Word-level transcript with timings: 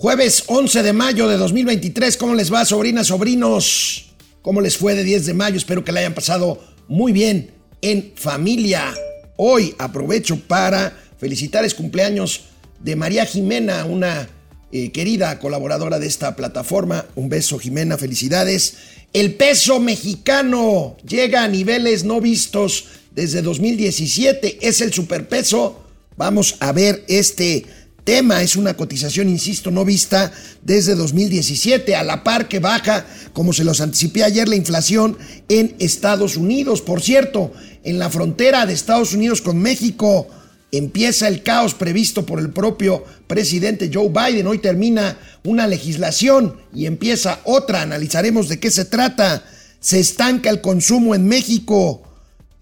Jueves 0.00 0.44
11 0.46 0.84
de 0.84 0.92
mayo 0.92 1.26
de 1.26 1.36
2023, 1.36 2.16
¿cómo 2.18 2.36
les 2.36 2.52
va, 2.52 2.64
sobrinas, 2.64 3.08
sobrinos? 3.08 4.12
¿Cómo 4.42 4.60
les 4.60 4.76
fue 4.76 4.94
de 4.94 5.02
10 5.02 5.26
de 5.26 5.34
mayo? 5.34 5.56
Espero 5.56 5.82
que 5.82 5.90
la 5.90 5.98
hayan 5.98 6.14
pasado 6.14 6.62
muy 6.86 7.10
bien 7.10 7.50
en 7.82 8.12
familia. 8.14 8.94
Hoy 9.36 9.74
aprovecho 9.76 10.38
para 10.38 10.96
felicitar 11.18 11.64
el 11.64 11.74
cumpleaños 11.74 12.42
de 12.78 12.94
María 12.94 13.26
Jimena, 13.26 13.86
una 13.86 14.28
eh, 14.70 14.92
querida 14.92 15.36
colaboradora 15.40 15.98
de 15.98 16.06
esta 16.06 16.36
plataforma. 16.36 17.06
Un 17.16 17.28
beso, 17.28 17.58
Jimena, 17.58 17.98
felicidades. 17.98 18.76
El 19.12 19.34
peso 19.34 19.80
mexicano 19.80 20.96
llega 21.04 21.42
a 21.42 21.48
niveles 21.48 22.04
no 22.04 22.20
vistos 22.20 22.84
desde 23.16 23.42
2017. 23.42 24.58
Es 24.60 24.80
el 24.80 24.92
superpeso. 24.92 25.82
Vamos 26.16 26.54
a 26.60 26.70
ver 26.70 27.04
este 27.08 27.66
tema. 28.08 28.42
Es 28.42 28.56
una 28.56 28.72
cotización, 28.72 29.28
insisto, 29.28 29.70
no 29.70 29.84
vista 29.84 30.32
desde 30.62 30.94
2017, 30.94 31.94
a 31.94 32.02
la 32.02 32.24
par 32.24 32.48
que 32.48 32.58
baja, 32.58 33.04
como 33.34 33.52
se 33.52 33.64
los 33.64 33.82
anticipé 33.82 34.24
ayer, 34.24 34.48
la 34.48 34.56
inflación 34.56 35.18
en 35.50 35.76
Estados 35.78 36.38
Unidos. 36.38 36.80
Por 36.80 37.02
cierto, 37.02 37.52
en 37.84 37.98
la 37.98 38.08
frontera 38.08 38.64
de 38.64 38.72
Estados 38.72 39.12
Unidos 39.12 39.42
con 39.42 39.58
México 39.58 40.26
empieza 40.72 41.28
el 41.28 41.42
caos 41.42 41.74
previsto 41.74 42.24
por 42.24 42.38
el 42.38 42.48
propio 42.48 43.04
presidente 43.26 43.90
Joe 43.92 44.08
Biden. 44.08 44.46
Hoy 44.46 44.56
termina 44.56 45.18
una 45.44 45.66
legislación 45.66 46.56
y 46.74 46.86
empieza 46.86 47.40
otra. 47.44 47.82
Analizaremos 47.82 48.48
de 48.48 48.58
qué 48.58 48.70
se 48.70 48.86
trata. 48.86 49.44
Se 49.80 50.00
estanca 50.00 50.48
el 50.48 50.62
consumo 50.62 51.14
en 51.14 51.28
México, 51.28 52.04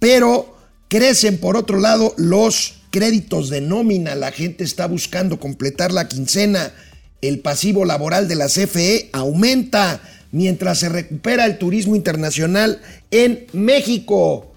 pero 0.01 0.57
crecen 0.89 1.39
por 1.39 1.57
otro 1.57 1.79
lado 1.79 2.15
los 2.17 2.76
créditos 2.91 3.51
de 3.51 3.61
nómina, 3.61 4.15
la 4.15 4.33
gente 4.33 4.65
está 4.65 4.87
buscando 4.87 5.39
completar 5.39 5.93
la 5.93 6.09
quincena, 6.09 6.73
el 7.23 7.41
pasivo 7.41 7.85
laboral 7.85 8.29
de 8.29 8.37
la 8.37 8.47
CFE 8.47 9.11
aumenta 9.13 10.01
mientras 10.33 10.79
se 10.79 10.89
recupera 10.89 11.47
el 11.47 11.59
turismo 11.59 11.97
internacional 11.97 12.81
en 13.11 13.47
México. 13.53 14.53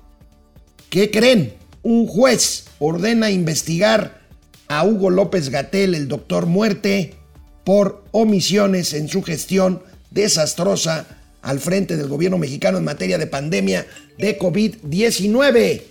¿Qué 0.90 1.10
creen? 1.10 1.54
Un 1.84 2.08
juez 2.08 2.66
ordena 2.80 3.32
investigar 3.32 4.20
a 4.68 4.86
Hugo 4.86 5.10
López 5.10 5.50
Gatel, 5.50 5.96
el 5.96 6.08
doctor 6.08 6.46
muerte, 6.46 7.16
por 7.64 8.04
omisiones 8.12 8.94
en 8.94 9.08
su 9.08 9.24
gestión 9.24 9.82
desastrosa 10.12 11.06
al 11.42 11.60
frente 11.60 11.98
del 11.98 12.08
gobierno 12.08 12.38
mexicano 12.38 12.78
en 12.78 12.84
materia 12.84 13.18
de 13.18 13.28
pandemia 13.28 13.88
de 14.18 14.38
COVID-19. 14.38 15.82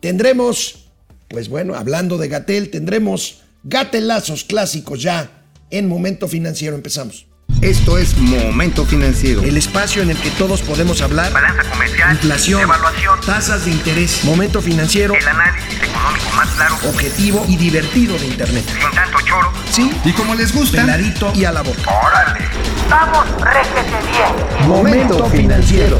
Tendremos 0.00 0.85
pues 1.28 1.48
bueno, 1.48 1.74
hablando 1.74 2.18
de 2.18 2.28
Gatel, 2.28 2.70
tendremos 2.70 3.42
gatelazos 3.64 4.44
clásicos 4.44 5.02
ya 5.02 5.30
en 5.70 5.88
Momento 5.88 6.28
Financiero. 6.28 6.76
Empezamos. 6.76 7.26
Esto 7.62 7.96
es 7.96 8.16
Momento 8.18 8.84
Financiero. 8.84 9.42
El 9.42 9.56
espacio 9.56 10.02
en 10.02 10.10
el 10.10 10.16
que 10.18 10.30
todos 10.32 10.60
podemos 10.62 11.00
hablar. 11.00 11.32
Balanza 11.32 11.62
comercial. 11.70 12.12
Inflación. 12.12 12.62
Evaluación. 12.62 13.20
Tasas 13.24 13.64
de 13.64 13.70
interés. 13.70 14.24
Momento 14.24 14.60
Financiero. 14.60 15.14
El 15.14 15.26
análisis 15.26 15.82
económico 15.82 16.30
más 16.36 16.48
claro. 16.50 16.76
Objetivo 16.88 17.44
y 17.48 17.56
divertido 17.56 18.18
de 18.18 18.26
Internet. 18.26 18.64
Sin 18.66 18.90
tanto 18.94 19.18
choro. 19.24 19.52
Sí. 19.70 19.90
Y 20.04 20.12
como 20.12 20.34
les 20.34 20.54
gusta. 20.54 20.82
Peladito 20.82 21.32
y 21.34 21.44
a 21.44 21.52
la 21.52 21.62
boca. 21.62 21.80
¡Órale! 21.90 22.46
¡Vamos, 22.90 23.26
réjete 23.40 24.06
bien! 24.10 24.68
Momento 24.68 25.24
Financiero. 25.30 25.98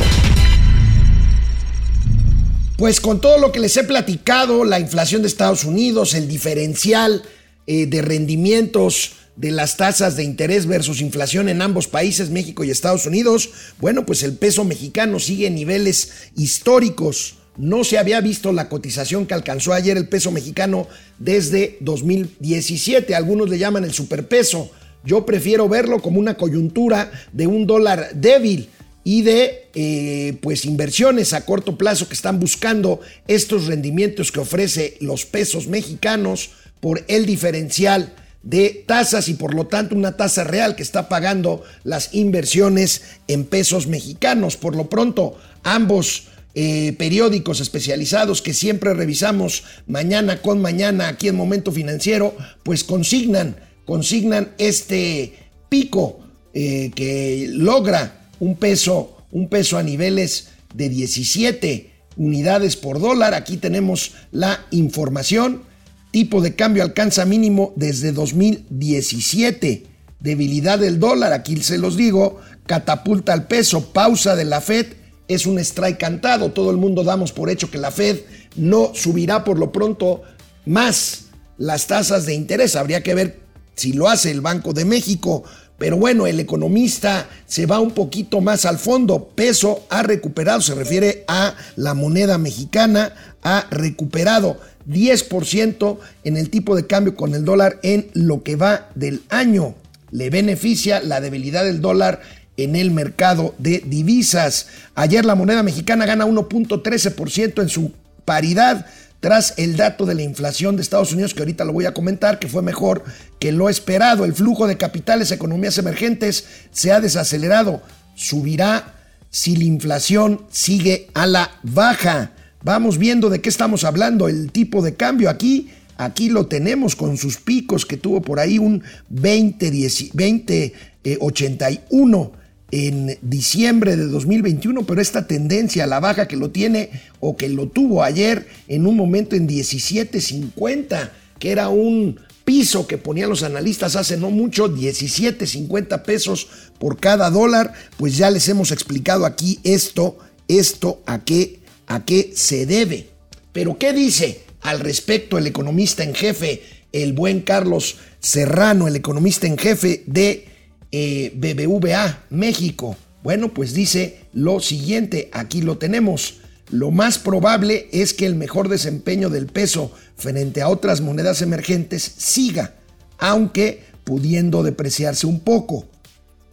Pues 2.76 3.00
con 3.00 3.22
todo 3.22 3.38
lo 3.38 3.52
que 3.52 3.60
les 3.60 3.74
he 3.78 3.84
platicado, 3.84 4.66
la 4.66 4.78
inflación 4.78 5.22
de 5.22 5.28
Estados 5.28 5.64
Unidos, 5.64 6.12
el 6.12 6.28
diferencial 6.28 7.22
eh, 7.66 7.86
de 7.86 8.02
rendimientos 8.02 9.12
de 9.34 9.50
las 9.50 9.78
tasas 9.78 10.14
de 10.16 10.24
interés 10.24 10.66
versus 10.66 11.00
inflación 11.00 11.48
en 11.48 11.62
ambos 11.62 11.88
países, 11.88 12.28
México 12.28 12.64
y 12.64 12.70
Estados 12.70 13.06
Unidos, 13.06 13.48
bueno, 13.80 14.04
pues 14.04 14.22
el 14.22 14.34
peso 14.34 14.62
mexicano 14.64 15.18
sigue 15.20 15.46
en 15.46 15.54
niveles 15.54 16.10
históricos. 16.36 17.36
No 17.56 17.82
se 17.82 17.96
había 17.96 18.20
visto 18.20 18.52
la 18.52 18.68
cotización 18.68 19.24
que 19.24 19.32
alcanzó 19.32 19.72
ayer 19.72 19.96
el 19.96 20.10
peso 20.10 20.30
mexicano 20.30 20.86
desde 21.18 21.78
2017. 21.80 23.14
Algunos 23.14 23.48
le 23.48 23.56
llaman 23.56 23.84
el 23.84 23.94
superpeso. 23.94 24.70
Yo 25.02 25.24
prefiero 25.24 25.66
verlo 25.66 26.02
como 26.02 26.20
una 26.20 26.36
coyuntura 26.36 27.10
de 27.32 27.46
un 27.46 27.66
dólar 27.66 28.10
débil 28.14 28.68
y 29.06 29.22
de 29.22 29.68
eh, 29.76 30.36
pues 30.42 30.64
inversiones 30.64 31.32
a 31.32 31.44
corto 31.44 31.78
plazo 31.78 32.08
que 32.08 32.14
están 32.14 32.40
buscando 32.40 32.98
estos 33.28 33.66
rendimientos 33.66 34.32
que 34.32 34.40
ofrece 34.40 34.96
los 35.00 35.24
pesos 35.24 35.68
mexicanos 35.68 36.50
por 36.80 37.04
el 37.06 37.24
diferencial 37.24 38.16
de 38.42 38.82
tasas 38.84 39.28
y 39.28 39.34
por 39.34 39.54
lo 39.54 39.68
tanto 39.68 39.94
una 39.94 40.16
tasa 40.16 40.42
real 40.42 40.74
que 40.74 40.82
está 40.82 41.08
pagando 41.08 41.62
las 41.84 42.14
inversiones 42.14 43.02
en 43.28 43.44
pesos 43.44 43.86
mexicanos. 43.86 44.56
Por 44.56 44.74
lo 44.74 44.90
pronto, 44.90 45.38
ambos 45.62 46.24
eh, 46.56 46.92
periódicos 46.98 47.60
especializados 47.60 48.42
que 48.42 48.54
siempre 48.54 48.92
revisamos 48.92 49.62
mañana 49.86 50.42
con 50.42 50.60
mañana 50.60 51.06
aquí 51.06 51.28
en 51.28 51.36
Momento 51.36 51.70
Financiero, 51.70 52.36
pues 52.64 52.82
consignan, 52.82 53.54
consignan 53.84 54.50
este 54.58 55.32
pico 55.68 56.18
eh, 56.54 56.90
que 56.92 57.46
logra 57.52 58.25
un 58.40 58.56
peso, 58.56 59.16
un 59.30 59.48
peso 59.48 59.78
a 59.78 59.82
niveles 59.82 60.48
de 60.74 60.88
17 60.88 61.90
unidades 62.16 62.76
por 62.76 63.00
dólar. 63.00 63.34
Aquí 63.34 63.56
tenemos 63.56 64.12
la 64.32 64.64
información. 64.70 65.62
Tipo 66.10 66.40
de 66.40 66.54
cambio 66.54 66.82
alcanza 66.82 67.24
mínimo 67.24 67.72
desde 67.76 68.12
2017. 68.12 69.86
Debilidad 70.20 70.78
del 70.78 70.98
dólar, 70.98 71.32
aquí 71.32 71.56
se 71.62 71.78
los 71.78 71.96
digo, 71.96 72.40
catapulta 72.66 73.32
al 73.32 73.46
peso, 73.46 73.92
pausa 73.92 74.34
de 74.34 74.46
la 74.46 74.60
Fed, 74.60 74.86
es 75.28 75.46
un 75.46 75.58
strike 75.58 75.98
cantado. 75.98 76.52
Todo 76.52 76.70
el 76.70 76.76
mundo 76.78 77.04
damos 77.04 77.32
por 77.32 77.50
hecho 77.50 77.70
que 77.70 77.78
la 77.78 77.90
Fed 77.90 78.20
no 78.56 78.92
subirá 78.94 79.44
por 79.44 79.58
lo 79.58 79.72
pronto 79.72 80.22
más 80.64 81.26
las 81.58 81.86
tasas 81.86 82.26
de 82.26 82.34
interés. 82.34 82.76
Habría 82.76 83.02
que 83.02 83.14
ver 83.14 83.40
si 83.74 83.92
lo 83.92 84.08
hace 84.08 84.30
el 84.30 84.40
Banco 84.40 84.72
de 84.72 84.84
México. 84.84 85.44
Pero 85.78 85.96
bueno, 85.98 86.26
el 86.26 86.40
economista 86.40 87.28
se 87.46 87.66
va 87.66 87.80
un 87.80 87.90
poquito 87.90 88.40
más 88.40 88.64
al 88.64 88.78
fondo. 88.78 89.28
Peso 89.34 89.84
ha 89.90 90.02
recuperado, 90.02 90.60
se 90.60 90.74
refiere 90.74 91.24
a 91.28 91.54
la 91.76 91.94
moneda 91.94 92.38
mexicana, 92.38 93.12
ha 93.42 93.66
recuperado 93.70 94.58
10% 94.88 95.98
en 96.24 96.36
el 96.36 96.50
tipo 96.50 96.76
de 96.76 96.86
cambio 96.86 97.14
con 97.14 97.34
el 97.34 97.44
dólar 97.44 97.78
en 97.82 98.08
lo 98.14 98.42
que 98.42 98.56
va 98.56 98.88
del 98.94 99.22
año. 99.28 99.74
Le 100.10 100.30
beneficia 100.30 101.00
la 101.00 101.20
debilidad 101.20 101.64
del 101.64 101.80
dólar 101.80 102.22
en 102.56 102.74
el 102.74 102.90
mercado 102.90 103.54
de 103.58 103.82
divisas. 103.84 104.68
Ayer 104.94 105.24
la 105.24 105.34
moneda 105.34 105.62
mexicana 105.62 106.06
gana 106.06 106.26
1.13% 106.26 107.60
en 107.60 107.68
su 107.68 107.92
paridad 108.24 108.86
tras 109.20 109.54
el 109.56 109.76
dato 109.76 110.06
de 110.06 110.14
la 110.14 110.22
inflación 110.22 110.76
de 110.76 110.82
Estados 110.82 111.12
Unidos, 111.12 111.34
que 111.34 111.40
ahorita 111.40 111.64
lo 111.64 111.72
voy 111.72 111.86
a 111.86 111.94
comentar, 111.94 112.38
que 112.38 112.48
fue 112.48 112.62
mejor 112.62 113.04
que 113.38 113.52
lo 113.52 113.68
esperado. 113.68 114.24
El 114.24 114.34
flujo 114.34 114.66
de 114.66 114.76
capitales, 114.76 115.30
economías 115.30 115.78
emergentes, 115.78 116.46
se 116.70 116.92
ha 116.92 117.00
desacelerado. 117.00 117.82
Subirá 118.14 118.94
si 119.30 119.56
la 119.56 119.64
inflación 119.64 120.42
sigue 120.50 121.08
a 121.14 121.26
la 121.26 121.50
baja. 121.62 122.32
Vamos 122.62 122.98
viendo 122.98 123.30
de 123.30 123.40
qué 123.40 123.48
estamos 123.48 123.84
hablando. 123.84 124.28
El 124.28 124.52
tipo 124.52 124.82
de 124.82 124.94
cambio 124.94 125.30
aquí, 125.30 125.70
aquí 125.96 126.28
lo 126.28 126.46
tenemos 126.46 126.96
con 126.96 127.16
sus 127.16 127.38
picos 127.38 127.86
que 127.86 127.96
tuvo 127.96 128.22
por 128.22 128.40
ahí 128.40 128.58
un 128.58 128.82
20, 129.08 129.72
20 130.12 130.72
81 131.20 132.32
en 132.70 133.18
diciembre 133.22 133.96
de 133.96 134.06
2021, 134.06 134.84
pero 134.86 135.00
esta 135.00 135.26
tendencia 135.26 135.84
a 135.84 135.86
la 135.86 136.00
baja 136.00 136.26
que 136.26 136.36
lo 136.36 136.50
tiene 136.50 136.90
o 137.20 137.36
que 137.36 137.48
lo 137.48 137.68
tuvo 137.68 138.02
ayer 138.02 138.46
en 138.68 138.86
un 138.86 138.96
momento 138.96 139.36
en 139.36 139.48
17.50, 139.48 141.10
que 141.38 141.50
era 141.50 141.68
un 141.68 142.18
piso 142.44 142.86
que 142.86 142.98
ponían 142.98 143.28
los 143.28 143.42
analistas 143.42 143.96
hace 143.96 144.16
no 144.16 144.30
mucho, 144.30 144.74
17.50 144.74 146.02
pesos 146.02 146.48
por 146.78 146.98
cada 146.98 147.30
dólar, 147.30 147.72
pues 147.96 148.16
ya 148.16 148.30
les 148.30 148.48
hemos 148.48 148.70
explicado 148.72 149.26
aquí 149.26 149.58
esto, 149.64 150.18
esto 150.48 151.02
a 151.06 151.24
qué, 151.24 151.60
a 151.86 152.04
qué 152.04 152.32
se 152.34 152.66
debe. 152.66 153.08
Pero 153.52 153.78
¿qué 153.78 153.92
dice 153.92 154.42
al 154.60 154.80
respecto 154.80 155.38
el 155.38 155.46
economista 155.46 156.02
en 156.02 156.14
jefe, 156.14 156.62
el 156.92 157.12
buen 157.12 157.40
Carlos 157.40 157.96
Serrano, 158.20 158.88
el 158.88 158.96
economista 158.96 159.46
en 159.46 159.58
jefe 159.58 160.02
de 160.06 160.55
eh, 160.98 161.30
BBVA 161.34 162.24
México. 162.30 162.96
Bueno, 163.22 163.52
pues 163.52 163.74
dice 163.74 164.20
lo 164.32 164.60
siguiente, 164.60 165.28
aquí 165.30 165.60
lo 165.60 165.76
tenemos. 165.76 166.38
Lo 166.70 166.90
más 166.90 167.18
probable 167.18 167.90
es 167.92 168.14
que 168.14 168.24
el 168.24 168.34
mejor 168.34 168.70
desempeño 168.70 169.28
del 169.28 169.46
peso 169.46 169.92
frente 170.16 170.62
a 170.62 170.70
otras 170.70 171.02
monedas 171.02 171.42
emergentes 171.42 172.02
siga, 172.16 172.76
aunque 173.18 173.82
pudiendo 174.04 174.62
depreciarse 174.62 175.26
un 175.26 175.40
poco. 175.40 175.86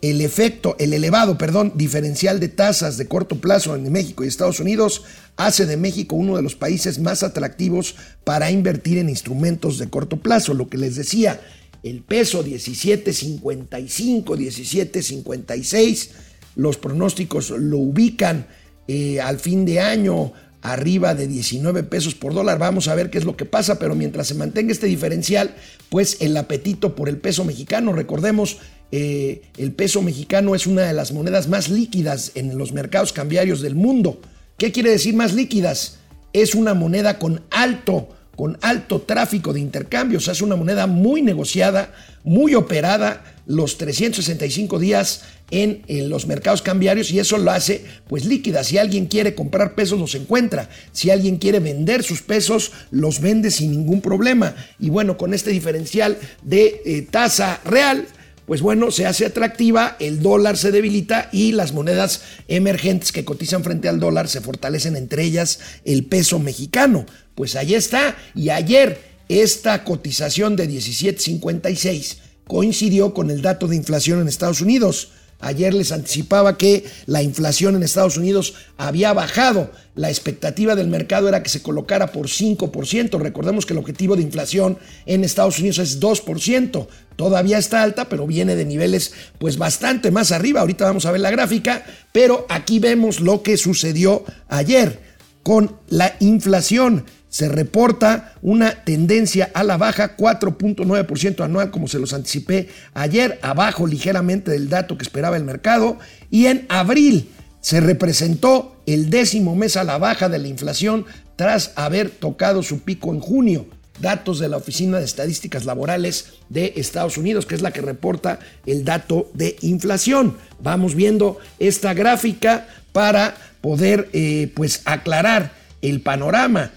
El 0.02 0.20
efecto, 0.20 0.76
el 0.78 0.92
elevado, 0.92 1.38
perdón, 1.38 1.72
diferencial 1.76 2.42
de 2.42 2.50
tasas 2.50 2.98
de 2.98 3.08
corto 3.08 3.40
plazo 3.40 3.74
en 3.78 3.90
México 3.94 4.26
y 4.26 4.28
Estados 4.28 4.60
Unidos 4.60 5.04
hace 5.38 5.66
de 5.66 5.78
México 5.78 6.18
uno 6.18 6.36
de 6.36 6.42
los 6.42 6.56
países 6.56 7.00
más 7.00 7.24
atractivos 7.24 7.96
para 8.26 8.52
invertir 8.52 8.98
en 8.98 9.08
instrumentos 9.08 9.78
de 9.78 9.90
corto 9.90 10.18
plazo. 10.18 10.54
Lo 10.54 10.68
que 10.68 10.78
les 10.78 10.98
decía, 10.98 11.40
el 11.84 12.02
peso 12.02 12.44
17.55, 12.44 14.24
17.56. 14.24 16.10
Los 16.56 16.78
pronósticos 16.78 17.50
lo 17.52 17.78
ubican 17.78 18.48
eh, 18.88 19.20
al 19.22 19.40
fin 19.40 19.66
de 19.66 19.80
año 19.82 20.34
arriba 20.62 21.14
de 21.14 21.28
19 21.28 21.84
pesos 21.84 22.16
por 22.16 22.34
dólar. 22.34 22.58
Vamos 22.58 22.88
a 22.88 22.96
ver 22.96 23.10
qué 23.10 23.18
es 23.18 23.26
lo 23.26 23.36
que 23.36 23.46
pasa, 23.46 23.78
pero 23.78 23.96
mientras 23.96 24.28
se 24.28 24.34
mantenga 24.34 24.72
este 24.72 24.88
diferencial, 24.88 25.56
pues 25.90 26.18
el 26.22 26.36
apetito 26.38 26.96
por 26.96 27.10
el 27.10 27.18
peso 27.18 27.44
mexicano, 27.44 27.92
recordemos, 27.92 28.58
eh, 28.92 29.42
el 29.58 29.74
peso 29.74 30.02
mexicano 30.02 30.56
es 30.56 30.66
una 30.66 30.84
de 30.84 30.94
las 30.94 31.12
monedas 31.12 31.50
más 31.50 31.70
líquidas 31.70 32.32
en 32.36 32.58
los 32.58 32.72
mercados 32.72 33.12
cambiarios 33.12 33.62
del 33.62 33.76
mundo. 33.76 34.22
¿Qué 34.58 34.72
quiere 34.72 34.92
decir 34.92 35.16
más 35.16 35.34
líquidas? 35.34 36.00
Es 36.32 36.56
una 36.56 36.74
moneda 36.74 37.20
con 37.20 37.42
alto 37.52 38.10
con 38.36 38.58
alto 38.62 39.02
tráfico 39.02 39.54
de 39.54 39.60
intercambios. 39.60 40.28
Es 40.28 40.42
una 40.42 40.56
moneda 40.56 40.88
muy 40.88 41.22
negociada, 41.22 41.94
muy 42.24 42.56
operada 42.56 43.24
los 43.46 43.78
365 43.78 44.80
días 44.80 45.24
en, 45.52 45.84
los 46.10 46.26
mercados 46.26 46.62
cambiarios 46.62 47.12
y 47.12 47.20
eso 47.20 47.38
lo 47.38 47.52
hace 47.52 47.86
pues 48.08 48.26
líquida. 48.26 48.64
Si 48.64 48.78
alguien 48.78 49.06
quiere 49.06 49.36
comprar 49.36 49.76
pesos 49.76 50.00
los 50.00 50.16
encuentra. 50.16 50.70
Si 50.92 51.12
alguien 51.12 51.38
quiere 51.38 51.60
vender 51.60 52.04
sus 52.04 52.22
pesos 52.22 52.72
los 52.92 53.20
vende 53.22 53.52
sin 53.52 53.72
ningún 53.72 54.02
problema. 54.02 54.56
Y 54.80 54.90
bueno, 54.90 55.18
con 55.18 55.34
este 55.34 55.52
diferencial 55.52 56.18
de 56.42 56.82
eh, 56.86 57.08
tasa 57.10 57.62
real 57.66 58.08
pues 58.46 58.62
bueno, 58.62 58.92
se 58.92 59.06
hace 59.06 59.26
atractiva, 59.26 59.96
el 60.00 60.22
dólar 60.22 60.58
se 60.58 60.72
debilita 60.72 61.30
y 61.32 61.54
las 61.54 61.72
monedas 61.72 62.24
emergentes 62.50 63.14
que 63.14 63.24
cotizan 63.24 63.64
frente 63.64 63.88
al 63.88 64.02
dólar 64.02 64.28
se 64.28 64.42
fortalecen, 64.42 64.98
entre 64.98 65.24
ellas 65.24 65.60
el 65.86 66.06
peso 66.06 66.40
mexicano. 66.40 67.06
Pues 67.36 67.56
ahí 67.56 67.74
está. 67.74 68.16
Y 68.36 68.50
ayer 68.50 69.00
esta 69.30 69.84
cotización 69.84 70.56
de 70.56 70.70
17.56 70.70 72.18
coincidió 72.48 73.14
con 73.14 73.32
el 73.32 73.42
dato 73.42 73.68
de 73.68 73.76
inflación 73.76 74.22
en 74.22 74.28
Estados 74.28 74.62
Unidos. 74.62 75.12
Ayer 75.40 75.74
les 75.74 75.92
anticipaba 75.92 76.58
que 76.58 76.86
la 77.06 77.22
inflación 77.22 77.76
en 77.76 77.84
Estados 77.84 78.16
Unidos 78.16 78.54
había 78.78 79.12
bajado. 79.12 79.72
La 79.94 80.10
expectativa 80.10 80.74
del 80.74 80.88
mercado 80.88 81.28
era 81.28 81.44
que 81.44 81.50
se 81.50 81.62
colocara 81.62 82.14
por 82.14 82.28
5%. 82.28 83.20
Recordemos 83.20 83.66
que 83.66 83.74
el 83.74 83.80
objetivo 83.80 84.16
de 84.16 84.22
inflación 84.22 84.78
en 85.06 85.26
Estados 85.26 85.60
Unidos 85.60 85.80
es 85.80 86.00
2%. 86.00 86.88
Todavía 87.18 87.58
está 87.58 87.84
alta, 87.84 88.08
pero 88.08 88.26
viene 88.26 88.56
de 88.56 88.64
niveles 88.64 89.14
pues 89.38 89.58
bastante 89.58 90.12
más 90.12 90.32
arriba. 90.32 90.62
Ahorita 90.62 90.86
vamos 90.86 91.06
a 91.06 91.12
ver 91.12 91.20
la 91.20 91.32
gráfica, 91.32 91.86
pero 92.14 92.46
aquí 92.48 92.80
vemos 92.80 93.20
lo 93.20 93.44
que 93.44 93.58
sucedió 93.58 94.24
ayer 94.48 95.02
con 95.44 95.76
la 95.90 96.16
inflación 96.22 97.06
se 97.34 97.50
reporta 97.50 98.36
una 98.44 98.84
tendencia 98.84 99.50
a 99.56 99.64
la 99.64 99.78
baja, 99.78 100.16
4.9% 100.16 101.44
anual, 101.44 101.72
como 101.72 101.88
se 101.88 101.98
los 101.98 102.14
anticipé 102.14 102.70
ayer, 102.94 103.40
abajo 103.42 103.88
ligeramente 103.88 104.52
del 104.52 104.70
dato 104.70 105.00
que 105.00 105.04
esperaba 105.04 105.36
el 105.36 105.44
mercado. 105.44 105.98
Y 106.30 106.46
en 106.46 106.68
abril 106.70 107.32
se 107.60 107.82
representó 107.82 108.76
el 108.86 109.10
décimo 109.10 109.56
mes 109.56 109.78
a 109.78 109.84
la 109.84 109.98
baja 109.98 110.30
de 110.30 110.38
la 110.38 110.48
inflación 110.48 111.08
tras 111.36 111.72
haber 111.76 112.12
tocado 112.12 112.62
su 112.62 112.82
pico 112.82 113.12
en 113.12 113.20
junio. 113.20 113.66
Datos 114.00 114.38
de 114.38 114.48
la 114.48 114.58
Oficina 114.58 115.00
de 115.00 115.06
Estadísticas 115.06 115.66
Laborales 115.66 116.34
de 116.50 116.74
Estados 116.76 117.18
Unidos, 117.18 117.48
que 117.48 117.56
es 117.56 117.64
la 117.64 117.72
que 117.72 117.82
reporta 117.82 118.38
el 118.68 118.86
dato 118.86 119.32
de 119.34 119.56
inflación. 119.62 120.38
Vamos 120.62 120.94
viendo 120.94 121.40
esta 121.58 121.96
gráfica 121.96 122.68
para 122.92 123.34
poder 123.60 124.08
eh, 124.14 124.52
pues 124.54 124.84
aclarar 124.86 125.54
el 125.82 126.02
panorama. 126.02 126.70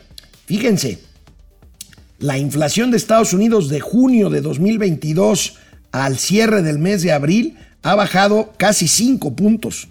Fíjense, 0.46 1.00
la 2.19 2.38
inflación 2.38 2.90
de 2.90 2.96
Estados 2.96 3.32
Unidos 3.32 3.69
de 3.69 3.81
junio 3.81 4.31
de 4.31 4.40
2022 4.40 5.56
al 5.93 6.19
cierre 6.19 6.62
del 6.62 6.78
mes 6.78 7.02
de 7.02 7.12
abril 7.12 7.58
ha 7.82 7.94
bajado 7.94 8.52
casi 8.56 8.88
5 8.88 9.34
puntos. 9.34 9.88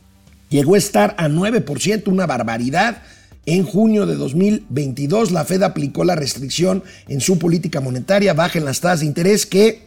Llegó 0.50 0.76
a 0.76 0.78
estar 0.78 1.16
a 1.18 1.28
9%, 1.28 2.08
una 2.08 2.26
barbaridad. 2.26 3.04
En 3.46 3.64
junio 3.64 4.06
de 4.06 4.16
2022 4.16 5.32
la 5.32 5.46
Fed 5.46 5.62
aplicó 5.62 6.04
la 6.04 6.16
restricción 6.16 6.84
en 7.08 7.22
su 7.22 7.38
política 7.38 7.82
monetaria, 7.82 8.34
baja 8.34 8.58
en 8.58 8.66
las 8.66 8.80
tasas 8.80 9.02
de 9.02 9.08
interés 9.08 9.46
que 9.46 9.84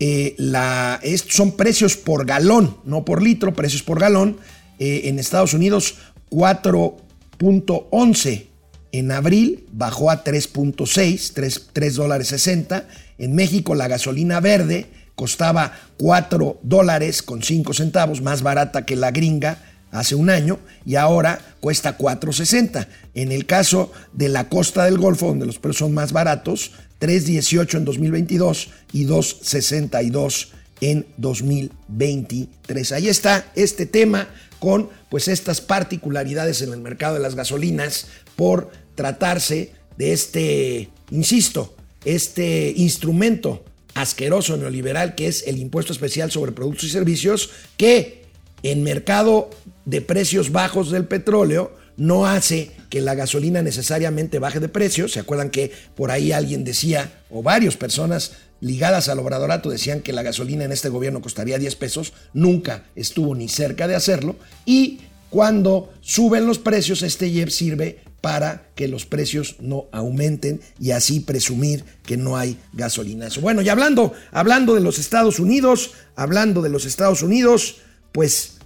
Eh, 0.00 0.36
son 1.28 1.56
precios 1.56 1.96
por 1.96 2.26
galón, 2.26 2.76
no 2.84 3.04
por 3.04 3.20
litro, 3.22 3.54
precios 3.54 3.82
por 3.82 3.98
galón. 3.98 4.36
en 4.80 5.18
Estados 5.18 5.54
Unidos 5.54 5.96
4.11 6.30 8.46
En 8.92 9.10
abril 9.10 9.66
bajó 9.72 10.08
a 10.10 10.22
3.6, 10.22 11.32
3, 11.34 11.70
3 11.72 11.94
dólares 11.96 12.28
60. 12.28 12.86
En 13.18 13.34
México 13.34 13.74
la 13.74 13.88
gasolina 13.88 14.38
verde 14.38 14.86
costaba 15.16 15.72
4 15.96 16.60
dólares 16.62 17.22
con 17.22 17.42
5 17.42 17.74
centavos, 17.74 18.22
más 18.22 18.42
barata 18.42 18.86
que 18.86 18.94
la 18.94 19.10
gringa 19.10 19.58
hace 19.90 20.14
un 20.14 20.30
año 20.30 20.58
y 20.84 20.96
ahora 20.96 21.40
cuesta 21.60 21.96
4.60. 21.98 22.86
En 23.14 23.32
el 23.32 23.46
caso 23.46 23.92
de 24.12 24.28
la 24.28 24.48
costa 24.48 24.84
del 24.84 24.98
Golfo, 24.98 25.28
donde 25.28 25.46
los 25.46 25.58
precios 25.58 25.78
son 25.78 25.94
más 25.94 26.12
baratos, 26.12 26.72
3.18 27.00 27.78
en 27.78 27.84
2022 27.84 28.70
y 28.92 29.06
2.62 29.06 30.48
en 30.80 31.06
2023. 31.16 32.92
Ahí 32.92 33.08
está 33.08 33.50
este 33.54 33.86
tema 33.86 34.28
con 34.58 34.90
pues 35.08 35.28
estas 35.28 35.60
particularidades 35.60 36.62
en 36.62 36.72
el 36.72 36.80
mercado 36.80 37.14
de 37.14 37.20
las 37.20 37.34
gasolinas 37.34 38.06
por 38.36 38.70
tratarse 38.94 39.72
de 39.96 40.12
este, 40.12 40.88
insisto, 41.10 41.74
este 42.04 42.72
instrumento 42.76 43.64
asqueroso 43.94 44.56
neoliberal 44.56 45.14
que 45.14 45.26
es 45.26 45.44
el 45.46 45.58
impuesto 45.58 45.92
especial 45.92 46.30
sobre 46.30 46.52
productos 46.52 46.84
y 46.84 46.90
servicios 46.90 47.50
que 47.76 48.24
en 48.62 48.82
mercado 48.82 49.50
de 49.88 50.02
precios 50.02 50.52
bajos 50.52 50.90
del 50.90 51.06
petróleo 51.06 51.72
no 51.96 52.26
hace 52.26 52.72
que 52.90 53.00
la 53.00 53.14
gasolina 53.14 53.62
necesariamente 53.62 54.38
baje 54.38 54.60
de 54.60 54.68
precio. 54.68 55.08
¿Se 55.08 55.18
acuerdan 55.18 55.48
que 55.48 55.72
por 55.96 56.10
ahí 56.10 56.30
alguien 56.30 56.62
decía, 56.62 57.22
o 57.30 57.42
varias 57.42 57.78
personas 57.78 58.32
ligadas 58.60 59.08
al 59.08 59.18
obradorato 59.18 59.70
decían 59.70 60.02
que 60.02 60.12
la 60.12 60.22
gasolina 60.22 60.64
en 60.64 60.72
este 60.72 60.90
gobierno 60.90 61.22
costaría 61.22 61.58
10 61.58 61.74
pesos? 61.76 62.12
Nunca 62.34 62.84
estuvo 62.96 63.34
ni 63.34 63.48
cerca 63.48 63.88
de 63.88 63.94
hacerlo. 63.94 64.36
Y 64.66 65.00
cuando 65.30 65.90
suben 66.02 66.46
los 66.46 66.58
precios, 66.58 67.02
este 67.02 67.28
IEP 67.28 67.48
sirve 67.48 68.00
para 68.20 68.68
que 68.74 68.88
los 68.88 69.06
precios 69.06 69.56
no 69.58 69.86
aumenten 69.90 70.60
y 70.78 70.90
así 70.90 71.20
presumir 71.20 71.84
que 72.04 72.18
no 72.18 72.36
hay 72.36 72.58
gasolina. 72.74 73.28
Bueno, 73.40 73.62
y 73.62 73.70
hablando, 73.70 74.12
hablando 74.32 74.74
de 74.74 74.82
los 74.82 74.98
Estados 74.98 75.38
Unidos, 75.38 75.92
hablando 76.14 76.60
de 76.60 76.68
los 76.68 76.84
Estados 76.84 77.22
Unidos, 77.22 77.76
pues 78.12 78.58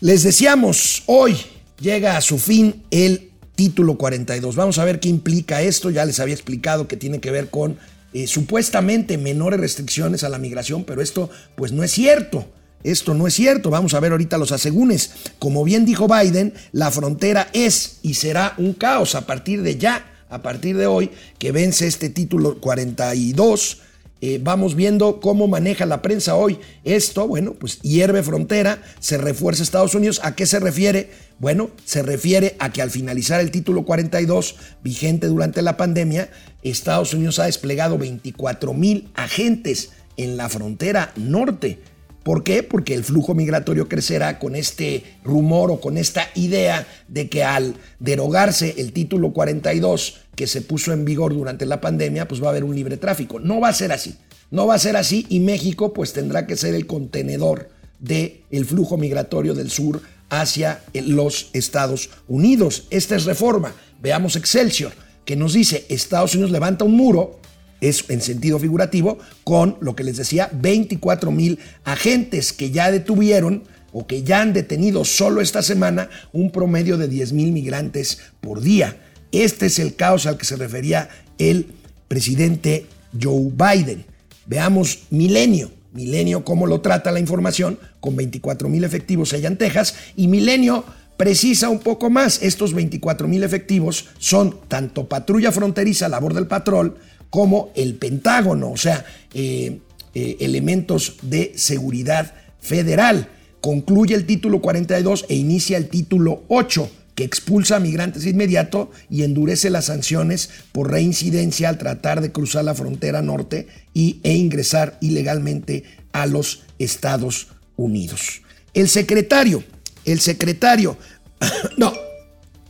les 0.00 0.22
decíamos, 0.22 1.02
hoy 1.06 1.36
llega 1.80 2.16
a 2.16 2.20
su 2.20 2.38
fin 2.38 2.82
el 2.90 3.30
título 3.54 3.96
42. 3.96 4.56
Vamos 4.56 4.78
a 4.78 4.84
ver 4.84 5.00
qué 5.00 5.08
implica 5.08 5.62
esto. 5.62 5.90
Ya 5.90 6.04
les 6.04 6.20
había 6.20 6.34
explicado 6.34 6.88
que 6.88 6.96
tiene 6.96 7.20
que 7.20 7.30
ver 7.30 7.50
con 7.50 7.78
eh, 8.12 8.26
supuestamente 8.26 9.18
menores 9.18 9.60
restricciones 9.60 10.24
a 10.24 10.28
la 10.28 10.38
migración, 10.38 10.84
pero 10.84 11.02
esto 11.02 11.30
pues 11.54 11.72
no 11.72 11.82
es 11.82 11.92
cierto. 11.92 12.46
Esto 12.82 13.14
no 13.14 13.26
es 13.26 13.34
cierto. 13.34 13.70
Vamos 13.70 13.94
a 13.94 14.00
ver 14.00 14.12
ahorita 14.12 14.36
los 14.36 14.52
asegúnes. 14.52 15.12
Como 15.38 15.64
bien 15.64 15.86
dijo 15.86 16.06
Biden, 16.06 16.52
la 16.72 16.90
frontera 16.90 17.48
es 17.52 17.98
y 18.02 18.14
será 18.14 18.54
un 18.58 18.74
caos 18.74 19.14
a 19.14 19.26
partir 19.26 19.62
de 19.62 19.78
ya, 19.78 20.26
a 20.28 20.42
partir 20.42 20.76
de 20.76 20.86
hoy, 20.86 21.10
que 21.38 21.50
vence 21.50 21.86
este 21.86 22.10
título 22.10 22.60
42. 22.60 23.78
Eh, 24.26 24.40
vamos 24.42 24.74
viendo 24.74 25.20
cómo 25.20 25.48
maneja 25.48 25.84
la 25.84 26.00
prensa 26.00 26.34
hoy 26.34 26.58
esto. 26.82 27.28
Bueno, 27.28 27.52
pues 27.52 27.82
hierve 27.82 28.22
frontera, 28.22 28.80
se 28.98 29.18
refuerza 29.18 29.62
Estados 29.62 29.94
Unidos. 29.94 30.22
¿A 30.24 30.34
qué 30.34 30.46
se 30.46 30.60
refiere? 30.60 31.10
Bueno, 31.38 31.68
se 31.84 32.00
refiere 32.02 32.56
a 32.58 32.72
que 32.72 32.80
al 32.80 32.90
finalizar 32.90 33.42
el 33.42 33.50
título 33.50 33.84
42, 33.84 34.56
vigente 34.82 35.26
durante 35.26 35.60
la 35.60 35.76
pandemia, 35.76 36.30
Estados 36.62 37.12
Unidos 37.12 37.38
ha 37.38 37.44
desplegado 37.44 37.98
24 37.98 38.72
mil 38.72 39.10
agentes 39.14 39.90
en 40.16 40.38
la 40.38 40.48
frontera 40.48 41.12
norte 41.16 41.80
¿Por 42.24 42.42
qué? 42.42 42.62
Porque 42.62 42.94
el 42.94 43.04
flujo 43.04 43.34
migratorio 43.34 43.86
crecerá 43.86 44.38
con 44.38 44.56
este 44.56 45.04
rumor 45.22 45.70
o 45.70 45.80
con 45.80 45.98
esta 45.98 46.26
idea 46.34 46.86
de 47.06 47.28
que 47.28 47.44
al 47.44 47.74
derogarse 47.98 48.76
el 48.78 48.94
título 48.94 49.34
42 49.34 50.22
que 50.36 50.46
se 50.46 50.62
puso 50.62 50.92
en 50.92 51.04
vigor 51.04 51.34
durante 51.34 51.66
la 51.66 51.80
pandemia, 51.80 52.28
pues 52.28 52.42
va 52.42 52.46
a 52.46 52.50
haber 52.50 52.64
un 52.64 52.74
libre 52.74 52.96
tráfico. 52.96 53.38
No 53.40 53.60
va 53.60 53.68
a 53.68 53.72
ser 53.72 53.92
así. 53.92 54.16
No 54.50 54.66
va 54.66 54.74
a 54.74 54.78
ser 54.78 54.96
así 54.96 55.26
y 55.28 55.40
México 55.40 55.92
pues 55.92 56.12
tendrá 56.12 56.46
que 56.46 56.56
ser 56.56 56.74
el 56.74 56.86
contenedor 56.86 57.70
del 57.98 58.42
el 58.50 58.64
flujo 58.66 58.96
migratorio 58.96 59.54
del 59.54 59.70
sur 59.70 60.02
hacia 60.28 60.82
los 60.92 61.50
Estados 61.52 62.10
Unidos. 62.28 62.86
Esta 62.90 63.16
es 63.16 63.24
reforma. 63.24 63.72
Veamos 64.00 64.36
Excelsior, 64.36 64.92
que 65.24 65.36
nos 65.36 65.54
dice 65.54 65.86
Estados 65.88 66.34
Unidos 66.34 66.50
levanta 66.50 66.84
un 66.84 66.96
muro 66.96 67.40
es 67.80 68.04
en 68.08 68.20
sentido 68.20 68.58
figurativo, 68.58 69.18
con 69.42 69.76
lo 69.80 69.94
que 69.94 70.04
les 70.04 70.16
decía, 70.16 70.48
24 70.52 71.30
mil 71.30 71.58
agentes 71.84 72.52
que 72.52 72.70
ya 72.70 72.90
detuvieron 72.90 73.64
o 73.92 74.06
que 74.06 74.22
ya 74.22 74.40
han 74.40 74.52
detenido 74.52 75.04
solo 75.04 75.40
esta 75.40 75.62
semana 75.62 76.08
un 76.32 76.50
promedio 76.50 76.96
de 76.96 77.08
10 77.08 77.32
mil 77.32 77.52
migrantes 77.52 78.18
por 78.40 78.60
día. 78.60 78.96
Este 79.42 79.66
es 79.66 79.80
el 79.80 79.96
caos 79.96 80.26
al 80.26 80.38
que 80.38 80.44
se 80.44 80.56
refería 80.56 81.08
el 81.38 81.66
presidente 82.06 82.86
Joe 83.20 83.50
Biden. 83.50 84.04
Veamos 84.46 85.04
Milenio. 85.10 85.72
Milenio, 85.92 86.44
cómo 86.44 86.66
lo 86.66 86.80
trata 86.80 87.12
la 87.12 87.20
información, 87.20 87.78
con 88.00 88.16
24 88.16 88.68
mil 88.68 88.84
efectivos 88.84 89.32
allá 89.32 89.48
en 89.48 89.56
Texas. 89.56 89.96
Y 90.16 90.28
Milenio 90.28 90.84
precisa 91.16 91.68
un 91.68 91.80
poco 91.80 92.10
más. 92.10 92.42
Estos 92.42 92.74
24 92.74 93.26
mil 93.26 93.42
efectivos 93.42 94.06
son 94.18 94.56
tanto 94.68 95.08
patrulla 95.08 95.50
fronteriza, 95.50 96.08
labor 96.08 96.34
del 96.34 96.46
patrón, 96.46 96.96
como 97.30 97.70
el 97.74 97.94
Pentágono, 97.94 98.70
o 98.70 98.76
sea, 98.76 99.04
eh, 99.32 99.80
eh, 100.14 100.36
elementos 100.40 101.16
de 101.22 101.52
seguridad 101.56 102.34
federal. 102.60 103.28
Concluye 103.60 104.14
el 104.14 104.26
título 104.26 104.60
42 104.60 105.26
e 105.28 105.34
inicia 105.34 105.76
el 105.76 105.88
título 105.88 106.44
8 106.48 106.90
que 107.14 107.24
expulsa 107.24 107.76
a 107.76 107.80
migrantes 107.80 108.26
inmediato 108.26 108.90
y 109.08 109.22
endurece 109.22 109.70
las 109.70 109.86
sanciones 109.86 110.50
por 110.72 110.90
reincidencia 110.90 111.68
al 111.68 111.78
tratar 111.78 112.20
de 112.20 112.32
cruzar 112.32 112.64
la 112.64 112.74
frontera 112.74 113.22
norte 113.22 113.68
y, 113.92 114.20
e 114.22 114.34
ingresar 114.34 114.98
ilegalmente 115.00 115.84
a 116.12 116.26
los 116.26 116.64
Estados 116.78 117.48
Unidos. 117.76 118.42
El 118.72 118.88
secretario, 118.88 119.62
el 120.04 120.20
secretario, 120.20 120.96
no, 121.76 121.92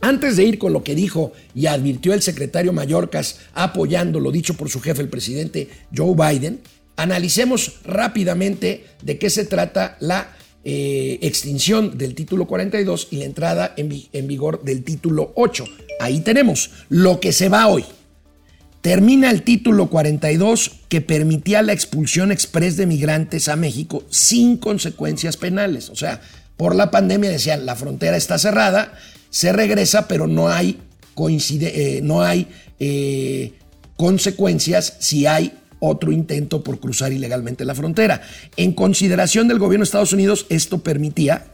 antes 0.01 0.37
de 0.37 0.43
ir 0.43 0.59
con 0.59 0.73
lo 0.73 0.83
que 0.83 0.93
dijo 0.93 1.33
y 1.55 1.65
advirtió 1.65 2.13
el 2.13 2.21
secretario 2.21 2.73
Mallorcas 2.73 3.39
apoyando 3.53 4.19
lo 4.19 4.31
dicho 4.31 4.53
por 4.53 4.69
su 4.69 4.79
jefe, 4.79 5.01
el 5.01 5.09
presidente 5.09 5.69
Joe 5.95 6.15
Biden, 6.15 6.61
analicemos 6.95 7.79
rápidamente 7.83 8.85
de 9.01 9.17
qué 9.17 9.29
se 9.29 9.45
trata 9.45 9.97
la 9.99 10.35
eh, 10.67 11.19
extinción 11.21 11.95
del 11.95 12.15
título 12.15 12.47
42 12.47 13.09
y 13.11 13.17
la 13.17 13.25
entrada 13.25 13.75
en, 13.77 14.27
vigor 14.27 14.63
del 14.63 14.83
título 14.83 15.31
8. 15.35 15.63
Ahí 15.99 16.21
tenemos 16.21 16.71
lo 16.89 17.19
que 17.19 17.33
se 17.33 17.49
va 17.49 17.67
hoy. 17.67 17.85
Termina 18.81 19.29
el 19.29 19.43
título 19.43 19.91
42 19.91 20.71
que 20.89 21.01
permitía 21.01 21.61
la 21.61 21.73
expulsión 21.73 22.31
express 22.31 22.77
de 22.77 22.87
migrantes 22.87 23.47
a 23.47 23.55
México 23.55 24.05
sin 24.09 24.57
consecuencias 24.57 25.37
penales. 25.37 25.91
O 25.91 25.95
sea, 25.95 26.19
por 26.57 26.75
la 26.75 26.89
pandemia 26.89 27.29
decían, 27.29 27.67
la 27.67 27.75
frontera 27.75 28.17
está 28.17 28.39
cerrada, 28.39 28.91
se 29.29 29.53
regresa, 29.53 30.07
pero 30.07 30.25
no 30.25 30.49
hay, 30.49 30.79
eh, 31.15 31.99
no 32.01 32.23
hay 32.23 32.47
eh, 32.79 33.53
consecuencias 33.97 34.95
si 34.97 35.27
hay 35.27 35.53
otro 35.79 36.11
intento 36.11 36.63
por 36.63 36.79
cruzar 36.79 37.13
ilegalmente 37.13 37.65
la 37.65 37.75
frontera. 37.75 38.21
En 38.57 38.73
consideración 38.73 39.47
del 39.47 39.59
gobierno 39.59 39.83
de 39.83 39.87
Estados 39.87 40.13
Unidos, 40.13 40.45
esto 40.49 40.79
permitía 40.79 41.45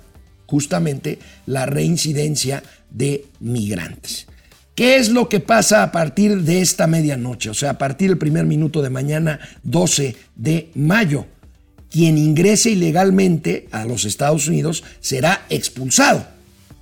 justamente 0.46 1.20
la 1.46 1.66
reincidencia 1.66 2.63
de 2.90 3.25
migrantes. 3.40 4.28
¿Qué 4.75 4.98
es 4.98 5.10
lo 5.10 5.30
que 5.30 5.40
pasa 5.40 5.84
a 5.84 5.92
partir 5.92 6.42
de 6.44 6.62
esta 6.62 6.88
medianoche? 6.88 7.50
O 7.50 7.54
sea, 7.54 7.72
a 7.72 7.78
partir 7.78 8.10
del 8.10 8.18
primer 8.18 8.46
minuto 8.46 8.82
de 8.82 8.90
mañana 8.90 9.40
12 9.63 10.16
de 10.36 10.70
mayo. 10.75 11.25
Quien 11.90 12.18
ingrese 12.18 12.72
ilegalmente 12.72 13.68
a 13.72 13.86
los 13.86 14.06
Estados 14.06 14.48
Unidos 14.48 14.84
será 15.01 15.46
expulsado 15.50 16.25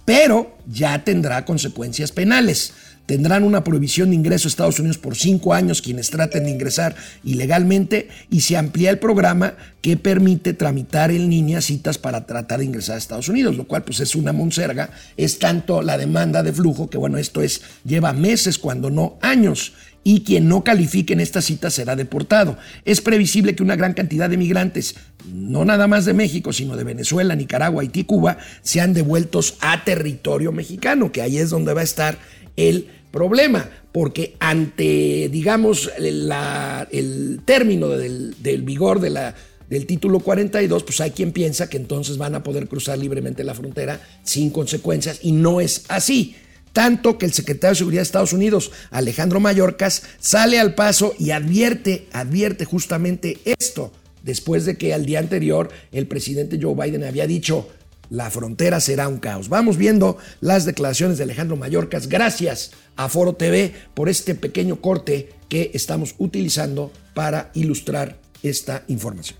pero 0.10 0.58
ya 0.65 1.03
tendrá 1.03 1.46
consecuencias 1.46 2.12
penales. 2.12 2.74
Tendrán 3.09 3.43
una 3.43 3.63
prohibición 3.63 4.11
de 4.11 4.17
ingreso 4.17 4.47
a 4.47 4.49
Estados 4.49 4.77
Unidos 4.77 4.99
por 4.99 5.15
cinco 5.15 5.55
años 5.55 5.81
quienes 5.81 6.11
traten 6.11 6.43
de 6.43 6.51
ingresar 6.51 6.95
ilegalmente 7.23 8.07
y 8.29 8.41
se 8.41 8.55
amplía 8.55 8.91
el 8.91 8.99
programa 8.99 9.55
que 9.81 9.97
permite 9.97 10.53
tramitar 10.53 11.09
en 11.09 11.27
línea 11.27 11.59
citas 11.61 11.97
para 11.97 12.27
tratar 12.27 12.59
de 12.59 12.65
ingresar 12.65 12.93
a 12.93 12.97
Estados 12.99 13.27
Unidos, 13.27 13.57
lo 13.57 13.65
cual 13.65 13.83
pues 13.83 13.99
es 13.99 14.13
una 14.13 14.31
monserga, 14.31 14.91
es 15.17 15.39
tanto 15.39 15.81
la 15.81 15.97
demanda 15.97 16.43
de 16.43 16.53
flujo 16.53 16.91
que 16.91 16.99
bueno, 16.99 17.17
esto 17.17 17.41
es 17.41 17.63
lleva 17.83 18.13
meses 18.13 18.59
cuando 18.59 18.91
no 18.91 19.17
años 19.23 19.73
y 20.03 20.21
quien 20.21 20.47
no 20.47 20.63
califique 20.63 21.13
en 21.13 21.19
esta 21.19 21.41
cita 21.41 21.71
será 21.71 21.95
deportado. 21.95 22.59
Es 22.85 23.01
previsible 23.01 23.55
que 23.55 23.63
una 23.63 23.75
gran 23.75 23.95
cantidad 23.95 24.29
de 24.29 24.37
migrantes, 24.37 24.93
no 25.33 25.65
nada 25.65 25.87
más 25.87 26.05
de 26.05 26.13
México, 26.13 26.53
sino 26.53 26.77
de 26.77 26.83
Venezuela, 26.83 27.35
Nicaragua, 27.35 27.81
Haití, 27.81 28.03
Cuba, 28.03 28.37
sean 28.61 28.93
devueltos 28.93 29.55
a 29.61 29.83
territorio 29.83 30.51
mexicano, 30.51 31.11
que 31.11 31.23
ahí 31.23 31.39
es 31.39 31.49
donde 31.49 31.73
va 31.73 31.81
a 31.81 31.85
estar 31.85 32.19
el 32.55 32.98
problema, 33.11 33.69
porque 33.91 34.35
ante, 34.39 35.29
digamos, 35.31 35.89
el 35.97 37.41
término 37.45 37.89
del, 37.89 38.61
vigor 38.63 38.99
del 38.99 39.85
título 39.85 40.19
42, 40.19 40.83
pues 40.83 41.01
hay 41.01 41.11
quien 41.11 41.31
piensa 41.31 41.69
que 41.69 41.77
entonces 41.77 42.17
van 42.17 42.35
a 42.35 42.43
poder 42.43 42.67
cruzar 42.67 42.97
libremente 42.97 43.43
la 43.43 43.55
frontera 43.55 43.99
sin 44.23 44.49
consecuencias 44.49 45.19
y 45.23 45.31
no 45.31 45.61
es 45.61 45.85
así. 45.87 46.35
tanto 46.71 47.17
que 47.17 47.25
el 47.25 47.33
secretario 47.33 47.71
de 47.71 47.77
Seguridad 47.79 48.01
de 48.01 48.03
Estados 48.03 48.31
Unidos, 48.31 48.71
Alejandro 48.91 49.39
Mayorkas, 49.39 50.03
sale 50.19 50.59
al 50.59 50.75
paso 50.75 51.15
y 51.17 51.31
advierte, 51.31 52.07
advierte 52.11 52.63
justamente 52.63 53.39
esto, 53.43 53.91
después 54.21 54.65
de 54.65 54.77
que 54.77 54.93
al 54.93 55.05
día 55.05 55.17
anterior 55.17 55.69
el 55.91 56.05
presidente 56.07 56.59
Joe 56.61 56.75
Biden 56.75 57.03
había 57.03 57.25
dicho, 57.25 57.67
la 58.09 58.29
frontera 58.29 58.79
será 58.79 59.07
un 59.07 59.17
caos. 59.19 59.49
Vamos 59.49 59.77
viendo 59.77 60.17
las 60.41 60.65
declaraciones 60.65 61.17
de 61.17 61.23
Alejandro 61.23 61.55
Mayorkas. 61.55 62.07
Gracias 62.07 62.71
a 62.95 63.09
Foro 63.09 63.33
TV 63.33 63.73
por 63.93 64.09
este 64.09 64.35
pequeño 64.35 64.81
corte 64.81 65.29
que 65.47 65.71
estamos 65.73 66.15
utilizando 66.17 66.91
para 67.13 67.51
ilustrar 67.53 68.17
esta 68.43 68.83
información. 68.87 69.37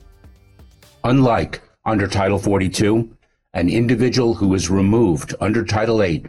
Unlike 1.04 1.62
under 1.86 2.08
Title 2.08 2.40
42, 2.40 3.06
an 3.54 3.70
individual 3.70 4.36
who 4.36 4.56
is 4.56 4.70
removed 4.70 5.34
under 5.40 5.64
Title 5.64 6.02
8 6.02 6.28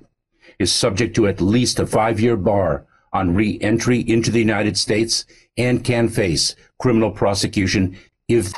is 0.59 0.73
subject 0.73 1.15
to 1.17 1.27
at 1.27 1.41
least 1.41 1.81
a 1.81 1.87
five-year 1.87 2.37
bar 2.37 2.87
on 3.13 3.35
re-entry 3.35 4.05
into 4.07 4.31
the 4.31 4.41
United 4.41 4.77
States 4.77 5.27
and 5.59 5.83
can 5.85 6.09
face 6.09 6.55
criminal 6.79 7.11
prosecution 7.11 7.97
if 8.29 8.53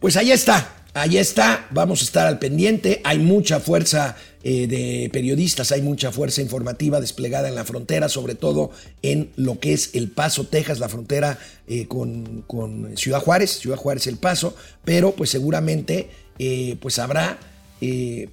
Pues 0.00 0.16
ahí 0.16 0.30
está, 0.30 0.75
ahí 0.96 1.18
está, 1.18 1.66
vamos 1.72 2.00
a 2.00 2.04
estar 2.04 2.26
al 2.26 2.38
pendiente, 2.38 3.02
hay 3.04 3.18
mucha 3.18 3.60
fuerza 3.60 4.16
eh, 4.42 4.66
de 4.66 5.10
periodistas, 5.12 5.70
hay 5.70 5.82
mucha 5.82 6.10
fuerza 6.10 6.40
informativa 6.40 7.02
desplegada 7.02 7.48
en 7.48 7.54
la 7.54 7.66
frontera, 7.66 8.08
sobre 8.08 8.34
todo 8.34 8.70
en 9.02 9.30
lo 9.36 9.60
que 9.60 9.74
es 9.74 9.90
El 9.92 10.10
Paso, 10.10 10.46
Texas, 10.46 10.78
la 10.78 10.88
frontera 10.88 11.38
eh, 11.68 11.86
con, 11.86 12.44
Ciudad 12.96 13.20
Juárez, 13.20 13.58
Ciudad 13.58 13.76
Juárez 13.76 14.06
El 14.06 14.16
Paso, 14.16 14.56
pero 14.86 15.12
pues 15.12 15.28
seguramente 15.28 16.08
eh, 16.38 16.76
pues 16.80 16.98
habrá 16.98 17.38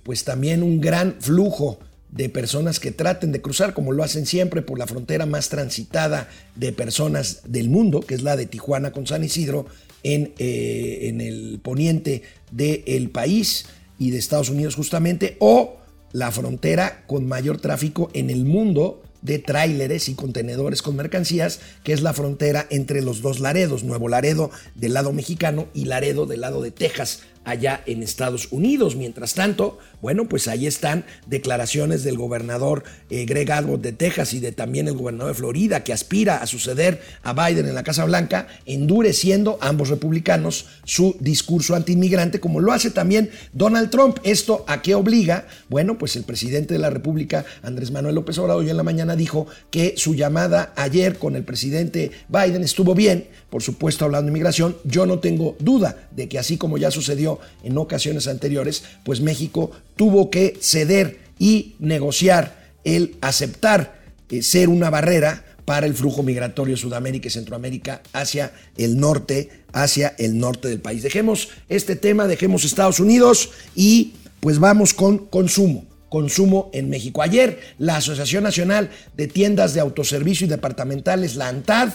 pues 0.03 0.23
también 0.23 0.63
un 0.63 0.79
gran 0.79 1.17
flujo 1.19 1.77
de 2.09 2.29
personas 2.29 2.79
que 2.79 2.91
traten 2.91 3.33
de 3.33 3.41
cruzar, 3.41 3.73
como 3.73 3.91
lo 3.91 4.03
hacen 4.03 4.25
siempre, 4.25 4.61
por 4.61 4.79
la 4.79 4.87
frontera 4.87 5.25
más 5.25 5.49
transitada 5.49 6.29
de 6.55 6.71
personas 6.71 7.41
del 7.45 7.69
mundo, 7.69 7.99
que 7.99 8.15
es 8.15 8.23
la 8.23 8.37
de 8.37 8.45
Tijuana 8.45 8.91
con 8.91 9.05
San 9.05 9.23
Isidro, 9.23 9.65
en, 10.03 10.33
eh, 10.37 10.99
en 11.03 11.21
el 11.21 11.59
poniente 11.63 12.21
del 12.51 13.09
país 13.09 13.65
y 13.97 14.11
de 14.11 14.19
Estados 14.19 14.49
Unidos 14.49 14.75
justamente, 14.75 15.37
o 15.39 15.77
la 16.11 16.31
frontera 16.31 17.03
con 17.07 17.27
mayor 17.27 17.59
tráfico 17.59 18.09
en 18.13 18.29
el 18.29 18.45
mundo 18.45 19.01
de 19.23 19.39
tráileres 19.39 20.09
y 20.09 20.15
contenedores 20.15 20.81
con 20.81 20.97
mercancías, 20.97 21.61
que 21.83 21.93
es 21.93 22.01
la 22.01 22.13
frontera 22.13 22.67
entre 22.69 23.01
los 23.01 23.21
dos 23.21 23.39
Laredos, 23.39 23.83
Nuevo 23.83 24.09
Laredo 24.09 24.51
del 24.75 24.93
lado 24.93 25.13
mexicano 25.13 25.67
y 25.73 25.85
Laredo 25.85 26.25
del 26.25 26.41
lado 26.41 26.61
de 26.61 26.71
Texas 26.71 27.21
allá 27.45 27.81
en 27.85 28.03
Estados 28.03 28.47
Unidos. 28.51 28.95
Mientras 28.95 29.33
tanto, 29.33 29.79
bueno, 30.01 30.27
pues 30.27 30.47
ahí 30.47 30.67
están 30.67 31.05
declaraciones 31.27 32.03
del 32.03 32.17
gobernador 32.17 32.83
eh, 33.09 33.25
Greg 33.25 33.51
Abbott 33.51 33.81
de 33.81 33.93
Texas 33.93 34.33
y 34.33 34.39
de 34.39 34.51
también 34.51 34.87
el 34.87 34.95
gobernador 34.95 35.33
de 35.33 35.39
Florida, 35.39 35.83
que 35.83 35.93
aspira 35.93 36.37
a 36.37 36.47
suceder 36.47 37.01
a 37.23 37.33
Biden 37.33 37.67
en 37.67 37.75
la 37.75 37.83
Casa 37.83 38.05
Blanca, 38.05 38.47
endureciendo 38.65 39.57
ambos 39.61 39.89
republicanos 39.89 40.67
su 40.83 41.15
discurso 41.19 41.75
antiinmigrante, 41.75 42.39
como 42.39 42.59
lo 42.59 42.71
hace 42.71 42.91
también 42.91 43.29
Donald 43.53 43.89
Trump. 43.89 44.17
¿Esto 44.23 44.65
a 44.67 44.81
qué 44.81 44.95
obliga? 44.95 45.47
Bueno, 45.69 45.97
pues 45.97 46.15
el 46.15 46.23
presidente 46.23 46.73
de 46.73 46.79
la 46.79 46.89
República, 46.89 47.45
Andrés 47.61 47.91
Manuel 47.91 48.15
López 48.15 48.37
Obrador, 48.37 48.63
hoy 48.63 48.69
en 48.69 48.77
la 48.77 48.83
mañana 48.83 49.15
dijo 49.15 49.47
que 49.71 49.95
su 49.97 50.15
llamada 50.15 50.73
ayer 50.75 51.17
con 51.17 51.35
el 51.35 51.43
presidente 51.43 52.11
Biden 52.29 52.63
estuvo 52.63 52.95
bien, 52.95 53.27
por 53.49 53.63
supuesto 53.63 54.05
hablando 54.05 54.25
de 54.25 54.31
inmigración. 54.31 54.77
Yo 54.83 55.05
no 55.05 55.19
tengo 55.19 55.55
duda 55.59 56.07
de 56.11 56.27
que 56.27 56.39
así 56.39 56.57
como 56.57 56.77
ya 56.77 56.91
sucedió 56.91 57.32
en 57.63 57.77
ocasiones 57.77 58.27
anteriores, 58.27 58.83
pues 59.03 59.21
México 59.21 59.71
tuvo 59.95 60.29
que 60.29 60.57
ceder 60.61 61.19
y 61.39 61.75
negociar 61.79 62.71
el 62.83 63.15
aceptar 63.21 64.01
eh, 64.29 64.41
ser 64.41 64.69
una 64.69 64.89
barrera 64.89 65.45
para 65.65 65.85
el 65.85 65.93
flujo 65.93 66.23
migratorio 66.23 66.75
Sudamérica 66.75 67.27
y 67.27 67.31
Centroamérica 67.31 68.01
hacia 68.11 68.51
el 68.77 68.97
norte, 68.97 69.49
hacia 69.71 70.15
el 70.17 70.37
norte 70.37 70.67
del 70.67 70.79
país. 70.79 71.03
Dejemos 71.03 71.49
este 71.69 71.95
tema, 71.95 72.27
dejemos 72.27 72.65
Estados 72.65 72.99
Unidos 72.99 73.51
y 73.75 74.13
pues 74.39 74.59
vamos 74.59 74.93
con 74.93 75.19
consumo 75.19 75.85
consumo 76.09 76.69
en 76.73 76.91
México. 76.91 77.23
Ayer 77.23 77.59
la 77.79 77.95
Asociación 77.95 78.43
Nacional 78.43 78.91
de 79.17 79.27
Tiendas 79.27 79.73
de 79.73 79.79
Autoservicio 79.79 80.45
y 80.45 80.49
Departamentales, 80.49 81.35
la 81.35 81.47
ANTAD, 81.47 81.89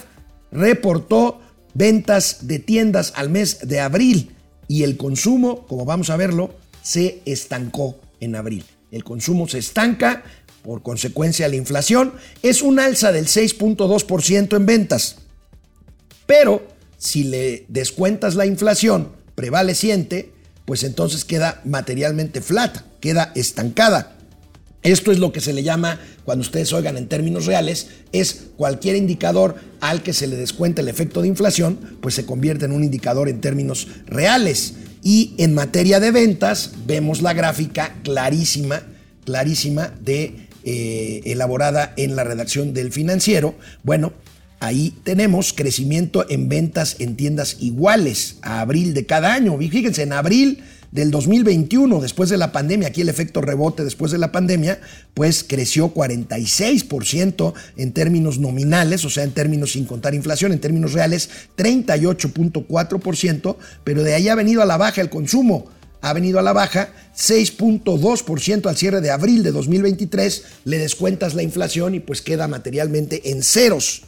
reportó 0.51 1.39
ventas 1.73 2.45
de 2.45 2.59
tiendas 2.59 3.13
al 3.15 3.29
mes 3.29 3.59
de 3.65 3.79
abril 3.79 4.35
y 4.69 4.83
el 4.83 4.95
consumo, 4.97 5.65
como 5.65 5.83
vamos 5.83 6.11
a 6.11 6.15
verlo, 6.15 6.53
se 6.83 7.21
estancó 7.25 7.99
en 8.19 8.35
abril. 8.35 8.63
El 8.91 9.03
consumo 9.03 9.47
se 9.47 9.57
estanca, 9.57 10.23
por 10.63 10.83
consecuencia 10.83 11.45
de 11.47 11.49
la 11.49 11.55
inflación, 11.57 12.13
es 12.43 12.61
un 12.61 12.79
alza 12.79 13.11
del 13.11 13.25
6.2% 13.25 14.55
en 14.55 14.65
ventas. 14.67 15.17
Pero 16.27 16.67
si 16.99 17.23
le 17.23 17.65
descuentas 17.67 18.35
la 18.35 18.45
inflación 18.45 19.11
prevaleciente, 19.33 20.31
pues 20.65 20.83
entonces 20.83 21.25
queda 21.25 21.61
materialmente 21.65 22.39
flat, 22.41 22.77
queda 22.99 23.31
estancada. 23.33 24.18
Esto 24.81 25.11
es 25.11 25.19
lo 25.19 25.33
que 25.33 25.41
se 25.41 25.51
le 25.51 25.63
llama, 25.63 25.99
cuando 26.23 26.41
ustedes 26.41 26.71
oigan 26.71 26.95
en 26.95 27.07
términos 27.07 27.45
reales, 27.45 27.87
es 28.13 28.47
cualquier 28.55 28.95
indicador 28.95 29.55
al 29.81 30.03
que 30.03 30.13
se 30.13 30.27
le 30.27 30.37
descuenta 30.37 30.81
el 30.81 30.87
efecto 30.87 31.21
de 31.21 31.27
inflación, 31.27 31.77
pues 32.01 32.15
se 32.15 32.25
convierte 32.25 32.65
en 32.65 32.71
un 32.71 32.83
indicador 32.83 33.27
en 33.27 33.41
términos 33.41 33.87
reales. 34.05 34.75
Y 35.03 35.33
en 35.37 35.53
materia 35.53 35.99
de 35.99 36.11
ventas, 36.11 36.71
vemos 36.85 37.21
la 37.21 37.33
gráfica 37.33 37.95
clarísima, 38.03 38.81
clarísima 39.25 39.93
de 40.01 40.47
eh, 40.63 41.21
elaborada 41.25 41.93
en 41.97 42.15
la 42.15 42.23
redacción 42.23 42.73
del 42.73 42.91
financiero. 42.93 43.55
Bueno, 43.83 44.13
ahí 44.61 44.93
tenemos 45.03 45.51
crecimiento 45.51 46.25
en 46.29 46.47
ventas 46.47 46.97
en 46.99 47.17
tiendas 47.17 47.57
iguales 47.59 48.37
a 48.41 48.61
abril 48.61 48.93
de 48.93 49.05
cada 49.05 49.33
año. 49.33 49.57
Fíjense, 49.57 50.03
en 50.03 50.13
abril 50.13 50.63
del 50.91 51.11
2021, 51.11 52.01
después 52.01 52.29
de 52.29 52.37
la 52.37 52.51
pandemia, 52.51 52.87
aquí 52.87 53.01
el 53.01 53.09
efecto 53.09 53.41
rebote 53.41 53.83
después 53.83 54.11
de 54.11 54.17
la 54.17 54.31
pandemia, 54.31 54.79
pues 55.13 55.43
creció 55.43 55.93
46% 55.93 57.53
en 57.77 57.93
términos 57.93 58.39
nominales, 58.39 59.05
o 59.05 59.09
sea, 59.09 59.23
en 59.23 59.31
términos 59.31 59.73
sin 59.73 59.85
contar 59.85 60.15
inflación, 60.15 60.51
en 60.51 60.59
términos 60.59 60.93
reales 60.93 61.29
38.4%, 61.57 63.55
pero 63.83 64.03
de 64.03 64.15
ahí 64.15 64.29
ha 64.29 64.35
venido 64.35 64.61
a 64.61 64.65
la 64.65 64.77
baja 64.77 65.01
el 65.01 65.09
consumo. 65.09 65.69
Ha 66.01 66.13
venido 66.13 66.39
a 66.39 66.41
la 66.41 66.53
baja 66.53 66.93
6.2% 67.13 68.67
al 68.67 68.77
cierre 68.77 69.01
de 69.01 69.11
abril 69.11 69.43
de 69.43 69.51
2023, 69.51 70.43
le 70.63 70.77
descuentas 70.77 71.33
la 71.33 71.43
inflación 71.43 71.93
y 71.93 71.99
pues 71.99 72.21
queda 72.21 72.47
materialmente 72.47 73.31
en 73.31 73.43
ceros. 73.43 74.03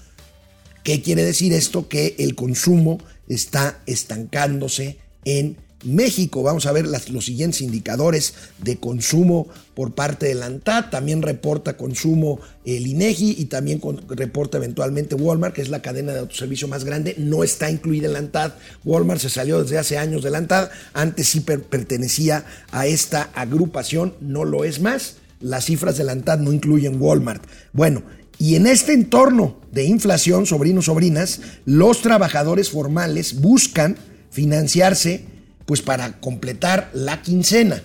¿Qué 0.84 1.02
quiere 1.02 1.26
decir 1.26 1.52
esto? 1.52 1.90
Que 1.90 2.16
el 2.18 2.36
consumo 2.36 3.00
está 3.28 3.82
estancándose 3.86 5.00
en 5.26 5.58
México. 5.84 6.44
Vamos 6.44 6.66
a 6.66 6.72
ver 6.72 6.86
los 6.86 7.26
siguientes 7.26 7.62
indicadores 7.62 8.34
de 8.60 8.78
consumo 8.78 9.48
por 9.74 9.94
parte 9.94 10.28
de 10.28 10.36
la 10.36 10.46
ANTAD. 10.46 10.90
También 10.90 11.22
reporta 11.22 11.78
consumo 11.78 12.40
el 12.66 12.88
INEGI 12.88 13.36
y 13.38 13.46
también 13.46 13.82
reporta 14.10 14.58
eventualmente 14.58 15.16
Walmart, 15.16 15.56
que 15.56 15.62
es 15.62 15.70
la 15.70 15.82
cadena 15.82 16.14
de 16.14 16.20
autoservicio 16.20 16.68
más 16.68 16.84
grande. 16.84 17.16
No 17.18 17.44
está 17.44 17.72
incluida 17.72 18.08
en 18.08 18.14
la 18.14 18.20
ANTAD. 18.20 18.54
Walmart 18.84 19.22
se 19.22 19.30
salió 19.30 19.62
desde 19.62 19.78
hace 19.78 19.98
años 19.98 20.24
de 20.24 20.32
la 20.32 20.40
ANTAD. 20.40 20.70
Antes 20.94 21.30
sí 21.30 21.42
pertenecía 21.42 22.46
a 22.72 22.88
esta 22.88 23.30
agrupación, 23.34 24.14
no 24.22 24.46
lo 24.46 24.64
es 24.64 24.80
más. 24.82 25.16
Las 25.40 25.66
cifras 25.66 25.98
de 25.98 26.04
la 26.04 26.12
ANTAD 26.12 26.40
no 26.40 26.54
incluyen 26.54 27.02
Walmart. 27.02 27.44
Bueno, 27.74 28.04
y 28.38 28.56
en 28.56 28.66
este 28.66 28.94
entorno 28.94 29.60
de 29.72 29.84
inflación, 29.84 30.48
sobrinos, 30.48 30.86
sobrinas, 30.86 31.42
los 31.66 32.02
trabajadores 32.02 32.72
formales 32.72 33.40
buscan 33.40 33.98
financiarse 34.32 35.26
pues 35.72 35.82
para 35.82 36.20
completar 36.20 36.90
la 36.92 37.22
quincena. 37.22 37.82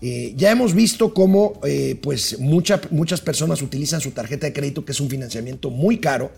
Eh, 0.00 0.32
ya 0.34 0.50
hemos 0.50 0.72
visto 0.72 1.12
cómo 1.12 1.60
eh, 1.62 1.98
pues 2.00 2.38
muchas 2.40 3.20
personas 3.20 3.60
utilizan 3.60 4.00
su 4.00 4.12
tarjeta 4.12 4.46
de 4.46 4.54
crédito, 4.54 4.82
que 4.82 4.92
es 4.92 5.00
un 5.00 5.10
financiamiento 5.10 5.68
muy 5.68 5.98
caro, 5.98 6.32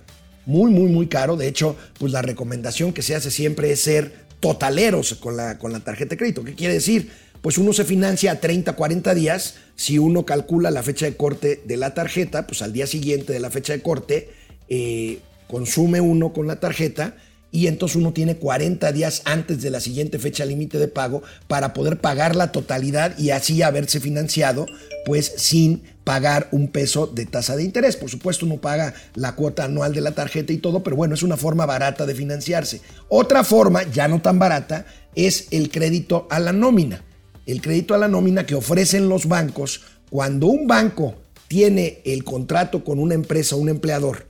muy, 0.47 0.73
muy, 0.73 0.90
muy 0.90 1.07
caro. 1.07 1.37
De 1.37 1.47
hecho, 1.47 1.77
pues 2.01 2.11
la 2.11 2.23
recomendación 2.23 2.92
que 2.92 3.03
se 3.03 3.14
hace 3.14 3.31
siempre 3.31 3.71
es 3.71 3.83
ser 3.83 4.12
totaleros 4.40 5.14
con 5.14 5.37
la, 5.37 5.59
con 5.59 5.71
la 5.71 5.79
tarjeta 5.79 6.11
de 6.11 6.16
crédito. 6.16 6.42
¿Qué 6.42 6.57
quiere 6.57 6.75
decir? 6.75 7.09
Pues 7.40 7.57
uno 7.57 7.73
se 7.73 7.85
financia 7.85 8.33
a 8.33 8.40
30, 8.40 8.73
40 8.73 9.14
días. 9.14 9.59
Si 9.77 9.97
uno 9.97 10.27
calcula 10.27 10.73
la 10.73 10.83
fecha 10.83 11.07
de 11.07 11.16
corte 11.16 11.62
de 11.64 11.77
la 11.77 11.94
tarjeta, 11.94 12.49
pues 12.49 12.62
al 12.62 12.73
día 12.73 12.88
siguiente 12.88 13.33
de 13.33 13.38
la 13.38 13.51
fecha 13.51 13.75
de 13.75 13.81
corte, 13.81 14.31
eh, 14.68 15.21
consume 15.47 16.01
uno 16.01 16.33
con 16.33 16.49
la 16.49 16.59
tarjeta 16.59 17.14
y 17.50 17.66
entonces 17.66 17.96
uno 17.96 18.12
tiene 18.12 18.37
40 18.37 18.92
días 18.92 19.22
antes 19.24 19.62
de 19.62 19.70
la 19.70 19.80
siguiente 19.80 20.18
fecha 20.18 20.44
límite 20.44 20.78
de 20.78 20.88
pago 20.88 21.22
para 21.46 21.72
poder 21.72 21.98
pagar 22.00 22.37
la 22.37 22.52
totalidad 22.52 23.16
y 23.18 23.30
así 23.30 23.62
haberse 23.62 24.00
financiado 24.00 24.66
pues 25.06 25.32
sin 25.37 25.82
pagar 26.04 26.48
un 26.52 26.68
peso 26.68 27.06
de 27.06 27.24
tasa 27.26 27.56
de 27.56 27.64
interés. 27.64 27.96
Por 27.96 28.11
supuesto 28.11 28.44
uno 28.44 28.58
paga 28.58 28.94
la 29.14 29.34
cuota 29.34 29.64
anual 29.64 29.94
de 29.94 30.02
la 30.02 30.12
tarjeta 30.12 30.52
y 30.52 30.58
todo, 30.58 30.82
pero 30.82 30.96
bueno, 30.96 31.14
es 31.14 31.22
una 31.22 31.37
forma 31.37 31.64
barata 31.64 32.04
de 32.04 32.14
financiarse. 32.14 32.80
Otra 33.08 33.44
forma, 33.44 33.82
ya 33.84 34.08
no 34.08 34.20
tan 34.20 34.38
barata, 34.38 34.84
es 35.14 35.48
el 35.50 35.70
crédito 35.70 36.26
a 36.30 36.40
la 36.40 36.52
nómina. 36.52 37.02
El 37.46 37.62
crédito 37.62 37.94
a 37.94 37.98
la 37.98 38.08
nómina 38.08 38.44
que 38.44 38.54
ofrecen 38.54 39.08
los 39.08 39.26
bancos 39.26 39.82
cuando 40.11 40.48
un 40.48 40.66
banco 40.66 41.14
tiene 41.48 42.02
el 42.04 42.24
contrato 42.24 42.84
con 42.84 42.98
una 42.98 43.14
empresa 43.14 43.56
o 43.56 43.58
un 43.58 43.70
empleador 43.70 44.27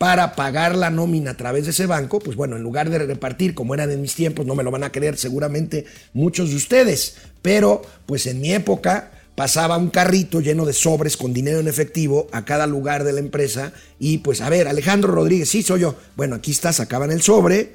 para 0.00 0.34
pagar 0.34 0.76
la 0.76 0.88
nómina 0.88 1.32
a 1.32 1.36
través 1.36 1.66
de 1.66 1.72
ese 1.72 1.84
banco, 1.84 2.20
pues 2.20 2.34
bueno, 2.34 2.56
en 2.56 2.62
lugar 2.62 2.88
de 2.88 3.00
repartir 3.00 3.52
como 3.52 3.74
eran 3.74 3.90
en 3.90 4.00
mis 4.00 4.14
tiempos, 4.14 4.46
no 4.46 4.54
me 4.54 4.62
lo 4.62 4.70
van 4.70 4.82
a 4.82 4.90
creer 4.90 5.18
seguramente 5.18 5.84
muchos 6.14 6.48
de 6.48 6.56
ustedes, 6.56 7.16
pero 7.42 7.82
pues 8.06 8.24
en 8.24 8.40
mi 8.40 8.50
época 8.54 9.10
pasaba 9.34 9.76
un 9.76 9.90
carrito 9.90 10.40
lleno 10.40 10.64
de 10.64 10.72
sobres 10.72 11.18
con 11.18 11.34
dinero 11.34 11.60
en 11.60 11.68
efectivo 11.68 12.28
a 12.32 12.46
cada 12.46 12.66
lugar 12.66 13.04
de 13.04 13.12
la 13.12 13.20
empresa 13.20 13.74
y 13.98 14.18
pues 14.18 14.40
a 14.40 14.48
ver, 14.48 14.68
Alejandro 14.68 15.12
Rodríguez, 15.12 15.50
sí 15.50 15.62
soy 15.62 15.80
yo, 15.80 15.96
bueno, 16.16 16.36
aquí 16.36 16.52
está, 16.52 16.72
sacaban 16.72 17.10
el 17.10 17.20
sobre, 17.20 17.74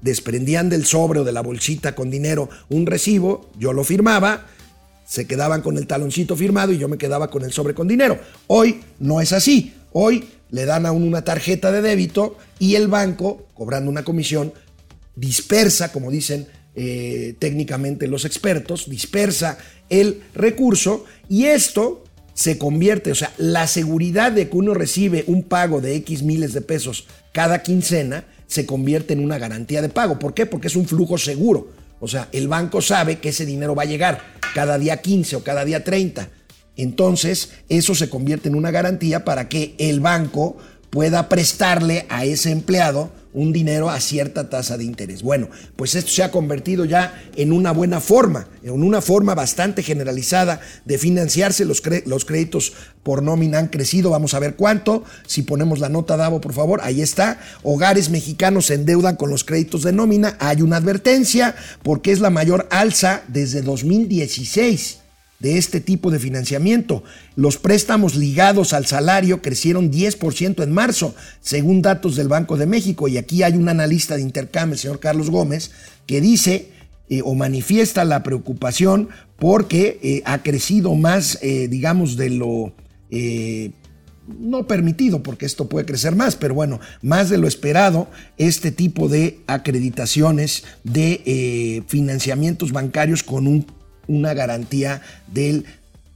desprendían 0.00 0.70
del 0.70 0.86
sobre 0.86 1.20
o 1.20 1.24
de 1.24 1.32
la 1.32 1.42
bolsita 1.42 1.94
con 1.94 2.10
dinero 2.10 2.48
un 2.70 2.86
recibo, 2.86 3.50
yo 3.58 3.74
lo 3.74 3.84
firmaba, 3.84 4.46
se 5.06 5.26
quedaban 5.26 5.60
con 5.60 5.76
el 5.76 5.86
taloncito 5.86 6.36
firmado 6.36 6.72
y 6.72 6.78
yo 6.78 6.88
me 6.88 6.96
quedaba 6.96 7.28
con 7.28 7.44
el 7.44 7.52
sobre 7.52 7.74
con 7.74 7.86
dinero. 7.86 8.18
Hoy 8.46 8.80
no 8.98 9.20
es 9.20 9.32
así. 9.32 9.74
Hoy 9.92 10.24
le 10.50 10.64
dan 10.64 10.86
a 10.86 10.92
uno 10.92 11.06
una 11.06 11.24
tarjeta 11.24 11.72
de 11.72 11.82
débito 11.82 12.36
y 12.58 12.74
el 12.74 12.88
banco, 12.88 13.46
cobrando 13.54 13.90
una 13.90 14.04
comisión, 14.04 14.52
dispersa, 15.14 15.92
como 15.92 16.10
dicen 16.10 16.46
eh, 16.74 17.34
técnicamente 17.38 18.06
los 18.06 18.24
expertos, 18.24 18.88
dispersa 18.88 19.58
el 19.88 20.22
recurso 20.34 21.04
y 21.28 21.44
esto 21.44 22.04
se 22.34 22.58
convierte, 22.58 23.10
o 23.12 23.14
sea, 23.14 23.32
la 23.38 23.66
seguridad 23.66 24.30
de 24.30 24.50
que 24.50 24.56
uno 24.56 24.74
recibe 24.74 25.24
un 25.26 25.42
pago 25.42 25.80
de 25.80 25.94
X 25.96 26.22
miles 26.22 26.52
de 26.52 26.60
pesos 26.60 27.06
cada 27.36 27.62
quincena 27.62 28.24
se 28.46 28.64
convierte 28.64 29.12
en 29.12 29.22
una 29.22 29.36
garantía 29.36 29.82
de 29.82 29.90
pago. 29.90 30.18
¿Por 30.18 30.32
qué? 30.32 30.46
Porque 30.46 30.68
es 30.68 30.74
un 30.74 30.88
flujo 30.88 31.18
seguro. 31.18 31.68
O 32.00 32.08
sea, 32.08 32.30
el 32.32 32.48
banco 32.48 32.80
sabe 32.80 33.18
que 33.18 33.28
ese 33.28 33.44
dinero 33.44 33.74
va 33.74 33.82
a 33.82 33.84
llegar 33.84 34.22
cada 34.54 34.78
día 34.78 35.02
15 35.02 35.36
o 35.36 35.44
cada 35.44 35.62
día 35.66 35.84
30. 35.84 36.30
Entonces, 36.76 37.50
eso 37.68 37.94
se 37.94 38.08
convierte 38.10 38.48
en 38.48 38.54
una 38.54 38.70
garantía 38.70 39.24
para 39.24 39.48
que 39.48 39.74
el 39.78 40.00
banco 40.00 40.56
pueda 40.90 41.28
prestarle 41.28 42.06
a 42.08 42.24
ese 42.24 42.50
empleado 42.50 43.10
un 43.36 43.52
dinero 43.52 43.90
a 43.90 44.00
cierta 44.00 44.48
tasa 44.48 44.78
de 44.78 44.84
interés. 44.84 45.22
Bueno, 45.22 45.50
pues 45.76 45.94
esto 45.94 46.10
se 46.10 46.22
ha 46.22 46.30
convertido 46.30 46.86
ya 46.86 47.22
en 47.36 47.52
una 47.52 47.70
buena 47.70 48.00
forma, 48.00 48.48
en 48.62 48.82
una 48.82 49.02
forma 49.02 49.34
bastante 49.34 49.82
generalizada 49.82 50.60
de 50.86 50.96
financiarse. 50.96 51.66
Los, 51.66 51.82
los 52.06 52.24
créditos 52.24 52.72
por 53.02 53.22
nómina 53.22 53.58
han 53.58 53.68
crecido, 53.68 54.08
vamos 54.08 54.32
a 54.32 54.38
ver 54.38 54.56
cuánto. 54.56 55.04
Si 55.26 55.42
ponemos 55.42 55.80
la 55.80 55.90
nota 55.90 56.16
Davo, 56.16 56.40
por 56.40 56.54
favor, 56.54 56.80
ahí 56.82 57.02
está. 57.02 57.38
Hogares 57.62 58.08
mexicanos 58.08 58.66
se 58.66 58.74
endeudan 58.74 59.16
con 59.16 59.28
los 59.28 59.44
créditos 59.44 59.82
de 59.82 59.92
nómina. 59.92 60.38
Hay 60.40 60.62
una 60.62 60.78
advertencia 60.78 61.54
porque 61.82 62.12
es 62.12 62.20
la 62.20 62.30
mayor 62.30 62.66
alza 62.70 63.22
desde 63.28 63.60
2016 63.60 65.00
de 65.38 65.58
este 65.58 65.80
tipo 65.80 66.10
de 66.10 66.18
financiamiento. 66.18 67.02
Los 67.34 67.58
préstamos 67.58 68.14
ligados 68.14 68.72
al 68.72 68.86
salario 68.86 69.42
crecieron 69.42 69.92
10% 69.92 70.62
en 70.62 70.72
marzo, 70.72 71.14
según 71.40 71.82
datos 71.82 72.16
del 72.16 72.28
Banco 72.28 72.56
de 72.56 72.66
México. 72.66 73.08
Y 73.08 73.18
aquí 73.18 73.42
hay 73.42 73.54
un 73.54 73.68
analista 73.68 74.16
de 74.16 74.22
intercambio, 74.22 74.74
el 74.74 74.80
señor 74.80 75.00
Carlos 75.00 75.30
Gómez, 75.30 75.70
que 76.06 76.20
dice 76.20 76.70
eh, 77.08 77.20
o 77.24 77.34
manifiesta 77.34 78.04
la 78.04 78.24
preocupación 78.24 79.08
porque 79.38 80.00
eh, 80.02 80.22
ha 80.24 80.42
crecido 80.42 80.94
más, 80.94 81.38
eh, 81.40 81.68
digamos, 81.68 82.16
de 82.16 82.30
lo... 82.30 82.72
no 84.26 84.66
permitido, 84.66 85.22
porque 85.22 85.46
esto 85.46 85.68
puede 85.68 85.86
crecer 85.86 86.16
más, 86.16 86.34
pero 86.34 86.54
bueno, 86.54 86.80
más 87.02 87.28
de 87.30 87.38
lo 87.38 87.46
esperado, 87.46 88.08
este 88.38 88.72
tipo 88.72 89.08
de 89.08 89.38
acreditaciones 89.46 90.64
de 90.82 91.84
financiamientos 91.86 92.72
bancarios 92.72 93.22
con 93.22 93.46
un 93.46 93.66
una 94.06 94.34
garantía 94.34 95.02
del 95.26 95.64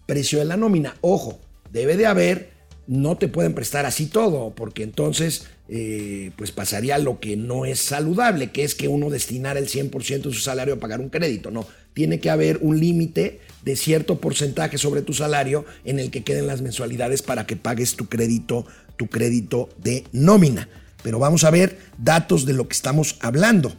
precio 0.07 0.39
de 0.39 0.45
la 0.45 0.57
nómina. 0.57 0.97
Ojo, 1.01 1.39
debe 1.73 1.97
de 1.97 2.07
haber, 2.07 2.51
no 2.87 3.17
te 3.17 3.29
pueden 3.29 3.55
prestar 3.55 3.87
así 3.87 4.07
todo, 4.07 4.53
porque 4.55 4.83
entonces 4.83 5.47
eh, 5.69 6.33
pues 6.35 6.51
pasaría 6.51 6.99
lo 6.99 7.21
que 7.21 7.37
no 7.37 7.65
es 7.65 7.79
saludable, 7.79 8.51
que 8.51 8.65
es 8.65 8.75
que 8.75 8.89
uno 8.89 9.09
destinara 9.09 9.61
el 9.61 9.69
100% 9.69 10.23
de 10.23 10.33
su 10.33 10.41
salario 10.41 10.75
a 10.75 10.81
pagar 10.81 11.01
un 11.01 11.11
crédito. 11.11 11.53
No, 11.53 11.65
tiene 11.95 12.19
que 12.19 12.29
haber 12.29 12.59
un 12.61 12.81
límite 12.81 13.39
de 13.63 13.77
cierto 13.77 14.21
porcentaje 14.21 14.79
sobre 14.79 15.03
tu 15.03 15.13
salario 15.13 15.65
en 15.85 16.01
el 16.01 16.11
que 16.11 16.25
queden 16.25 16.49
las 16.49 16.61
mensualidades 16.61 17.23
para 17.23 17.47
que 17.47 17.55
pagues 17.55 17.95
tu 17.95 18.07
crédito, 18.07 18.67
tu 18.97 19.07
crédito 19.07 19.69
de 19.79 20.03
nómina. 20.13 20.69
Pero 21.03 21.19
vamos 21.19 21.45
a 21.45 21.51
ver 21.51 21.79
datos 21.99 22.47
de 22.47 22.55
lo 22.55 22.67
que 22.67 22.75
estamos 22.75 23.17
hablando. 23.21 23.73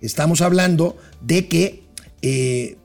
Estamos 0.00 0.40
hablando 0.40 0.96
de 1.20 1.46
que 1.46 1.84
eh, 2.22 2.76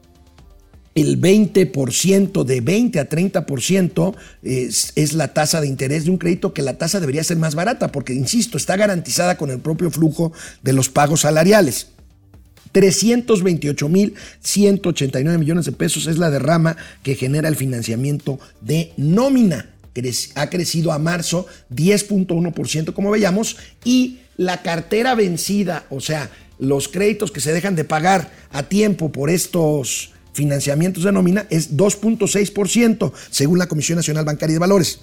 el 0.95 1.19
20%, 1.19 2.43
de 2.43 2.61
20 2.61 2.99
a 2.99 3.09
30% 3.09 4.15
es, 4.43 4.91
es, 4.95 5.13
la 5.13 5.33
tasa 5.33 5.59
de 5.59 5.67
interés 5.67 6.05
de 6.05 6.11
un 6.11 6.17
crédito 6.17 6.53
que 6.53 6.61
la 6.61 6.77
tasa 6.77 6.99
debería 6.99 7.23
ser 7.23 7.37
más 7.37 7.55
barata 7.55 7.91
porque, 7.91 8.13
insisto, 8.13 8.57
está 8.57 8.75
garantizada 8.75 9.37
con 9.37 9.49
el 9.49 9.59
propio 9.59 9.89
flujo 9.89 10.33
de 10.61 10.73
los 10.73 10.89
pagos 10.89 11.21
salariales. 11.21 11.87
328.189 12.73 15.37
millones 15.37 15.65
de 15.65 15.71
pesos 15.71 16.07
es 16.07 16.17
la 16.17 16.31
derrama 16.31 16.75
que 17.03 17.15
genera 17.15 17.47
el 17.47 17.55
financiamiento 17.55 18.39
de 18.61 18.91
nómina. 18.97 19.69
Ha 20.35 20.49
crecido 20.49 20.91
a 20.91 20.97
marzo 20.97 21.45
10.1% 21.71 22.93
como 22.93 23.11
veíamos 23.11 23.57
y 23.85 24.21
la 24.37 24.63
cartera 24.63 25.13
vencida, 25.13 25.85
o 25.91 26.01
sea, 26.01 26.31
los 26.57 26.87
créditos 26.87 27.31
que 27.31 27.41
se 27.41 27.53
dejan 27.53 27.75
de 27.75 27.83
pagar 27.83 28.31
a 28.51 28.63
tiempo 28.63 29.11
por 29.11 29.29
estos 29.29 30.12
financiamientos 30.33 31.03
de 31.03 31.11
nómina 31.11 31.47
es 31.49 31.77
2.6% 31.77 33.11
según 33.29 33.59
la 33.59 33.67
Comisión 33.67 33.97
Nacional 33.97 34.25
Bancaria 34.25 34.55
de 34.55 34.59
Valores. 34.59 34.99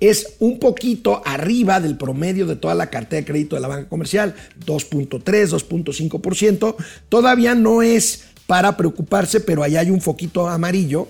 Es 0.00 0.34
un 0.40 0.58
poquito 0.58 1.22
arriba 1.24 1.78
del 1.78 1.96
promedio 1.96 2.46
de 2.46 2.56
toda 2.56 2.74
la 2.74 2.90
cartera 2.90 3.20
de 3.20 3.26
crédito 3.26 3.54
de 3.54 3.62
la 3.62 3.68
banca 3.68 3.88
comercial, 3.88 4.34
2.3, 4.66 5.20
2.5%. 5.22 6.74
Todavía 7.08 7.54
no 7.54 7.82
es 7.82 8.24
para 8.48 8.76
preocuparse, 8.76 9.40
pero 9.40 9.62
ahí 9.62 9.76
hay 9.76 9.90
un 9.90 10.00
foquito 10.00 10.48
amarillo, 10.48 11.06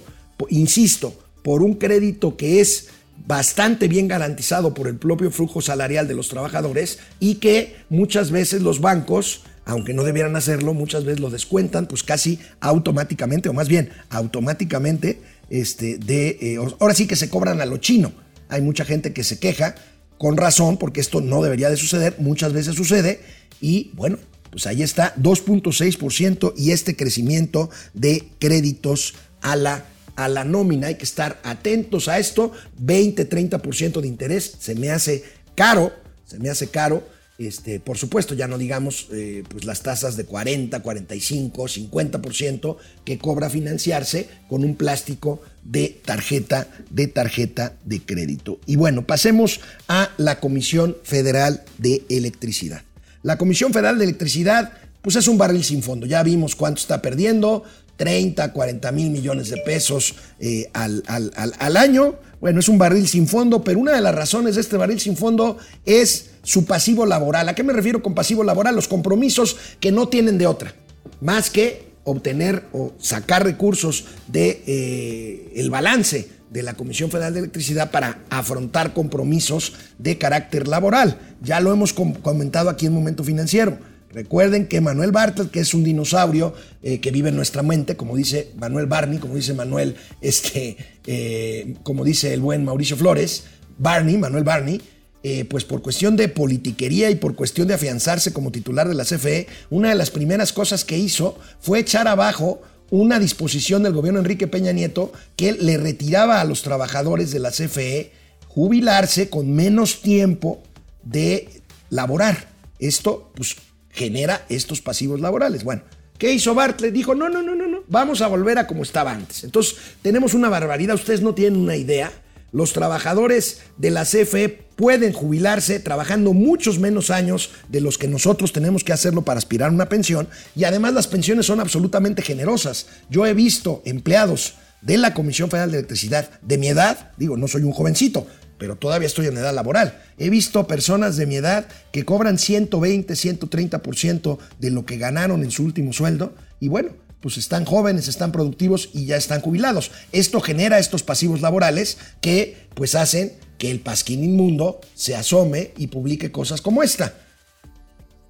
insisto, 0.50 1.14
por 1.42 1.62
un 1.62 1.74
crédito 1.74 2.36
que 2.36 2.60
es 2.60 2.88
bastante 3.26 3.88
bien 3.88 4.08
garantizado 4.08 4.74
por 4.74 4.88
el 4.88 4.96
propio 4.96 5.30
flujo 5.30 5.60
salarial 5.60 6.08
de 6.08 6.14
los 6.14 6.28
trabajadores 6.28 6.98
y 7.20 7.36
que 7.36 7.76
muchas 7.88 8.30
veces 8.30 8.62
los 8.62 8.80
bancos 8.80 9.42
aunque 9.64 9.94
no 9.94 10.04
debieran 10.04 10.36
hacerlo, 10.36 10.74
muchas 10.74 11.04
veces 11.04 11.20
lo 11.20 11.30
descuentan, 11.30 11.86
pues 11.86 12.02
casi 12.02 12.38
automáticamente, 12.60 13.48
o 13.48 13.52
más 13.52 13.68
bien 13.68 13.90
automáticamente, 14.10 15.20
este, 15.50 15.98
de, 15.98 16.38
eh, 16.40 16.56
ahora 16.80 16.94
sí 16.94 17.06
que 17.06 17.16
se 17.16 17.28
cobran 17.28 17.60
a 17.60 17.66
lo 17.66 17.76
chino. 17.76 18.12
Hay 18.48 18.62
mucha 18.62 18.84
gente 18.84 19.12
que 19.12 19.24
se 19.24 19.38
queja, 19.38 19.74
con 20.18 20.36
razón, 20.36 20.76
porque 20.78 21.00
esto 21.00 21.20
no 21.20 21.42
debería 21.42 21.70
de 21.70 21.76
suceder, 21.76 22.16
muchas 22.18 22.52
veces 22.52 22.74
sucede, 22.74 23.20
y 23.60 23.90
bueno, 23.94 24.18
pues 24.50 24.66
ahí 24.66 24.82
está, 24.82 25.14
2.6% 25.16 26.52
y 26.56 26.72
este 26.72 26.94
crecimiento 26.94 27.70
de 27.94 28.28
créditos 28.38 29.14
a 29.40 29.56
la, 29.56 29.86
a 30.14 30.28
la 30.28 30.44
nómina. 30.44 30.88
Hay 30.88 30.96
que 30.96 31.04
estar 31.04 31.40
atentos 31.42 32.08
a 32.08 32.18
esto, 32.18 32.52
20-30% 32.84 34.00
de 34.00 34.08
interés, 34.08 34.56
se 34.60 34.74
me 34.74 34.90
hace 34.90 35.24
caro, 35.54 35.92
se 36.26 36.38
me 36.38 36.50
hace 36.50 36.68
caro 36.68 37.02
este, 37.38 37.80
por 37.80 37.98
supuesto, 37.98 38.34
ya 38.34 38.46
no 38.46 38.58
digamos 38.58 39.08
eh, 39.12 39.42
pues 39.48 39.64
las 39.64 39.82
tasas 39.82 40.16
de 40.16 40.24
40, 40.24 40.80
45, 40.80 41.64
50% 41.64 42.76
que 43.04 43.18
cobra 43.18 43.50
financiarse 43.50 44.28
con 44.48 44.64
un 44.64 44.76
plástico 44.76 45.40
de 45.64 46.00
tarjeta, 46.04 46.68
de 46.90 47.06
tarjeta 47.08 47.74
de 47.84 48.00
crédito. 48.00 48.60
Y 48.66 48.76
bueno, 48.76 49.06
pasemos 49.06 49.60
a 49.88 50.10
la 50.18 50.40
Comisión 50.40 50.96
Federal 51.02 51.64
de 51.78 52.04
Electricidad. 52.08 52.82
La 53.22 53.38
Comisión 53.38 53.72
Federal 53.72 53.98
de 53.98 54.04
Electricidad, 54.04 54.72
pues 55.00 55.16
es 55.16 55.28
un 55.28 55.38
barril 55.38 55.64
sin 55.64 55.82
fondo. 55.82 56.06
Ya 56.06 56.22
vimos 56.22 56.54
cuánto 56.54 56.80
está 56.80 57.00
perdiendo, 57.00 57.64
30, 57.96 58.52
40 58.52 58.92
mil 58.92 59.10
millones 59.10 59.50
de 59.50 59.58
pesos 59.58 60.14
eh, 60.40 60.70
al, 60.72 61.02
al 61.06 61.76
año. 61.76 62.16
Bueno, 62.40 62.60
es 62.60 62.68
un 62.68 62.78
barril 62.78 63.06
sin 63.06 63.28
fondo, 63.28 63.62
pero 63.62 63.78
una 63.78 63.92
de 63.92 64.00
las 64.00 64.14
razones 64.14 64.56
de 64.56 64.62
este 64.62 64.76
barril 64.76 64.98
sin 64.98 65.16
fondo 65.16 65.58
es 65.86 66.30
su 66.42 66.64
pasivo 66.64 67.06
laboral. 67.06 67.48
¿A 67.48 67.54
qué 67.54 67.62
me 67.62 67.72
refiero 67.72 68.02
con 68.02 68.14
pasivo 68.14 68.42
laboral? 68.42 68.74
Los 68.74 68.88
compromisos 68.88 69.56
que 69.78 69.92
no 69.92 70.08
tienen 70.08 70.38
de 70.38 70.46
otra, 70.46 70.74
más 71.20 71.50
que 71.50 71.92
obtener 72.04 72.64
o 72.72 72.92
sacar 72.98 73.44
recursos 73.44 74.06
de 74.26 74.62
eh, 74.66 75.68
balance 75.70 76.28
de 76.50 76.62
la 76.62 76.74
Comisión 76.74 77.10
Federal 77.10 77.32
de 77.32 77.40
Electricidad 77.40 77.90
para 77.90 78.18
afrontar 78.28 78.92
compromisos 78.92 79.72
de 79.98 80.18
carácter 80.18 80.68
laboral. 80.68 81.18
Ya 81.40 81.60
lo 81.60 81.72
hemos 81.72 81.92
comentado 81.92 82.68
aquí 82.68 82.86
en 82.86 82.92
Momento 82.92 83.24
Financiero. 83.24 83.78
Recuerden 84.14 84.66
que 84.66 84.80
Manuel 84.80 85.10
Bartlett, 85.10 85.50
que 85.50 85.60
es 85.60 85.72
un 85.72 85.84
dinosaurio 85.84 86.54
eh, 86.82 87.00
que 87.00 87.10
vive 87.10 87.30
en 87.30 87.36
nuestra 87.36 87.62
mente, 87.62 87.96
como 87.96 88.14
dice 88.16 88.50
Manuel 88.58 88.86
Barney, 88.86 89.18
como 89.18 89.34
dice 89.34 89.54
Manuel, 89.54 89.96
este, 90.20 90.76
eh, 91.06 91.74
como 91.82 92.04
dice 92.04 92.34
el 92.34 92.40
buen 92.40 92.64
Mauricio 92.64 92.96
Flores, 92.96 93.44
Barney, 93.78 94.18
Manuel 94.18 94.44
Barney, 94.44 94.82
eh, 95.24 95.44
pues 95.44 95.64
por 95.64 95.82
cuestión 95.82 96.16
de 96.16 96.28
politiquería 96.28 97.08
y 97.10 97.14
por 97.14 97.36
cuestión 97.36 97.68
de 97.68 97.74
afianzarse 97.74 98.32
como 98.32 98.50
titular 98.50 98.88
de 98.88 98.94
la 98.94 99.04
CFE, 99.04 99.46
una 99.70 99.90
de 99.90 99.94
las 99.94 100.10
primeras 100.10 100.52
cosas 100.52 100.84
que 100.84 100.98
hizo 100.98 101.38
fue 101.60 101.78
echar 101.78 102.08
abajo 102.08 102.60
una 102.90 103.18
disposición 103.18 103.84
del 103.84 103.94
gobierno 103.94 104.18
Enrique 104.18 104.48
Peña 104.48 104.72
Nieto 104.72 105.12
que 105.36 105.52
le 105.52 105.78
retiraba 105.78 106.40
a 106.40 106.44
los 106.44 106.62
trabajadores 106.62 107.30
de 107.30 107.38
la 107.38 107.50
CFE 107.50 108.12
jubilarse 108.48 109.30
con 109.30 109.50
menos 109.52 110.02
tiempo 110.02 110.62
de 111.02 111.48
laborar. 111.88 112.48
Esto 112.78 113.30
pues 113.34 113.56
genera 113.92 114.44
estos 114.48 114.80
pasivos 114.80 115.20
laborales. 115.20 115.62
Bueno, 115.62 115.82
¿qué 116.18 116.32
hizo 116.32 116.54
Bartlett? 116.54 116.92
Dijo, 116.92 117.14
no, 117.14 117.28
no, 117.28 117.42
no, 117.42 117.54
no, 117.54 117.68
no, 117.68 117.84
vamos 117.86 118.20
a 118.22 118.26
volver 118.26 118.58
a 118.58 118.66
como 118.66 118.82
estaba 118.82 119.12
antes. 119.12 119.44
Entonces, 119.44 119.76
tenemos 120.02 120.34
una 120.34 120.48
barbaridad, 120.48 120.96
ustedes 120.96 121.20
no 121.20 121.34
tienen 121.34 121.60
una 121.60 121.76
idea. 121.76 122.10
Los 122.50 122.72
trabajadores 122.74 123.62
de 123.78 123.90
la 123.90 124.04
CFE 124.04 124.48
pueden 124.76 125.12
jubilarse 125.12 125.80
trabajando 125.80 126.32
muchos 126.34 126.78
menos 126.78 127.10
años 127.10 127.50
de 127.68 127.80
los 127.80 127.96
que 127.96 128.08
nosotros 128.08 128.52
tenemos 128.52 128.84
que 128.84 128.92
hacerlo 128.92 129.22
para 129.22 129.38
aspirar 129.38 129.70
a 129.70 129.72
una 129.72 129.88
pensión 129.88 130.28
y 130.54 130.64
además 130.64 130.92
las 130.92 131.06
pensiones 131.06 131.46
son 131.46 131.60
absolutamente 131.60 132.20
generosas. 132.20 132.88
Yo 133.08 133.24
he 133.24 133.32
visto 133.32 133.80
empleados 133.86 134.56
de 134.82 134.98
la 134.98 135.14
Comisión 135.14 135.48
Federal 135.48 135.70
de 135.70 135.78
Electricidad 135.78 136.28
de 136.42 136.58
mi 136.58 136.68
edad, 136.68 137.12
digo, 137.16 137.36
no 137.36 137.48
soy 137.48 137.62
un 137.62 137.72
jovencito, 137.72 138.26
pero 138.62 138.76
todavía 138.76 139.08
estoy 139.08 139.26
en 139.26 139.36
edad 139.36 139.52
laboral. 139.52 140.00
He 140.18 140.30
visto 140.30 140.68
personas 140.68 141.16
de 141.16 141.26
mi 141.26 141.34
edad 141.34 141.66
que 141.90 142.04
cobran 142.04 142.38
120, 142.38 143.12
130% 143.12 144.38
de 144.60 144.70
lo 144.70 144.86
que 144.86 144.98
ganaron 144.98 145.42
en 145.42 145.50
su 145.50 145.64
último 145.64 145.92
sueldo 145.92 146.32
y 146.60 146.68
bueno, 146.68 146.90
pues 147.20 147.38
están 147.38 147.64
jóvenes, 147.64 148.06
están 148.06 148.30
productivos 148.30 148.90
y 148.92 149.06
ya 149.06 149.16
están 149.16 149.40
jubilados. 149.40 149.90
Esto 150.12 150.40
genera 150.40 150.78
estos 150.78 151.02
pasivos 151.02 151.40
laborales 151.40 151.98
que 152.20 152.68
pues 152.74 152.94
hacen 152.94 153.32
que 153.58 153.68
el 153.68 153.80
pasquín 153.80 154.22
inmundo 154.22 154.80
se 154.94 155.16
asome 155.16 155.72
y 155.76 155.88
publique 155.88 156.30
cosas 156.30 156.62
como 156.62 156.84
esta. 156.84 157.14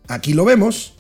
Aquí 0.09 0.33
lo 0.33 0.47
vemos. 0.47 0.95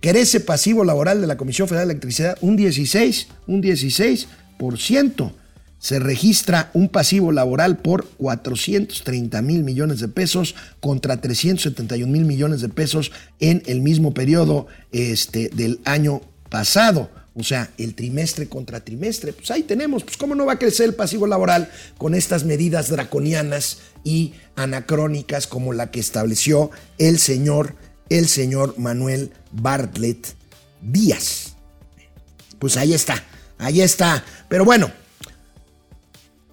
Crece 0.00 0.40
pasivo 0.40 0.82
laboral 0.82 1.20
de 1.20 1.28
la 1.28 1.36
Comisión 1.36 1.68
Federal 1.68 1.86
de 1.86 1.92
Electricidad 1.92 2.36
un 2.40 2.56
16, 2.56 3.28
un 3.46 3.62
16% 3.62 5.32
se 5.78 5.98
registra 5.98 6.70
un 6.72 6.88
pasivo 6.88 7.32
laboral 7.32 7.78
por 7.78 8.06
430 8.16 9.42
mil 9.42 9.62
millones 9.62 10.00
de 10.00 10.08
pesos 10.08 10.54
contra 10.80 11.20
371 11.20 12.10
mil 12.10 12.24
millones 12.24 12.60
de 12.60 12.68
pesos 12.68 13.12
en 13.40 13.62
el 13.66 13.80
mismo 13.82 14.14
periodo 14.14 14.66
este, 14.92 15.48
del 15.50 15.80
año 15.84 16.22
pasado. 16.48 17.10
O 17.38 17.44
sea, 17.44 17.70
el 17.76 17.94
trimestre 17.94 18.48
contra 18.48 18.80
trimestre. 18.80 19.34
Pues 19.34 19.50
ahí 19.50 19.62
tenemos, 19.62 20.04
pues 20.04 20.16
cómo 20.16 20.34
no 20.34 20.46
va 20.46 20.54
a 20.54 20.58
crecer 20.58 20.86
el 20.86 20.94
pasivo 20.94 21.26
laboral 21.26 21.70
con 21.98 22.14
estas 22.14 22.44
medidas 22.44 22.88
draconianas 22.88 23.78
y 24.04 24.32
anacrónicas 24.56 25.46
como 25.46 25.74
la 25.74 25.90
que 25.90 26.00
estableció 26.00 26.70
el 26.96 27.18
señor, 27.18 27.76
el 28.08 28.26
señor 28.28 28.78
Manuel 28.78 29.32
Bartlett 29.52 30.34
Díaz. 30.80 31.56
Pues 32.58 32.78
ahí 32.78 32.94
está, 32.94 33.22
ahí 33.58 33.82
está. 33.82 34.24
Pero 34.48 34.64
bueno, 34.64 34.90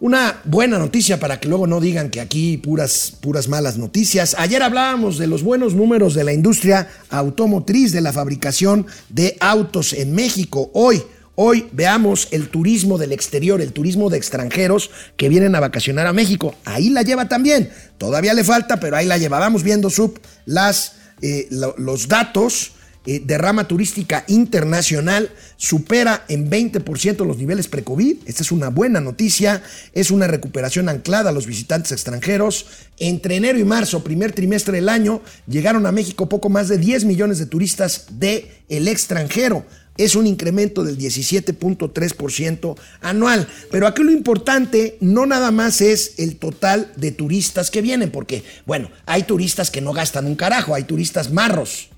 una 0.03 0.41
buena 0.43 0.77
noticia 0.79 1.17
para 1.17 1.39
que 1.39 1.47
luego 1.47 1.65
no 1.65 1.79
digan 1.79 2.09
que 2.09 2.19
aquí 2.19 2.57
puras, 2.57 3.13
puras 3.21 3.47
malas 3.47 3.77
noticias. 3.77 4.35
Ayer 4.37 4.61
hablábamos 4.61 5.17
de 5.17 5.27
los 5.27 5.43
buenos 5.43 5.75
números 5.75 6.13
de 6.13 6.25
la 6.25 6.33
industria 6.33 6.89
automotriz, 7.09 7.93
de 7.93 8.01
la 8.01 8.11
fabricación 8.11 8.85
de 9.07 9.37
autos 9.39 9.93
en 9.93 10.13
México. 10.13 10.69
Hoy, 10.73 11.01
hoy 11.35 11.69
veamos 11.71 12.27
el 12.31 12.49
turismo 12.49 12.97
del 12.97 13.13
exterior, 13.13 13.61
el 13.61 13.71
turismo 13.71 14.09
de 14.09 14.17
extranjeros 14.17 14.91
que 15.15 15.29
vienen 15.29 15.55
a 15.55 15.61
vacacionar 15.61 16.05
a 16.05 16.11
México. 16.11 16.53
Ahí 16.65 16.89
la 16.89 17.03
lleva 17.03 17.29
también. 17.29 17.69
Todavía 17.97 18.33
le 18.33 18.43
falta, 18.43 18.81
pero 18.81 18.97
ahí 18.97 19.05
la 19.05 19.17
lleva. 19.17 19.39
Vamos 19.39 19.63
viendo, 19.63 19.89
Sub, 19.89 20.19
las, 20.45 20.95
eh, 21.21 21.47
los 21.49 22.09
datos 22.09 22.73
eh, 23.05 23.21
derrama 23.25 23.67
turística 23.67 24.23
internacional 24.29 25.29
supera 25.57 26.23
en 26.29 26.49
20% 26.49 27.25
los 27.25 27.37
niveles 27.37 27.67
pre-COVID. 27.67 28.17
Esta 28.25 28.43
es 28.43 28.51
una 28.51 28.69
buena 28.69 29.01
noticia. 29.01 29.61
Es 29.93 30.09
una 30.09 30.27
recuperación 30.27 30.87
anclada 30.87 31.29
a 31.29 31.33
los 31.33 31.45
visitantes 31.45 31.91
extranjeros. 31.91 32.65
Entre 32.99 33.35
enero 33.35 33.59
y 33.59 33.65
marzo, 33.65 34.05
primer 34.05 34.31
trimestre 34.31 34.77
del 34.77 34.87
año, 34.87 35.21
llegaron 35.47 35.85
a 35.85 35.91
México 35.91 36.29
poco 36.29 36.49
más 36.49 36.69
de 36.69 36.77
10 36.77 37.03
millones 37.03 37.39
de 37.39 37.45
turistas 37.45 38.05
del 38.11 38.47
el 38.69 38.87
extranjero. 38.87 39.65
Es 39.97 40.15
un 40.15 40.25
incremento 40.25 40.83
del 40.83 40.97
17.3% 40.97 42.75
anual. 43.01 43.47
Pero 43.69 43.85
aquí 43.85 44.01
lo 44.01 44.11
importante 44.11 44.97
no 45.01 45.25
nada 45.25 45.51
más 45.51 45.81
es 45.81 46.15
el 46.19 46.37
total 46.37 46.91
de 46.95 47.11
turistas 47.11 47.69
que 47.69 47.81
vienen, 47.81 48.11
porque, 48.11 48.43
bueno, 48.65 48.89
hay 49.05 49.23
turistas 49.23 49.69
que 49.69 49.81
no 49.81 49.91
gastan 49.93 50.25
un 50.25 50.35
carajo, 50.35 50.73
hay 50.73 50.85
turistas 50.85 51.31
marros 51.31 51.89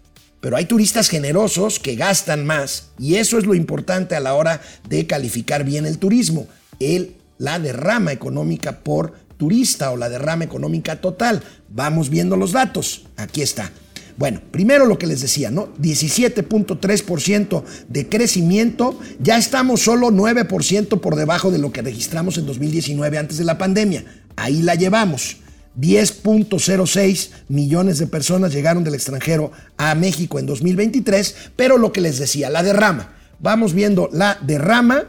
pero 0.45 0.58
hay 0.58 0.65
turistas 0.65 1.10
generosos 1.10 1.79
que 1.79 1.95
gastan 1.95 2.45
más 2.45 2.89
y 2.99 3.15
eso 3.15 3.39
es 3.39 3.47
lo 3.47 3.55
importante 3.55 4.15
a 4.15 4.19
la 4.19 4.36
hora 4.36 4.62
de 4.88 5.08
calificar 5.08 5.63
bien 5.63 5.88
el 5.88 5.97
turismo, 5.97 6.45
el, 6.79 7.15
la 7.39 7.58
derrama 7.58 8.12
económica 8.12 8.81
por 8.81 9.13
turista 9.38 9.89
o 9.89 9.97
la 9.97 10.08
derrama 10.08 10.43
económica 10.43 11.01
total. 11.01 11.41
Vamos 11.69 12.12
viendo 12.12 12.38
los 12.38 12.51
datos. 12.51 13.08
Aquí 13.17 13.41
está. 13.41 13.71
Bueno, 14.17 14.39
primero 14.51 14.86
lo 14.86 14.99
que 14.99 15.08
les 15.08 15.21
decía, 15.21 15.49
¿no? 15.49 15.73
17.3% 15.77 17.63
de 17.89 18.08
crecimiento, 18.08 18.99
ya 19.19 19.39
estamos 19.39 19.81
solo 19.81 20.12
9% 20.12 20.99
por 20.99 21.15
debajo 21.15 21.49
de 21.49 21.58
lo 21.58 21.71
que 21.71 21.81
registramos 21.81 22.38
en 22.38 22.45
2019 22.45 23.17
antes 23.17 23.39
de 23.39 23.45
la 23.45 23.58
pandemia. 23.58 24.05
Ahí 24.36 24.62
la 24.62 24.75
llevamos. 24.75 25.38
10.06 25.79 27.29
millones 27.49 27.99
de 27.99 28.07
personas 28.07 28.53
llegaron 28.53 28.83
del 28.83 28.95
extranjero 28.95 29.51
a 29.77 29.93
México 29.95 30.39
en 30.39 30.45
2023, 30.45 31.35
pero 31.55 31.77
lo 31.77 31.91
que 31.91 32.01
les 32.01 32.17
decía, 32.17 32.49
la 32.49 32.63
derrama. 32.63 33.13
Vamos 33.39 33.73
viendo 33.73 34.09
la 34.11 34.39
derrama 34.41 35.03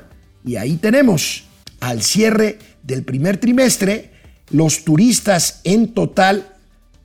y 0.44 0.56
ahí 0.56 0.76
tenemos 0.76 1.44
al 1.80 2.02
cierre 2.02 2.58
del 2.82 3.04
primer 3.04 3.38
trimestre, 3.38 4.10
los 4.50 4.84
turistas 4.84 5.60
en 5.64 5.94
total 5.94 6.52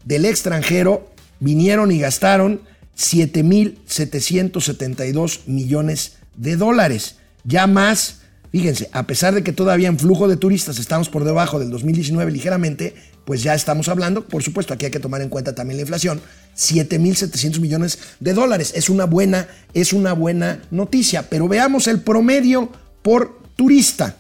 del 0.06 0.26
extranjero 0.26 1.10
vinieron 1.40 1.92
y 1.92 2.00
gastaron 2.00 2.62
7.772 2.98 5.48
millones 5.48 6.18
de 6.36 6.56
dólares, 6.56 7.16
ya 7.44 7.68
más 7.68 8.22
Fíjense, 8.52 8.90
a 8.92 9.08
pesar 9.08 9.34
de 9.34 9.44
que 9.44 9.54
todavía 9.54 9.88
en 9.88 9.98
flujo 9.98 10.28
de 10.28 10.36
turistas 10.36 10.78
estamos 10.78 11.08
por 11.08 11.24
debajo 11.24 11.58
del 11.58 11.70
2019 11.70 12.34
ligeramente, 12.34 12.94
pues 13.26 13.44
ya 13.44 13.54
estamos 13.54 13.88
hablando, 13.88 14.28
por 14.28 14.44
supuesto, 14.44 14.74
aquí 14.74 14.86
hay 14.86 14.92
que 14.92 15.00
tomar 15.00 15.22
en 15.22 15.30
cuenta 15.30 15.56
también 15.56 15.78
la 15.78 15.82
inflación, 15.82 16.22
7.700 16.58 17.60
millones 17.60 18.00
de 18.20 18.34
dólares. 18.34 18.74
Es 18.76 18.90
una 18.90 19.06
buena, 19.06 19.48
es 19.74 19.94
una 19.94 20.14
buena 20.14 20.62
noticia, 20.72 21.30
pero 21.30 21.48
veamos 21.48 21.88
el 21.88 22.02
promedio 22.02 22.72
por 23.02 23.40
turista. 23.56 24.18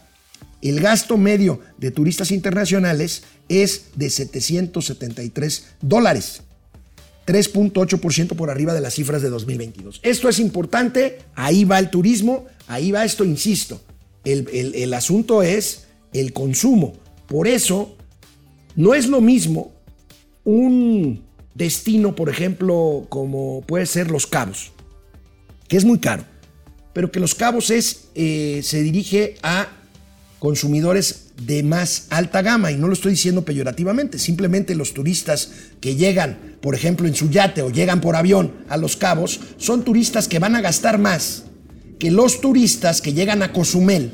El 0.61 0.79
gasto 0.79 1.17
medio 1.17 1.59
de 1.77 1.89
turistas 1.89 2.31
internacionales 2.31 3.23
es 3.49 3.85
de 3.95 4.09
773 4.09 5.65
dólares. 5.81 6.43
3.8% 7.25 8.35
por 8.35 8.49
arriba 8.49 8.73
de 8.73 8.81
las 8.81 8.95
cifras 8.95 9.21
de 9.21 9.29
2022. 9.29 10.01
Esto 10.03 10.29
es 10.29 10.39
importante, 10.39 11.19
ahí 11.35 11.63
va 11.63 11.79
el 11.79 11.89
turismo, 11.89 12.45
ahí 12.67 12.91
va 12.91 13.05
esto, 13.05 13.23
insisto. 13.23 13.81
El, 14.23 14.93
asunto 14.93 15.41
es 15.41 15.85
el 16.13 16.33
consumo. 16.33 16.93
Por 17.27 17.47
eso, 17.47 17.95
no 18.75 18.93
es 18.93 19.07
lo 19.07 19.21
mismo 19.21 19.71
un 20.43 21.23
destino, 21.53 22.15
por 22.15 22.29
ejemplo, 22.29 23.05
como 23.09 23.61
puede 23.61 23.85
ser 23.85 24.09
Los 24.09 24.27
Cabos, 24.27 24.71
que 25.67 25.77
es 25.77 25.85
muy 25.85 25.99
caro, 25.99 26.23
pero 26.93 27.11
que 27.11 27.19
Los 27.19 27.35
Cabos 27.35 27.69
es, 27.69 28.07
eh, 28.15 28.61
se 28.63 28.81
dirige 28.81 29.35
a 29.43 29.67
consumidores 30.39 31.27
de 31.45 31.61
más 31.61 32.07
alta 32.09 32.41
gama, 32.41 32.71
y 32.71 32.77
no 32.77 32.87
lo 32.87 32.93
estoy 32.93 33.11
diciendo 33.11 33.45
peyorativamente, 33.45 34.17
simplemente 34.17 34.75
los 34.75 34.93
turistas 34.93 35.51
que 35.79 35.95
llegan, 35.95 36.57
por 36.61 36.73
ejemplo, 36.73 37.07
en 37.07 37.15
su 37.15 37.29
yate 37.29 37.61
o 37.61 37.69
llegan 37.69 38.01
por 38.01 38.15
avión 38.15 38.53
a 38.69 38.77
Los 38.77 38.95
Cabos, 38.95 39.39
son 39.57 39.83
turistas 39.83 40.27
que 40.27 40.39
van 40.39 40.55
a 40.55 40.61
gastar 40.61 40.97
más 40.97 41.43
que 42.01 42.09
los 42.09 42.41
turistas 42.41 42.99
que 42.99 43.13
llegan 43.13 43.43
a 43.43 43.53
Cozumel 43.53 44.11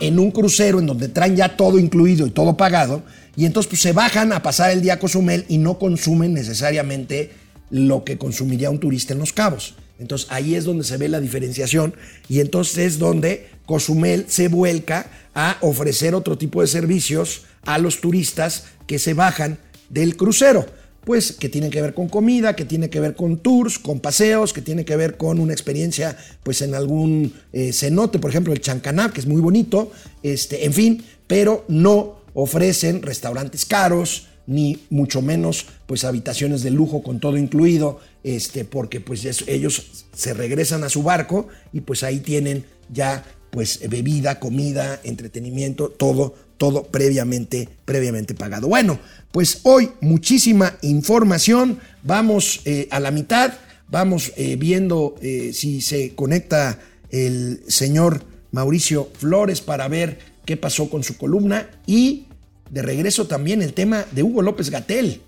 en 0.00 0.18
un 0.20 0.30
crucero 0.30 0.78
en 0.78 0.86
donde 0.86 1.08
traen 1.08 1.34
ya 1.34 1.56
todo 1.56 1.76
incluido 1.76 2.24
y 2.24 2.30
todo 2.30 2.56
pagado, 2.56 3.02
y 3.36 3.46
entonces 3.46 3.68
pues, 3.70 3.82
se 3.82 3.92
bajan 3.92 4.32
a 4.32 4.42
pasar 4.42 4.70
el 4.70 4.82
día 4.82 4.94
a 4.94 4.98
Cozumel 4.98 5.44
y 5.48 5.58
no 5.58 5.78
consumen 5.78 6.34
necesariamente 6.34 7.30
lo 7.70 8.04
que 8.04 8.18
consumiría 8.18 8.70
un 8.70 8.80
turista 8.80 9.14
en 9.14 9.20
Los 9.20 9.32
Cabos. 9.32 9.74
Entonces 9.98 10.28
ahí 10.30 10.54
es 10.54 10.64
donde 10.64 10.84
se 10.84 10.96
ve 10.96 11.08
la 11.08 11.20
diferenciación 11.20 11.94
y 12.28 12.40
entonces 12.40 12.78
es 12.78 12.98
donde 12.98 13.48
Cozumel 13.66 14.26
se 14.28 14.48
vuelca 14.48 15.10
a 15.34 15.56
ofrecer 15.60 16.14
otro 16.14 16.36
tipo 16.36 16.60
de 16.60 16.66
servicios 16.66 17.42
a 17.62 17.78
los 17.78 18.00
turistas 18.00 18.64
que 18.86 18.98
se 18.98 19.14
bajan 19.14 19.58
del 19.88 20.16
crucero 20.16 20.66
pues 21.04 21.32
que 21.32 21.48
tienen 21.48 21.70
que 21.70 21.82
ver 21.82 21.94
con 21.94 22.08
comida, 22.08 22.54
que 22.54 22.64
tiene 22.64 22.88
que 22.88 23.00
ver 23.00 23.16
con 23.16 23.38
tours, 23.38 23.78
con 23.78 24.00
paseos, 24.00 24.52
que 24.52 24.62
tiene 24.62 24.84
que 24.84 24.96
ver 24.96 25.16
con 25.16 25.40
una 25.40 25.52
experiencia 25.52 26.16
pues 26.42 26.62
en 26.62 26.74
algún 26.74 27.34
eh, 27.52 27.72
cenote, 27.72 28.18
por 28.18 28.30
ejemplo 28.30 28.52
el 28.52 28.60
Chancaná, 28.60 29.12
que 29.12 29.20
es 29.20 29.26
muy 29.26 29.40
bonito, 29.40 29.90
este, 30.22 30.64
en 30.64 30.72
fin, 30.72 31.04
pero 31.26 31.64
no 31.68 32.21
ofrecen 32.34 33.02
restaurantes 33.02 33.64
caros, 33.64 34.28
ni 34.46 34.78
mucho 34.90 35.22
menos 35.22 35.66
pues 35.86 36.04
habitaciones 36.04 36.62
de 36.62 36.70
lujo 36.70 37.02
con 37.02 37.20
todo 37.20 37.36
incluido, 37.36 38.00
este, 38.24 38.64
porque 38.64 39.00
pues 39.00 39.24
es- 39.24 39.44
ellos 39.46 40.06
se 40.14 40.34
regresan 40.34 40.82
a 40.84 40.88
su 40.88 41.02
barco 41.02 41.48
y 41.72 41.80
pues 41.82 42.02
ahí 42.02 42.18
tienen 42.20 42.64
ya 42.92 43.24
pues 43.50 43.80
bebida, 43.88 44.40
comida, 44.40 44.98
entretenimiento, 45.04 45.90
todo, 45.90 46.34
todo 46.56 46.84
previamente, 46.84 47.68
previamente 47.84 48.34
pagado. 48.34 48.66
Bueno, 48.66 48.98
pues 49.30 49.60
hoy 49.64 49.90
muchísima 50.00 50.76
información, 50.82 51.78
vamos 52.02 52.62
eh, 52.64 52.88
a 52.90 52.98
la 52.98 53.10
mitad, 53.10 53.52
vamos 53.88 54.32
eh, 54.36 54.56
viendo 54.56 55.14
eh, 55.20 55.52
si 55.52 55.82
se 55.82 56.14
conecta 56.14 56.78
el 57.10 57.62
señor 57.68 58.24
Mauricio 58.52 59.10
Flores 59.18 59.60
para 59.60 59.86
ver 59.88 60.18
qué 60.44 60.56
pasó 60.56 60.90
con 60.90 61.02
su 61.02 61.16
columna 61.16 61.70
y 61.86 62.26
de 62.70 62.82
regreso 62.82 63.26
también 63.26 63.62
el 63.62 63.74
tema 63.74 64.06
de 64.12 64.22
Hugo 64.22 64.42
López 64.42 64.70
Gatel. 64.70 65.20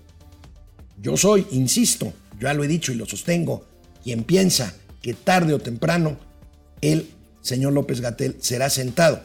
Yo 1.01 1.17
soy, 1.17 1.45
insisto, 1.51 2.13
ya 2.39 2.53
lo 2.53 2.63
he 2.63 2.67
dicho 2.67 2.91
y 2.91 2.95
lo 2.95 3.05
sostengo, 3.05 3.65
quien 4.03 4.23
piensa 4.23 4.75
que 5.01 5.13
tarde 5.13 5.53
o 5.53 5.59
temprano 5.59 6.17
el 6.81 7.09
señor 7.41 7.73
López 7.73 8.01
Gatel 8.01 8.37
será 8.39 8.69
sentado 8.69 9.21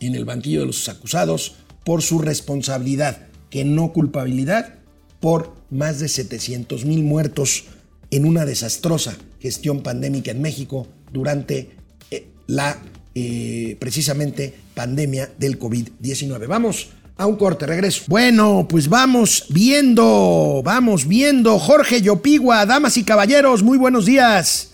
en 0.00 0.14
el 0.14 0.24
banquillo 0.24 0.60
de 0.60 0.66
los 0.66 0.88
acusados 0.88 1.56
por 1.84 2.02
su 2.02 2.18
responsabilidad, 2.18 3.28
que 3.50 3.64
no 3.64 3.92
culpabilidad, 3.92 4.74
por 5.20 5.54
más 5.70 6.00
de 6.00 6.08
700 6.08 6.84
mil 6.84 7.02
muertos 7.04 7.64
en 8.10 8.24
una 8.24 8.44
desastrosa 8.44 9.16
gestión 9.40 9.82
pandémica 9.82 10.30
en 10.30 10.42
México 10.42 10.88
durante 11.12 11.70
eh, 12.10 12.26
la 12.46 12.78
eh, 13.14 13.76
precisamente 13.78 14.54
pandemia 14.76 15.32
del 15.38 15.58
COVID-19. 15.58 16.46
Vamos 16.46 16.90
a 17.16 17.26
un 17.26 17.36
corte, 17.36 17.66
regreso. 17.66 18.02
Bueno, 18.08 18.66
pues 18.68 18.88
vamos 18.88 19.46
viendo, 19.48 20.60
vamos 20.62 21.08
viendo. 21.08 21.58
Jorge 21.58 22.02
Yopigua, 22.02 22.66
damas 22.66 22.98
y 22.98 23.02
caballeros, 23.02 23.62
muy 23.62 23.78
buenos 23.78 24.04
días. 24.04 24.72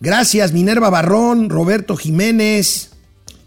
Gracias, 0.00 0.52
Minerva 0.52 0.90
Barrón, 0.90 1.50
Roberto 1.50 1.96
Jiménez, 1.96 2.90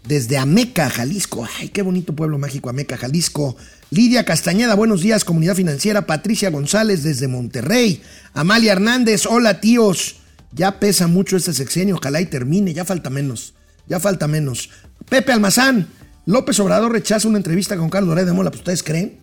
desde 0.08 0.38
Ameca, 0.38 0.88
Jalisco. 0.88 1.46
Ay, 1.60 1.68
qué 1.68 1.82
bonito 1.82 2.16
pueblo 2.16 2.38
mágico, 2.38 2.70
Ameca, 2.70 2.96
Jalisco. 2.96 3.54
Lidia 3.90 4.24
Castañeda, 4.24 4.74
buenos 4.74 5.02
días, 5.02 5.26
comunidad 5.26 5.54
financiera. 5.54 6.06
Patricia 6.06 6.48
González, 6.48 7.02
desde 7.02 7.28
Monterrey. 7.28 8.02
Amalia 8.32 8.72
Hernández, 8.72 9.26
hola 9.26 9.60
tíos. 9.60 10.16
Ya 10.52 10.80
pesa 10.80 11.06
mucho 11.06 11.36
este 11.36 11.52
sexenio, 11.52 11.96
ojalá 11.96 12.20
y 12.22 12.26
termine, 12.26 12.72
ya 12.72 12.86
falta 12.86 13.10
menos, 13.10 13.52
ya 13.86 14.00
falta 14.00 14.26
menos. 14.26 14.70
Pepe 15.12 15.30
Almazán, 15.30 15.88
López 16.24 16.58
Obrador 16.60 16.90
rechaza 16.90 17.28
una 17.28 17.36
entrevista 17.36 17.76
con 17.76 17.90
Carlos 17.90 18.08
Loret 18.08 18.24
de 18.24 18.32
Mola, 18.32 18.50
pues 18.50 18.60
ustedes 18.60 18.82
creen. 18.82 19.18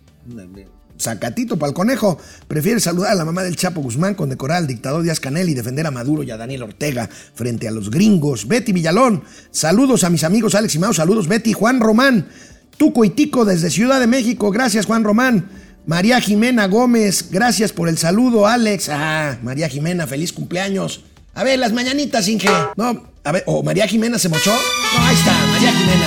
Sacatito 0.96 1.58
para 1.58 1.70
el 1.70 1.74
conejo. 1.74 2.16
Prefiere 2.46 2.78
saludar 2.78 3.10
a 3.10 3.14
la 3.16 3.24
mamá 3.24 3.42
del 3.42 3.56
Chapo 3.56 3.80
Guzmán, 3.80 4.14
condecorar 4.14 4.58
al 4.58 4.68
dictador 4.68 5.02
Díaz 5.02 5.18
Canel 5.18 5.48
y 5.48 5.54
defender 5.54 5.88
a 5.88 5.90
Maduro 5.90 6.22
y 6.22 6.30
a 6.30 6.36
Daniel 6.36 6.62
Ortega 6.62 7.10
frente 7.34 7.66
a 7.66 7.72
los 7.72 7.90
gringos. 7.90 8.46
Betty 8.46 8.72
Villalón, 8.72 9.24
saludos 9.50 10.04
a 10.04 10.10
mis 10.10 10.22
amigos 10.22 10.54
Alex 10.54 10.76
y 10.76 10.78
Mau, 10.78 10.94
saludos 10.94 11.26
Betty. 11.26 11.54
Juan 11.54 11.80
Román, 11.80 12.28
Tuco 12.76 13.04
y 13.04 13.10
Tico 13.10 13.44
desde 13.44 13.68
Ciudad 13.68 13.98
de 13.98 14.06
México, 14.06 14.52
gracias 14.52 14.86
Juan 14.86 15.02
Román. 15.02 15.48
María 15.86 16.20
Jimena 16.20 16.68
Gómez, 16.68 17.32
gracias 17.32 17.72
por 17.72 17.88
el 17.88 17.98
saludo, 17.98 18.46
Alex. 18.46 18.90
Ah, 18.90 19.38
María 19.42 19.68
Jimena, 19.68 20.06
feliz 20.06 20.32
cumpleaños. 20.32 21.02
A 21.34 21.42
ver, 21.42 21.58
las 21.58 21.72
mañanitas, 21.72 22.28
Inge. 22.28 22.48
No, 22.76 23.10
a 23.24 23.32
ver, 23.32 23.42
o 23.46 23.64
María 23.64 23.88
Jimena 23.88 24.20
se 24.20 24.28
mochó. 24.28 24.52
No, 24.52 25.04
ahí 25.04 25.16
está, 25.16 25.49
María 25.60 25.78
Jimena. 25.78 26.06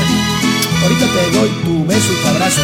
Ahorita 0.82 1.06
te 1.06 1.38
doy 1.38 1.50
tu 1.64 1.86
beso 1.86 2.12
y 2.12 2.22
tu 2.22 2.28
abrazo. 2.28 2.62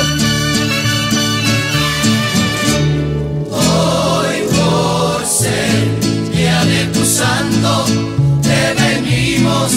Día 6.34 6.66
de 6.66 6.86
tu 6.86 7.06
santo, 7.06 7.86
te 8.42 8.82
venimos 8.82 9.72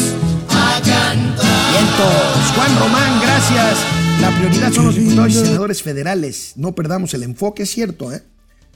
a 0.48 0.80
cantar. 0.80 1.72
Vientos. 1.72 2.52
Juan 2.54 2.78
Román, 2.78 3.20
gracias. 3.20 3.78
La 4.20 4.30
prioridad 4.30 4.72
son 4.72 4.86
los 4.86 4.94
diputados 4.94 5.32
y 5.32 5.34
senadores 5.34 5.82
federales. 5.82 6.52
No 6.56 6.74
perdamos 6.74 7.12
el 7.14 7.24
enfoque, 7.24 7.64
es 7.64 7.70
cierto, 7.70 8.12
¿eh? 8.12 8.22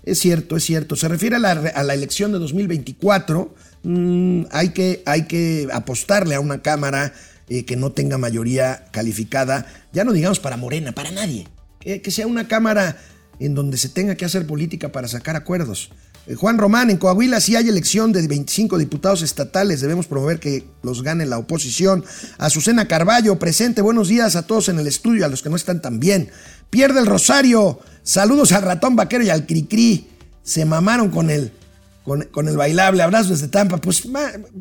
Es 0.02 0.18
cierto, 0.18 0.56
es 0.56 0.64
cierto. 0.64 0.94
Se 0.94 1.08
refiere 1.08 1.36
a 1.36 1.38
la, 1.38 1.52
a 1.52 1.82
la 1.82 1.94
elección 1.94 2.32
de 2.32 2.38
2024. 2.38 3.54
mm, 3.84 4.42
hay, 4.50 4.70
que, 4.70 5.02
hay 5.06 5.26
que 5.26 5.68
apostarle 5.72 6.34
a 6.34 6.40
una 6.40 6.60
Cámara 6.60 7.12
que 7.46 7.76
no 7.76 7.92
tenga 7.92 8.18
mayoría 8.18 8.86
calificada, 8.90 9.66
ya 9.92 10.04
no 10.04 10.12
digamos 10.12 10.40
para 10.40 10.56
Morena, 10.56 10.92
para 10.92 11.10
nadie. 11.12 11.46
Que, 11.80 12.10
sea 12.10 12.26
una 12.26 12.48
Cámara 12.48 12.96
en 13.38 13.54
donde 13.54 13.76
se 13.76 13.88
tenga 13.88 14.16
que 14.16 14.24
hacer 14.24 14.46
política 14.46 14.90
para 14.90 15.06
sacar 15.06 15.36
acuerdos. 15.36 15.90
Eh, 16.26 16.34
Juan 16.34 16.58
Román, 16.58 16.90
en 16.90 16.96
Coahuila 16.96 17.40
si 17.40 17.54
hay 17.54 17.68
elección 17.68 18.10
de 18.12 18.26
25 18.26 18.78
diputados 18.78 19.22
estatales, 19.22 19.80
debemos 19.80 20.06
promover 20.06 20.40
que 20.40 20.64
los 20.82 21.02
gane 21.02 21.24
la 21.26 21.38
oposición. 21.38 22.04
Azucena 22.38 22.88
Carballo, 22.88 23.38
presente, 23.38 23.82
buenos 23.82 24.08
días 24.08 24.34
a 24.34 24.42
todos 24.42 24.68
en 24.68 24.80
el 24.80 24.88
estudio, 24.88 25.24
a 25.24 25.28
los 25.28 25.42
que 25.42 25.50
no 25.50 25.56
están 25.56 25.80
tan 25.80 26.00
bien. 26.00 26.30
Pierde 26.70 26.98
el 26.98 27.06
Rosario, 27.06 27.78
saludos 28.02 28.50
al 28.50 28.62
ratón 28.62 28.96
vaquero 28.96 29.22
y 29.22 29.30
al 29.30 29.46
Cricri. 29.46 30.08
Se 30.42 30.64
mamaron 30.64 31.10
con 31.10 31.30
el, 31.30 31.52
con, 32.04 32.48
el 32.48 32.56
bailable, 32.56 33.02
abrazos 33.02 33.30
desde 33.30 33.48
Tampa. 33.48 33.78
Pues 33.78 34.02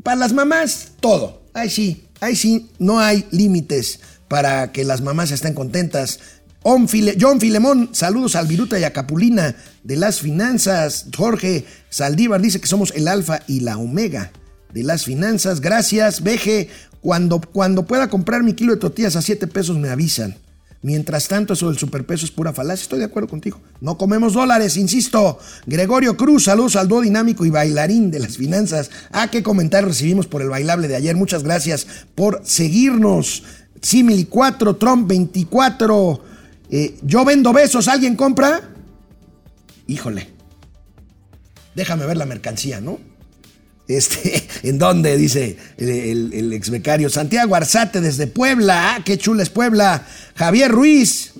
para 0.03 0.15
las 0.15 0.33
mamás, 0.33 0.91
todo. 0.99 1.43
Ahí 1.53 1.69
sí, 1.69 2.04
ahí 2.25 2.35
sí, 2.35 2.69
no 2.79 2.99
hay 2.99 3.25
límites 3.31 3.99
para 4.27 4.71
que 4.71 4.83
las 4.83 5.01
mamás 5.01 5.31
estén 5.31 5.53
contentas. 5.53 6.19
John 6.63 7.39
Filemón, 7.39 7.89
saludos 7.91 8.35
al 8.35 8.47
Viruta 8.47 8.79
y 8.79 8.83
a 8.83 8.91
Capulina 8.91 9.55
de 9.83 9.97
las 9.97 10.19
finanzas. 10.19 11.05
Jorge 11.15 11.63
Saldívar 11.89 12.41
dice 12.41 12.59
que 12.59 12.67
somos 12.67 12.91
el 12.95 13.07
alfa 13.07 13.41
y 13.47 13.59
la 13.59 13.77
omega 13.77 14.31
de 14.73 14.81
las 14.81 15.05
finanzas. 15.05 15.61
Gracias, 15.61 16.23
Veje. 16.23 16.69
Cuando, 17.01 17.39
cuando 17.39 17.85
pueda 17.85 18.09
comprar 18.09 18.41
mi 18.41 18.53
kilo 18.53 18.73
de 18.73 18.79
tortillas 18.79 19.15
a 19.15 19.21
7 19.21 19.45
pesos 19.45 19.77
me 19.77 19.89
avisan. 19.89 20.37
Mientras 20.85 21.27
tanto, 21.27 21.53
eso 21.53 21.69
del 21.69 21.79
superpeso 21.79 22.25
es 22.25 22.31
pura 22.31 22.53
falacia. 22.53 22.83
Estoy 22.83 22.99
de 22.99 23.05
acuerdo 23.05 23.27
contigo. 23.27 23.59
No 23.81 23.97
comemos 23.97 24.33
dólares, 24.33 24.77
insisto. 24.77 25.39
Gregorio 25.65 26.15
Cruz, 26.15 26.43
saludos 26.43 26.75
al 26.75 26.87
dúo 26.87 27.01
dinámico 27.01 27.43
y 27.43 27.49
bailarín 27.49 28.11
de 28.11 28.19
las 28.19 28.37
finanzas. 28.37 28.91
Ah, 29.11 29.31
qué 29.31 29.41
comentario 29.41 29.87
recibimos 29.87 30.27
por 30.27 30.43
el 30.43 30.49
bailable 30.49 30.87
de 30.87 30.95
ayer. 30.95 31.15
Muchas 31.15 31.41
gracias 31.41 31.87
por 32.13 32.39
seguirnos. 32.43 33.41
Simili 33.81 34.25
4, 34.25 34.75
Trump 34.75 35.07
24. 35.07 36.21
Eh, 36.69 36.99
yo 37.01 37.25
vendo 37.25 37.51
besos, 37.51 37.87
¿alguien 37.87 38.15
compra? 38.15 38.69
Híjole. 39.87 40.29
Déjame 41.73 42.05
ver 42.05 42.17
la 42.17 42.27
mercancía, 42.27 42.79
¿no? 42.79 42.99
Este, 43.87 44.47
¿En 44.63 44.77
dónde? 44.77 45.17
Dice 45.17 45.57
el, 45.77 46.51
ex 46.53 46.69
becario. 46.69 47.09
Santiago 47.09 47.55
Arzate 47.55 48.01
desde 48.01 48.27
Puebla. 48.27 48.95
Ah, 48.95 49.01
qué 49.03 49.17
chula 49.17 49.43
es 49.43 49.49
Puebla. 49.49 50.05
Javier 50.35 50.71
Ruiz. 50.71 51.33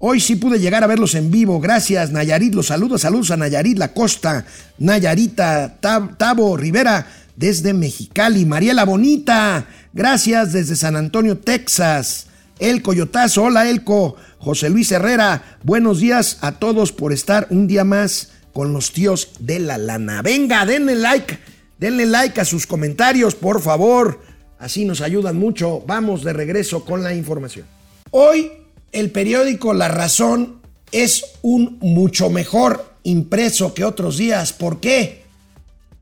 Hoy 0.00 0.20
sí 0.20 0.36
pude 0.36 0.60
llegar 0.60 0.84
a 0.84 0.86
verlos 0.86 1.14
en 1.16 1.30
vivo. 1.30 1.58
Gracias, 1.60 2.12
Nayarit. 2.12 2.54
Los 2.54 2.66
saludos, 2.66 3.00
saludos 3.02 3.30
a 3.32 3.36
Nayarit, 3.36 3.76
La 3.78 3.92
Costa, 3.92 4.44
Nayarita, 4.78 5.80
Tab- 5.80 6.16
Tabo 6.16 6.56
Rivera, 6.56 7.06
desde 7.36 7.74
Mexicali. 7.74 8.44
Mariela 8.46 8.84
Bonita. 8.84 9.66
Gracias, 9.92 10.52
desde 10.52 10.76
San 10.76 10.94
Antonio, 10.96 11.38
Texas. 11.38 12.26
El 12.60 12.82
Coyotazo. 12.82 13.44
Hola, 13.44 13.68
Elco. 13.68 14.16
José 14.38 14.70
Luis 14.70 14.92
Herrera. 14.92 15.58
Buenos 15.64 15.98
días 15.98 16.38
a 16.42 16.52
todos 16.52 16.92
por 16.92 17.12
estar 17.12 17.48
un 17.50 17.66
día 17.66 17.82
más 17.84 18.30
con 18.52 18.72
los 18.72 18.92
tíos 18.92 19.30
de 19.40 19.58
la 19.58 19.78
lana. 19.78 20.22
Venga, 20.22 20.64
denle 20.64 20.94
like. 20.94 21.38
Denle 21.78 22.06
like 22.06 22.40
a 22.40 22.44
sus 22.44 22.66
comentarios, 22.66 23.34
por 23.34 23.62
favor. 23.62 24.20
Así 24.58 24.84
nos 24.84 25.00
ayudan 25.00 25.36
mucho. 25.38 25.82
Vamos 25.86 26.24
de 26.24 26.32
regreso 26.32 26.84
con 26.84 27.02
la 27.02 27.14
información. 27.14 27.66
Hoy 28.10 28.50
el 28.90 29.10
periódico 29.10 29.74
La 29.74 29.88
Razón 29.88 30.60
es 30.90 31.24
un 31.42 31.78
mucho 31.80 32.30
mejor 32.30 32.94
impreso 33.04 33.74
que 33.74 33.84
otros 33.84 34.16
días. 34.16 34.52
¿Por 34.52 34.80
qué? 34.80 35.22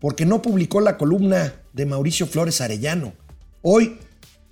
Porque 0.00 0.24
no 0.24 0.40
publicó 0.40 0.80
la 0.80 0.96
columna 0.96 1.54
de 1.72 1.86
Mauricio 1.86 2.26
Flores 2.26 2.60
Arellano. 2.60 3.12
Hoy 3.62 3.98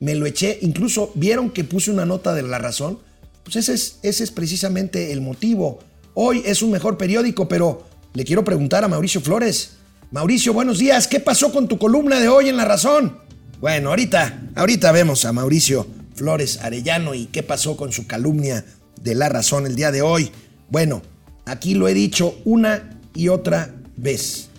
me 0.00 0.14
lo 0.14 0.26
eché, 0.26 0.58
incluso 0.60 1.12
vieron 1.14 1.50
que 1.50 1.64
puse 1.64 1.90
una 1.90 2.04
nota 2.04 2.34
de 2.34 2.42
La 2.42 2.58
Razón. 2.58 2.98
Pues 3.44 3.56
ese 3.56 3.74
es, 3.74 3.98
ese 4.02 4.24
es 4.24 4.30
precisamente 4.30 5.12
el 5.12 5.20
motivo. 5.20 5.78
Hoy 6.14 6.42
es 6.44 6.62
un 6.62 6.70
mejor 6.70 6.98
periódico, 6.98 7.48
pero 7.48 7.86
le 8.12 8.24
quiero 8.24 8.44
preguntar 8.44 8.84
a 8.84 8.88
Mauricio 8.88 9.20
Flores. 9.20 9.73
Mauricio, 10.14 10.52
buenos 10.52 10.78
días. 10.78 11.08
¿Qué 11.08 11.18
pasó 11.18 11.50
con 11.50 11.66
tu 11.66 11.76
columna 11.76 12.20
de 12.20 12.28
hoy 12.28 12.48
en 12.48 12.56
La 12.56 12.64
Razón? 12.64 13.18
Bueno, 13.60 13.88
ahorita, 13.88 14.44
ahorita 14.54 14.92
vemos 14.92 15.24
a 15.24 15.32
Mauricio 15.32 15.88
Flores 16.14 16.60
Arellano 16.62 17.14
y 17.14 17.26
qué 17.26 17.42
pasó 17.42 17.76
con 17.76 17.90
su 17.90 18.06
calumnia 18.06 18.64
de 19.02 19.16
La 19.16 19.28
Razón 19.28 19.66
el 19.66 19.74
día 19.74 19.90
de 19.90 20.02
hoy. 20.02 20.30
Bueno, 20.70 21.02
aquí 21.46 21.74
lo 21.74 21.88
he 21.88 21.94
dicho 21.94 22.40
una 22.44 22.96
y 23.12 23.26
otra 23.26 23.74
vez. 23.96 24.50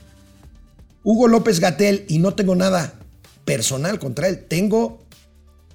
Hugo 1.06 1.30
López 1.30 1.62
Gatel, 1.62 2.04
y 2.10 2.20
no 2.20 2.34
tengo 2.34 2.58
nada 2.58 2.96
personal 3.46 3.98
contra 3.98 4.28
él, 4.28 4.44
tengo 4.50 5.06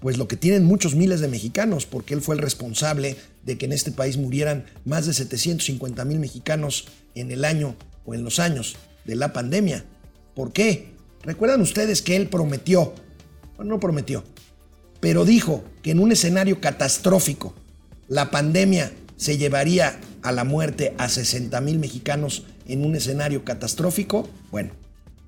pues 0.01 0.19
lo 0.19 0.29
que 0.29 0.37
tienen 0.37 0.67
muchos 0.67 0.95
miles 0.95 1.21
de 1.21 1.29
mexicanos, 1.29 1.87
porque 1.87 2.13
él 2.13 2.21
fue 2.21 2.35
el 2.35 2.43
responsable 2.43 3.17
de 3.45 3.57
que 3.57 3.65
en 3.65 3.73
este 3.73 3.93
país 3.93 4.19
murieran 4.19 4.67
más 4.85 5.07
de 5.07 5.15
750 5.15 6.05
mil 6.05 6.19
mexicanos 6.19 6.87
en 7.15 7.31
el 7.31 7.47
año 7.47 7.77
o 8.05 8.13
en 8.13 8.25
los 8.25 8.41
años 8.41 8.77
de 9.05 9.17
la 9.17 9.33
pandemia. 9.33 9.85
¿Por 10.35 10.53
qué? 10.53 10.93
Recuerdan 11.23 11.61
ustedes 11.61 12.03
que 12.03 12.17
él 12.17 12.29
prometió, 12.29 12.95
bueno, 13.57 13.75
no 13.75 13.81
prometió, 13.81 14.25
pero 15.01 15.25
dijo 15.25 15.65
que 15.83 15.91
en 15.91 16.01
un 16.01 16.13
escenario 16.13 16.61
catastrófico 16.61 17.55
la 18.09 18.31
pandemia 18.31 18.93
se 19.17 19.39
llevaría 19.39 19.99
a 20.23 20.33
la 20.33 20.45
muerte 20.45 20.95
a 20.99 21.09
60 21.09 21.61
mil 21.61 21.79
mexicanos 21.79 22.45
en 22.67 22.85
un 22.85 22.97
escenario 22.97 23.45
catastrófico. 23.45 24.29
Bueno, 24.51 24.71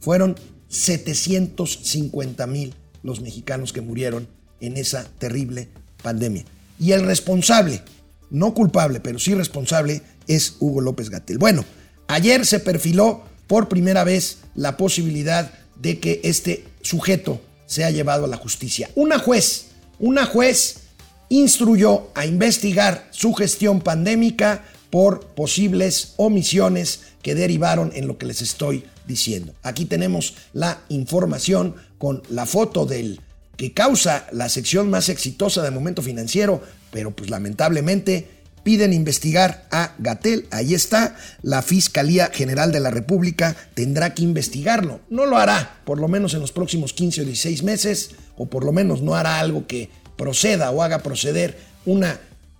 fueron 0.01 0.37
750 0.69 2.47
mil 2.47 2.75
los 3.03 3.21
mexicanos 3.21 3.73
que 3.73 3.81
murieron 3.81 4.29
en 4.61 4.77
esa 4.77 5.05
terrible 5.19 5.69
pandemia. 6.03 6.45
Y 6.79 6.93
el 6.93 7.05
responsable, 7.05 7.83
no 8.31 8.55
culpable, 8.55 9.01
pero 9.01 9.19
sí 9.19 9.35
responsable, 9.35 10.03
es 10.27 10.57
Hugo 10.61 10.81
López 10.81 11.11
Gatel. 11.11 11.39
Bueno, 11.39 11.65
ayer 12.09 12.47
se 12.47 12.61
perfiló 12.61 13.25
por 13.47 13.69
primera 13.69 14.05
vez 14.05 14.39
la 14.55 14.77
posibilidad 14.77 15.53
de 15.77 15.99
que 15.99 16.21
este 16.25 16.65
sujeto 16.83 17.41
sea 17.67 17.91
llevado 17.91 18.25
a 18.25 18.29
la 18.29 18.37
justicia. 18.37 18.91
Una 18.95 19.19
juez, 19.19 19.67
una 19.99 20.27
juez 20.27 20.81
instruyó 21.29 22.09
a 22.15 22.27
investigar 22.27 23.09
su 23.11 23.33
gestión 23.33 23.81
pandémica 23.81 24.65
por 24.91 25.21
posibles 25.29 26.13
omisiones 26.19 27.01
que 27.23 27.35
derivaron 27.35 27.93
en 27.95 28.07
lo 28.07 28.19
que 28.19 28.27
les 28.27 28.43
estoy 28.43 28.85
diciendo. 29.07 29.55
Aquí 29.63 29.87
tenemos 29.87 30.35
la 30.53 30.83
información 30.91 31.75
con 31.97 32.23
la 32.29 32.45
foto 32.45 32.85
del 32.85 33.21
que 33.57 33.73
causa 33.73 34.27
la 34.33 34.49
sección 34.49 34.91
más 34.91 35.09
exitosa 35.09 35.63
de 35.63 35.71
momento 35.71 36.03
financiero, 36.03 36.63
pero 36.91 37.11
pues 37.11 37.31
lamentablemente 37.31 38.42
piden 38.63 38.93
investigar 38.93 39.67
a 39.71 39.95
Gatel. 39.99 40.47
Ahí 40.51 40.75
está, 40.75 41.17
la 41.43 41.63
Fiscalía 41.63 42.31
General 42.33 42.73
de 42.73 42.81
la 42.81 42.91
República 42.91 43.57
tendrá 43.75 44.15
que 44.15 44.23
investigarlo. 44.23 45.01
No 45.11 45.27
lo 45.27 45.37
hará, 45.37 45.81
por 45.85 45.99
lo 45.99 46.09
menos 46.09 46.35
en 46.35 46.41
los 46.41 46.53
próximos 46.53 46.93
15 46.93 47.23
o 47.23 47.25
16 47.25 47.63
meses, 47.63 48.11
o 48.37 48.47
por 48.47 48.65
lo 48.65 48.73
menos 48.73 49.03
no 49.03 49.15
hará 49.15 49.41
algo 49.41 49.67
que 49.67 49.91
proceda 50.17 50.71
o 50.71 50.83
haga 50.83 51.01
proceder 51.01 51.59
un 51.85 52.05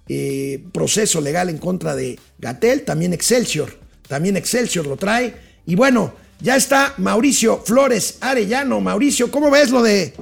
eh, 0.09 0.65
proceso 0.73 1.21
legal 1.21 1.49
en 1.49 1.59
contra 1.59 1.95
de 1.95 2.19
Gatel. 2.39 2.83
También 2.83 3.13
Excelsior, 3.13 3.79
también 4.09 4.37
Excelsior 4.37 4.87
lo 4.87 4.97
trae. 4.97 5.35
Y 5.67 5.75
bueno, 5.75 6.15
ya 6.41 6.57
está 6.57 6.95
Mauricio 6.99 7.63
Flores 7.65 8.19
Arellano. 8.21 8.81
Mauricio, 8.81 9.31
¿cómo 9.31 9.51
ves 9.51 9.71
lo 9.71 9.83
de... 9.83 10.15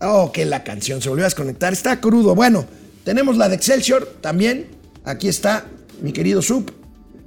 Oh, 0.00 0.32
que 0.32 0.44
la 0.44 0.64
canción 0.64 1.00
se 1.00 1.08
volvió 1.08 1.24
a 1.24 1.28
desconectar. 1.28 1.72
Está 1.72 2.00
crudo. 2.00 2.34
Bueno, 2.34 2.66
tenemos 3.04 3.36
la 3.36 3.48
de 3.48 3.56
Excelsior 3.56 4.06
también. 4.20 4.66
Aquí 5.04 5.28
está 5.28 5.66
mi 6.02 6.12
querido 6.12 6.42
Sub. 6.42 6.72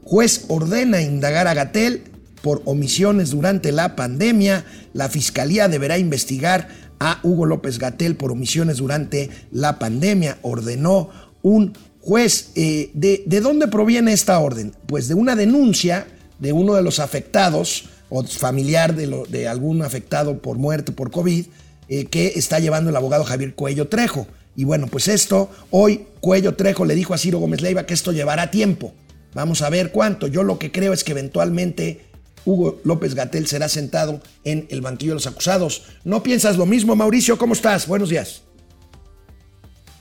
Juez 0.03 0.45
ordena 0.47 1.01
indagar 1.01 1.47
a 1.47 1.53
Gatel 1.53 2.03
por 2.41 2.61
omisiones 2.65 3.31
durante 3.31 3.71
la 3.71 3.95
pandemia. 3.95 4.65
La 4.93 5.09
fiscalía 5.09 5.67
deberá 5.67 5.97
investigar 5.97 6.69
a 6.99 7.19
Hugo 7.23 7.45
López 7.45 7.77
Gatel 7.77 8.15
por 8.15 8.31
omisiones 8.31 8.77
durante 8.77 9.29
la 9.51 9.79
pandemia. 9.79 10.37
Ordenó 10.41 11.09
un 11.41 11.73
juez. 12.01 12.51
Eh, 12.55 12.91
de, 12.93 13.23
¿De 13.25 13.41
dónde 13.41 13.67
proviene 13.67 14.13
esta 14.13 14.39
orden? 14.39 14.73
Pues 14.87 15.07
de 15.07 15.13
una 15.13 15.35
denuncia 15.35 16.07
de 16.39 16.53
uno 16.53 16.75
de 16.75 16.81
los 16.81 16.99
afectados 16.99 17.89
o 18.09 18.23
familiar 18.23 18.95
de 18.95 19.47
algún 19.47 19.81
afectado 19.81 20.41
por 20.41 20.57
muerte 20.57 20.93
por 20.93 21.11
COVID 21.11 21.45
eh, 21.89 22.05
que 22.05 22.33
está 22.35 22.59
llevando 22.59 22.89
el 22.89 22.95
abogado 22.95 23.23
Javier 23.23 23.53
Cuello 23.53 23.87
Trejo. 23.87 24.27
Y 24.57 24.65
bueno, 24.65 24.87
pues 24.87 25.07
esto, 25.07 25.51
hoy 25.69 26.07
Cuello 26.19 26.55
Trejo 26.55 26.83
le 26.83 26.95
dijo 26.95 27.13
a 27.13 27.19
Ciro 27.19 27.37
Gómez 27.37 27.61
Leiva 27.61 27.85
que 27.85 27.93
esto 27.93 28.11
llevará 28.11 28.49
tiempo. 28.49 28.91
Vamos 29.35 29.61
a 29.61 29.69
ver 29.69 29.91
cuánto. 29.91 30.25
Yo 30.25 30.41
lo 30.41 30.57
que 30.57 30.71
creo 30.71 30.93
es 30.93 31.03
que 31.03 31.11
eventualmente 31.11 32.01
Hugo 32.43 32.79
López 32.83 33.13
Gatel 33.13 33.45
será 33.45 33.69
sentado 33.69 34.19
en 34.43 34.65
el 34.71 34.81
banquillo 34.81 35.11
de 35.11 35.17
los 35.17 35.27
acusados. 35.27 35.83
¿No 36.03 36.23
piensas 36.23 36.57
lo 36.57 36.65
mismo, 36.65 36.95
Mauricio? 36.95 37.37
¿Cómo 37.37 37.53
estás? 37.53 37.87
Buenos 37.87 38.09
días. 38.09 38.41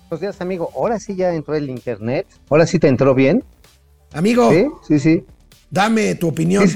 Buenos 0.08 0.22
días, 0.22 0.40
amigo. 0.40 0.70
Ahora 0.74 0.98
sí 0.98 1.14
ya 1.14 1.34
entró 1.34 1.54
el 1.54 1.68
internet. 1.68 2.26
Ahora 2.48 2.66
sí 2.66 2.78
te 2.78 2.88
entró 2.88 3.14
bien. 3.14 3.44
Amigo. 4.14 4.50
Sí, 4.50 4.68
sí, 4.88 5.00
sí. 5.00 5.24
Dame 5.70 6.14
tu 6.14 6.28
opinión. 6.28 6.66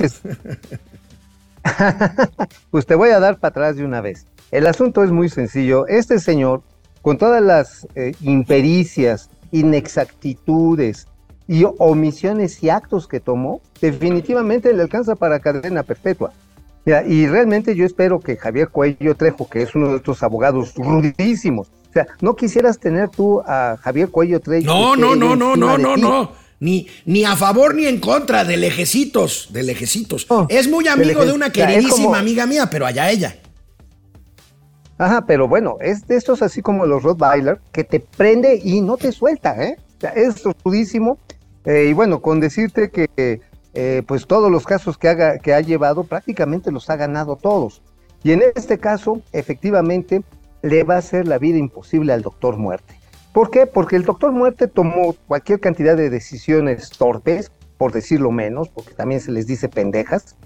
pues 2.70 2.84
te 2.84 2.94
voy 2.94 3.08
a 3.08 3.20
dar 3.20 3.38
para 3.38 3.50
atrás 3.50 3.76
de 3.76 3.86
una 3.86 4.02
vez. 4.02 4.26
El 4.50 4.66
asunto 4.66 5.02
es 5.02 5.10
muy 5.10 5.30
sencillo. 5.30 5.86
Este 5.86 6.18
señor, 6.18 6.62
con 7.02 7.18
todas 7.18 7.42
las 7.42 7.86
eh, 7.94 8.12
impericias, 8.20 9.30
inexactitudes 9.52 11.06
y 11.48 11.64
omisiones 11.78 12.62
y 12.62 12.70
actos 12.70 13.08
que 13.08 13.20
tomó, 13.20 13.60
definitivamente 13.80 14.72
le 14.72 14.82
alcanza 14.82 15.16
para 15.16 15.40
cadena 15.40 15.82
perpetua. 15.82 16.32
y 17.06 17.26
realmente 17.26 17.74
yo 17.74 17.84
espero 17.84 18.20
que 18.20 18.36
Javier 18.36 18.68
Cuello 18.68 19.14
Trejo, 19.14 19.48
que 19.48 19.62
es 19.62 19.74
uno 19.74 19.88
de 19.88 19.96
estos 19.96 20.22
abogados 20.22 20.74
rudísimos, 20.76 21.68
o 21.90 21.92
sea, 21.92 22.06
no 22.20 22.36
quisieras 22.36 22.78
tener 22.78 23.08
tú 23.08 23.40
a 23.40 23.76
Javier 23.80 24.10
Cuello 24.10 24.38
Trejo. 24.38 24.64
No, 24.64 24.94
no, 24.94 25.16
no, 25.16 25.34
no, 25.34 25.56
no, 25.56 25.76
no, 25.76 25.96
no. 25.96 26.32
Ni, 26.60 26.86
ni 27.06 27.24
a 27.24 27.34
favor 27.36 27.74
ni 27.74 27.86
en 27.86 27.98
contra 27.98 28.44
de 28.44 28.58
lejecitos, 28.58 29.48
de 29.50 29.62
lejecitos. 29.62 30.26
es 30.50 30.68
muy 30.68 30.86
amigo 30.86 31.24
de, 31.24 31.32
una 31.32 31.50
queridísima 31.50 32.18
amiga 32.18 32.46
mía, 32.46 32.68
pero 32.70 32.86
allá 32.86 33.10
ella. 33.10 33.34
Ajá, 35.00 35.22
pero 35.22 35.48
bueno, 35.48 35.78
es 35.80 36.06
de 36.06 36.16
estos 36.16 36.42
así 36.42 36.60
como 36.60 36.84
los 36.84 37.02
Rottweiler, 37.02 37.58
que 37.72 37.84
te 37.84 38.00
prende 38.00 38.60
y 38.62 38.82
no 38.82 38.98
te 38.98 39.12
suelta, 39.12 39.56
¿eh? 39.64 39.78
O 39.96 40.00
sea, 40.02 40.10
es 40.10 40.44
rudísimo. 40.62 41.16
Eh, 41.64 41.86
y 41.88 41.94
bueno, 41.94 42.20
con 42.20 42.38
decirte 42.38 42.90
que 42.90 43.40
eh, 43.72 44.02
pues 44.06 44.26
todos 44.26 44.50
los 44.50 44.66
casos 44.66 44.98
que, 44.98 45.08
haga, 45.08 45.38
que 45.38 45.54
ha 45.54 45.62
llevado 45.62 46.04
prácticamente 46.04 46.70
los 46.70 46.90
ha 46.90 46.96
ganado 46.96 47.36
todos. 47.36 47.80
Y 48.22 48.32
en 48.32 48.42
este 48.54 48.76
caso, 48.76 49.22
efectivamente, 49.32 50.22
le 50.60 50.84
va 50.84 50.96
a 50.96 50.98
hacer 50.98 51.26
la 51.26 51.38
vida 51.38 51.56
imposible 51.56 52.12
al 52.12 52.20
doctor 52.20 52.58
Muerte. 52.58 52.94
¿Por 53.32 53.50
qué? 53.50 53.64
Porque 53.64 53.96
el 53.96 54.04
doctor 54.04 54.32
Muerte 54.32 54.68
tomó 54.68 55.14
cualquier 55.26 55.60
cantidad 55.60 55.96
de 55.96 56.10
decisiones 56.10 56.90
torpes, 56.90 57.50
por 57.78 57.92
decirlo 57.92 58.32
menos, 58.32 58.68
porque 58.68 58.92
también 58.92 59.22
se 59.22 59.32
les 59.32 59.46
dice 59.46 59.70
pendejas. 59.70 60.36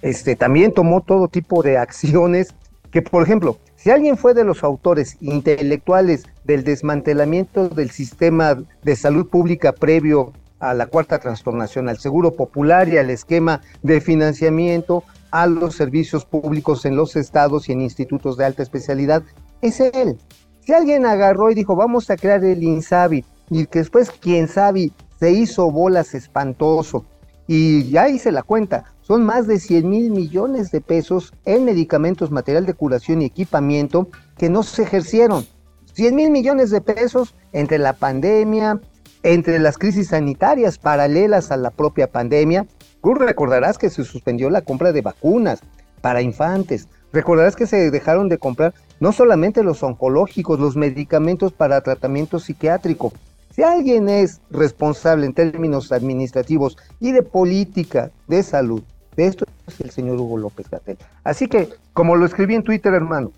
Este, 0.00 0.34
también 0.34 0.72
tomó 0.72 1.02
todo 1.02 1.28
tipo 1.28 1.62
de 1.62 1.78
acciones 1.78 2.52
que, 2.90 3.00
por 3.00 3.22
ejemplo, 3.22 3.58
si 3.82 3.90
alguien 3.90 4.16
fue 4.16 4.32
de 4.32 4.44
los 4.44 4.62
autores 4.62 5.16
intelectuales 5.20 6.22
del 6.44 6.62
desmantelamiento 6.62 7.68
del 7.68 7.90
sistema 7.90 8.56
de 8.84 8.94
salud 8.94 9.28
pública 9.28 9.72
previo 9.72 10.32
a 10.60 10.72
la 10.72 10.86
cuarta 10.86 11.18
transformación, 11.18 11.88
al 11.88 11.98
seguro 11.98 12.36
popular 12.36 12.88
y 12.88 12.98
al 12.98 13.10
esquema 13.10 13.60
de 13.82 14.00
financiamiento 14.00 15.02
a 15.32 15.48
los 15.48 15.74
servicios 15.74 16.24
públicos 16.24 16.84
en 16.84 16.94
los 16.94 17.16
estados 17.16 17.68
y 17.68 17.72
en 17.72 17.80
institutos 17.80 18.36
de 18.36 18.44
alta 18.44 18.62
especialidad, 18.62 19.24
es 19.62 19.80
él. 19.80 20.16
Si 20.60 20.72
alguien 20.72 21.04
agarró 21.04 21.50
y 21.50 21.54
dijo, 21.56 21.74
vamos 21.74 22.08
a 22.08 22.16
crear 22.16 22.44
el 22.44 22.62
INSABI, 22.62 23.24
y 23.50 23.66
que 23.66 23.80
después, 23.80 24.12
quién 24.12 24.46
sabe, 24.46 24.92
se 25.18 25.32
hizo 25.32 25.72
bolas 25.72 26.14
espantoso, 26.14 27.04
y 27.46 27.90
ya 27.90 28.08
hice 28.08 28.32
la 28.32 28.42
cuenta, 28.42 28.84
son 29.02 29.24
más 29.24 29.46
de 29.46 29.58
100 29.58 29.88
mil 29.88 30.10
millones 30.10 30.70
de 30.70 30.80
pesos 30.80 31.32
en 31.44 31.64
medicamentos, 31.64 32.30
material 32.30 32.66
de 32.66 32.74
curación 32.74 33.22
y 33.22 33.26
equipamiento 33.26 34.08
que 34.38 34.48
no 34.48 34.62
se 34.62 34.82
ejercieron. 34.82 35.46
100 35.94 36.14
mil 36.14 36.30
millones 36.30 36.70
de 36.70 36.80
pesos 36.80 37.34
entre 37.52 37.78
la 37.78 37.92
pandemia, 37.94 38.80
entre 39.22 39.58
las 39.58 39.78
crisis 39.78 40.08
sanitarias 40.08 40.78
paralelas 40.78 41.50
a 41.50 41.56
la 41.56 41.70
propia 41.70 42.10
pandemia. 42.10 42.66
Recordarás 43.02 43.78
que 43.78 43.90
se 43.90 44.04
suspendió 44.04 44.48
la 44.48 44.62
compra 44.62 44.92
de 44.92 45.02
vacunas 45.02 45.60
para 46.00 46.22
infantes. 46.22 46.88
Recordarás 47.12 47.56
que 47.56 47.66
se 47.66 47.90
dejaron 47.90 48.28
de 48.28 48.38
comprar 48.38 48.72
no 49.00 49.12
solamente 49.12 49.62
los 49.62 49.82
oncológicos, 49.82 50.60
los 50.60 50.76
medicamentos 50.76 51.52
para 51.52 51.82
tratamiento 51.82 52.38
psiquiátrico, 52.38 53.12
si 53.54 53.62
alguien 53.62 54.08
es 54.08 54.40
responsable 54.50 55.26
en 55.26 55.34
términos 55.34 55.92
administrativos 55.92 56.76
y 57.00 57.12
de 57.12 57.22
política 57.22 58.10
de 58.26 58.42
salud, 58.42 58.82
de 59.16 59.26
esto 59.26 59.44
es 59.66 59.80
el 59.80 59.90
señor 59.90 60.18
Hugo 60.18 60.38
López 60.38 60.70
Gatel. 60.70 60.96
Así 61.22 61.48
que, 61.48 61.68
como 61.92 62.16
lo 62.16 62.24
escribí 62.24 62.54
en 62.54 62.62
Twitter, 62.62 62.94
hermano, 62.94 63.32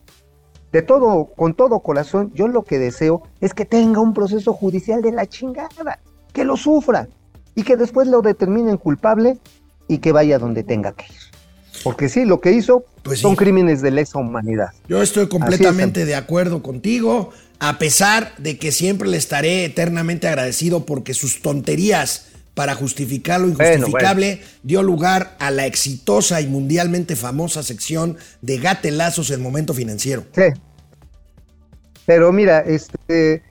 de 0.72 0.82
todo, 0.82 1.26
con 1.36 1.54
todo 1.54 1.80
corazón, 1.80 2.32
yo 2.34 2.48
lo 2.48 2.62
que 2.62 2.78
deseo 2.78 3.22
es 3.40 3.54
que 3.54 3.64
tenga 3.64 4.00
un 4.00 4.14
proceso 4.14 4.52
judicial 4.52 5.02
de 5.02 5.12
la 5.12 5.26
chingada, 5.26 6.00
que 6.32 6.44
lo 6.44 6.56
sufra 6.56 7.08
y 7.54 7.62
que 7.62 7.76
después 7.76 8.08
lo 8.08 8.22
determinen 8.22 8.76
culpable 8.76 9.38
y 9.88 9.98
que 9.98 10.12
vaya 10.12 10.38
donde 10.38 10.62
tenga 10.62 10.92
que 10.92 11.06
ir. 11.06 11.20
Porque 11.82 12.08
sí, 12.08 12.24
lo 12.24 12.40
que 12.40 12.52
hizo 12.52 12.84
pues 13.02 13.20
son 13.20 13.36
crímenes 13.36 13.82
de 13.82 13.90
lesa 13.90 14.18
humanidad. 14.18 14.70
Yo 14.88 15.02
estoy 15.02 15.28
completamente 15.28 16.04
de 16.04 16.14
acuerdo 16.14 16.62
contigo 16.62 17.30
a 17.58 17.78
pesar 17.78 18.34
de 18.38 18.58
que 18.58 18.72
siempre 18.72 19.08
le 19.08 19.16
estaré 19.16 19.64
eternamente 19.64 20.28
agradecido 20.28 20.84
porque 20.84 21.14
sus 21.14 21.40
tonterías 21.40 22.26
para 22.54 22.74
justificar 22.74 23.40
lo 23.40 23.48
injustificable 23.48 24.40
dio 24.62 24.82
lugar 24.82 25.36
a 25.40 25.50
la 25.50 25.66
exitosa 25.66 26.40
y 26.40 26.46
mundialmente 26.46 27.16
famosa 27.16 27.62
sección 27.62 28.16
de 28.42 28.58
gatelazos 28.58 29.30
en 29.30 29.42
momento 29.42 29.74
financiero. 29.74 30.24
Sí. 30.34 30.42
Pero 32.06 32.32
mira, 32.32 32.60
este, 32.60 33.42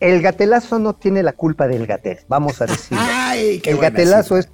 el 0.00 0.22
gatelazo 0.22 0.78
no 0.78 0.94
tiene 0.94 1.22
la 1.22 1.32
culpa 1.32 1.68
del 1.68 1.86
gatel, 1.86 2.18
vamos 2.28 2.62
a 2.62 2.66
decirlo. 2.66 2.98
Ay, 3.00 3.60
qué 3.60 3.70
el 3.70 3.78
gatelazo 3.78 4.38
es 4.38 4.48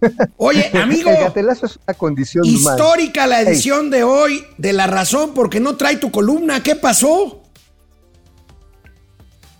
Oye, 0.36 0.70
amigo, 0.74 1.10
el 1.10 1.16
gatelazo 1.16 1.66
es 1.66 1.78
una 1.86 1.94
condición 1.94 2.46
humana. 2.46 2.76
histórica 2.76 3.26
la 3.26 3.40
edición 3.40 3.90
de 3.90 4.02
hoy 4.02 4.44
de 4.58 4.72
La 4.72 4.86
Razón 4.86 5.34
porque 5.34 5.60
no 5.60 5.76
trae 5.76 5.96
tu 5.96 6.10
columna. 6.10 6.62
¿Qué 6.62 6.76
pasó? 6.76 7.42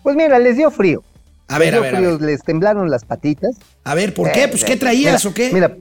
Pues 0.04 0.14
mira, 0.14 0.38
les 0.38 0.56
dio 0.56 0.70
frío. 0.70 1.02
A 1.48 1.58
ver, 1.58 1.72
les 1.72 1.72
dio 1.72 1.78
a 1.80 1.82
ver, 1.82 1.94
a 1.94 1.98
frío, 1.98 2.18
ver. 2.18 2.20
les 2.28 2.42
temblaron 2.42 2.90
las 2.90 3.04
patitas. 3.04 3.56
A 3.82 3.94
ver, 3.94 4.14
¿por 4.14 4.30
qué? 4.30 4.44
Eh, 4.44 4.48
Pues, 4.48 4.62
¿qué 4.64 4.74
eh, 4.74 4.76
traías 4.76 5.24
mira, 5.24 5.30
o 5.30 5.34
qué? 5.34 5.50
Mira, 5.52 5.76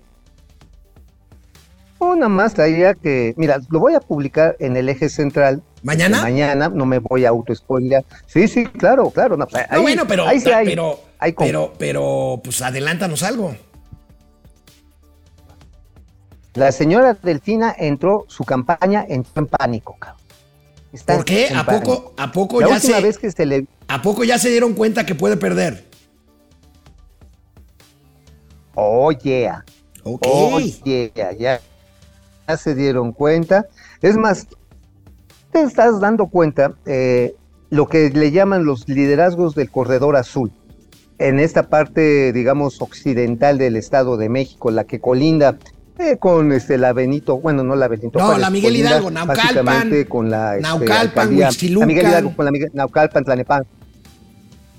una 2.00 2.28
más 2.30 2.54
traía 2.54 2.94
que, 2.96 3.34
mira, 3.38 3.60
lo 3.70 3.80
voy 3.80 3.94
a 3.96 4.00
publicar 4.00 4.56
en 4.60 4.76
el 4.78 4.90
eje 4.90 5.10
central. 5.10 5.62
¿Mañana? 5.84 6.22
Mañana, 6.22 6.70
no 6.70 6.86
me 6.86 7.00
voy 7.00 7.26
a 7.26 7.30
autoespoilear. 7.30 8.04
Sí, 8.26 8.48
sí, 8.48 8.66
claro, 8.66 9.10
claro. 9.12 9.36
No, 9.38 9.46
pues, 9.46 9.66
No, 9.70 9.76
ahí- 9.78 9.82
bueno, 9.82 10.08
pero, 10.08 10.26
ahí 10.28 10.40
sí 10.40 10.50
hay- 10.52 10.66
pero, 10.66 11.00
hay 11.20 11.34
como- 11.34 11.48
pero, 11.48 11.74
pero, 11.78 12.42
pues 12.44 12.62
adelántanos 12.62 13.24
algo. 13.24 13.56
La 16.54 16.72
señora 16.72 17.18
Delfina 17.22 17.76
entró, 17.78 18.26
su 18.30 18.46
campaña 18.46 19.06
entró 19.08 19.32
en 19.42 19.48
pánico, 19.48 19.96
cabrón. 20.00 20.23
¿Por 21.06 21.26
qué? 21.26 21.50
¿A 21.56 21.66
poco, 21.66 22.14
a 22.18 22.32
poco 22.32 22.62
La 22.62 22.68
ya 22.68 22.76
última 22.76 22.98
se, 22.98 23.04
vez 23.04 23.18
que 23.18 23.32
se 23.32 23.46
le... 23.46 23.66
a 23.88 24.02
poco 24.02 24.24
ya 24.24 24.38
se 24.38 24.50
dieron 24.50 24.74
cuenta 24.74 25.06
que 25.06 25.16
puede 25.16 25.38
perder? 25.38 25.86
Oh, 28.76 29.12
yeah. 29.12 29.64
Oh, 30.04 30.60
yeah, 30.60 31.32
ya, 31.38 31.62
ya 32.48 32.58
se 32.58 32.76
dieron 32.76 33.14
cuenta. 33.14 33.68
Es 34.02 34.18
más, 34.18 34.48
te 35.52 35.62
estás 35.62 36.00
dando 36.00 36.28
cuenta 36.28 36.74
eh, 36.86 37.36
lo 37.70 37.88
que 37.88 38.10
le 38.10 38.32
llaman 38.32 38.66
los 38.66 38.88
liderazgos 38.88 39.56
del 39.56 39.72
corredor 39.72 40.16
azul. 40.16 40.52
En 41.20 41.40
esta 41.40 41.70
parte, 41.70 42.34
digamos, 42.34 42.82
occidental 42.82 43.58
del 43.58 43.76
Estado 43.78 44.18
de 44.18 44.30
México, 44.30 44.72
la 44.72 44.84
que 44.84 45.00
colinda 45.00 45.58
eh, 46.00 46.18
con 46.18 46.52
este, 46.52 46.78
la 46.78 46.94
Benito, 46.94 47.40
bueno, 47.40 47.64
no 47.64 47.76
la 47.76 47.88
Benito. 47.88 48.20
No, 48.20 48.26
Juárez, 48.26 48.42
la 48.42 48.50
Miguel 48.50 48.76
Hidalgo, 48.78 49.12
Naucalpan, 49.12 49.92
con 50.10 50.30
la 50.30 50.56
este, 50.58 50.68
Naucalpan, 50.68 51.28
alcaldía- 51.30 51.80
la 51.80 51.86
Miguel 51.86 52.08
Hidalgo 52.08 52.36
con 52.36 52.46
la 52.46 52.52
Miguel, 52.52 52.72
Naucalpan, 52.74 53.24
Tlalnepantla. 53.24 53.70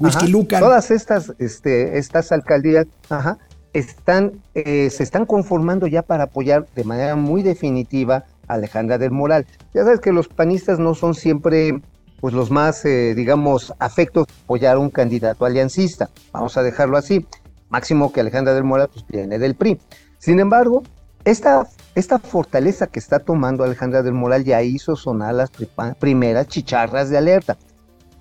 Whisky 0.00 0.24
Ajá. 0.24 0.28
Lucan. 0.28 0.60
Todas 0.60 0.90
estas, 0.90 1.32
este, 1.38 1.98
estas 1.98 2.32
alcaldías, 2.32 2.86
ajá, 3.08 3.38
están, 3.72 4.32
eh, 4.54 4.90
se 4.90 5.02
están 5.04 5.24
conformando 5.24 5.86
ya 5.86 6.02
para 6.02 6.24
apoyar 6.24 6.66
de 6.74 6.84
manera 6.84 7.14
muy 7.16 7.42
definitiva 7.42 8.24
a 8.48 8.54
Alejandra 8.54 8.98
del 8.98 9.12
Moral. 9.12 9.46
Ya 9.72 9.84
sabes 9.84 10.00
que 10.00 10.12
los 10.12 10.26
panistas 10.28 10.78
no 10.80 10.94
son 10.94 11.14
siempre, 11.14 11.80
pues, 12.20 12.34
los 12.34 12.50
más, 12.50 12.84
eh, 12.84 13.14
digamos, 13.14 13.72
afectos 13.78 14.26
a 14.28 14.42
apoyar 14.44 14.76
a 14.76 14.78
un 14.80 14.90
candidato 14.90 15.44
aliancista. 15.44 16.10
Vamos 16.32 16.56
a 16.56 16.62
dejarlo 16.64 16.96
así. 16.96 17.24
Máximo 17.68 18.12
que 18.12 18.20
Alejandra 18.20 18.52
del 18.54 18.64
Moral, 18.64 18.90
pues, 18.92 19.06
viene 19.08 19.38
del 19.38 19.54
PRI. 19.54 19.78
Sin 20.18 20.40
embargo, 20.40 20.82
esta, 21.24 21.66
esta 21.94 22.18
fortaleza 22.18 22.86
que 22.86 22.98
está 22.98 23.18
tomando 23.18 23.64
Alejandra 23.64 24.02
del 24.02 24.14
Moral 24.14 24.44
ya 24.44 24.62
hizo 24.62 24.96
sonar 24.96 25.34
las 25.34 25.50
primeras 25.98 26.48
chicharras 26.48 27.10
de 27.10 27.18
alerta. 27.18 27.56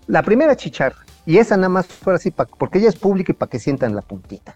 La 0.08 0.22
primera 0.24 0.56
chicharra, 0.56 0.98
y 1.26 1.38
esa 1.38 1.56
nada 1.58 1.70
más 1.70 1.88
fue 1.88 2.16
así, 2.16 2.32
pa- 2.32 2.46
porque 2.46 2.80
ella 2.80 2.90
es 2.90 2.96
pública 2.96 3.32
y 3.32 3.36
para 3.36 3.50
que 3.50 3.60
sientan 3.60 3.96
la 3.96 4.02
puntita. 4.02 4.56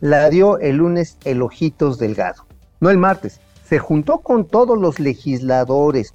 La 0.00 0.28
dio 0.30 0.58
el 0.58 0.76
lunes 0.76 1.16
el 1.24 1.42
Ojitos 1.42 1.98
Delgado, 1.98 2.46
no 2.80 2.90
el 2.90 2.98
martes. 2.98 3.40
Se 3.64 3.78
juntó 3.78 4.18
con 4.20 4.46
todos 4.46 4.78
los 4.78 5.00
legisladores 5.00 6.14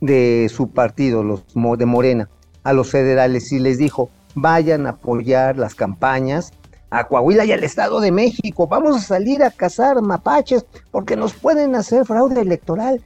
de 0.00 0.50
su 0.52 0.70
partido, 0.70 1.22
los 1.22 1.44
de 1.78 1.86
Morena, 1.86 2.30
a 2.64 2.72
los 2.72 2.90
federales 2.90 3.52
y 3.52 3.58
les 3.58 3.78
dijo, 3.78 4.10
vayan 4.34 4.86
a 4.86 4.90
apoyar 4.90 5.56
las 5.56 5.74
campañas 5.74 6.52
a 6.90 7.04
Coahuila 7.04 7.44
y 7.44 7.52
al 7.52 7.64
Estado 7.64 8.00
de 8.00 8.12
México. 8.12 8.66
Vamos 8.66 8.96
a 8.96 9.00
salir 9.00 9.42
a 9.42 9.50
cazar 9.50 10.00
mapaches 10.00 10.64
porque 10.90 11.16
nos 11.16 11.34
pueden 11.34 11.74
hacer 11.74 12.04
fraude 12.04 12.40
electoral. 12.40 13.02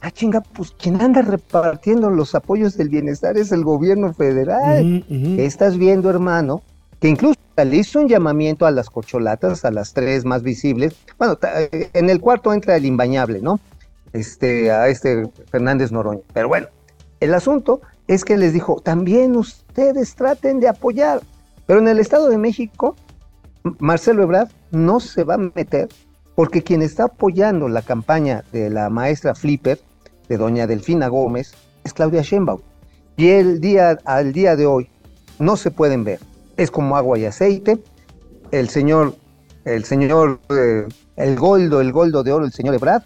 Ah, 0.00 0.10
chinga, 0.10 0.40
pues 0.40 0.70
quien 0.72 1.00
anda 1.00 1.20
repartiendo 1.22 2.08
los 2.10 2.34
apoyos 2.34 2.76
del 2.76 2.88
bienestar 2.88 3.36
es 3.36 3.52
el 3.52 3.64
gobierno 3.64 4.14
federal. 4.14 5.04
Ujú, 5.08 5.14
ujú. 5.14 5.36
¿Qué 5.36 5.46
estás 5.46 5.76
viendo, 5.76 6.08
hermano? 6.08 6.62
Que 7.00 7.08
incluso 7.08 7.38
le 7.56 7.76
hizo 7.76 8.00
un 8.00 8.08
llamamiento 8.08 8.64
a 8.64 8.70
las 8.70 8.88
cocholatas, 8.88 9.64
a 9.64 9.70
las 9.70 9.92
tres 9.92 10.24
más 10.24 10.42
visibles. 10.42 10.94
Bueno, 11.18 11.38
eh, 11.42 11.90
en 11.92 12.08
el 12.08 12.20
cuarto 12.20 12.52
entra 12.52 12.76
el 12.76 12.86
imbañable, 12.86 13.40
¿no? 13.42 13.60
Este, 14.12 14.70
a 14.70 14.88
este 14.88 15.30
Fernández 15.50 15.92
Noroña. 15.92 16.22
Pero 16.32 16.48
bueno, 16.48 16.68
el 17.20 17.34
asunto 17.34 17.82
es 18.08 18.24
que 18.24 18.38
les 18.38 18.54
dijo, 18.54 18.80
también 18.82 19.36
ustedes 19.36 20.14
traten 20.14 20.60
de 20.60 20.68
apoyar. 20.68 21.20
Pero 21.66 21.80
en 21.80 21.88
el 21.88 22.00
Estado 22.00 22.28
de 22.28 22.38
México, 22.38 22.96
Marcelo 23.78 24.22
Ebrard 24.22 24.48
no 24.70 25.00
se 25.00 25.24
va 25.24 25.34
a 25.34 25.38
meter 25.38 25.88
porque 26.34 26.62
quien 26.62 26.82
está 26.82 27.04
apoyando 27.04 27.68
la 27.68 27.82
campaña 27.82 28.44
de 28.52 28.70
la 28.70 28.88
maestra 28.88 29.34
Flipper, 29.34 29.78
de 30.28 30.36
doña 30.36 30.66
Delfina 30.66 31.08
Gómez, 31.08 31.54
es 31.84 31.92
Claudia 31.92 32.22
Sheinbaum. 32.22 32.60
Y 33.16 33.28
el 33.28 33.60
día, 33.60 33.98
al 34.04 34.32
día 34.32 34.56
de 34.56 34.64
hoy 34.64 34.88
no 35.38 35.56
se 35.56 35.70
pueden 35.70 36.04
ver. 36.04 36.20
Es 36.56 36.70
como 36.70 36.96
agua 36.96 37.18
y 37.18 37.26
aceite. 37.26 37.78
El 38.50 38.70
señor, 38.70 39.16
el 39.64 39.84
señor, 39.84 40.40
eh, 40.48 40.86
el 41.16 41.36
goldo, 41.36 41.80
el 41.80 41.92
goldo 41.92 42.22
de 42.22 42.32
oro, 42.32 42.44
el 42.46 42.52
señor 42.52 42.74
Ebrard 42.74 43.02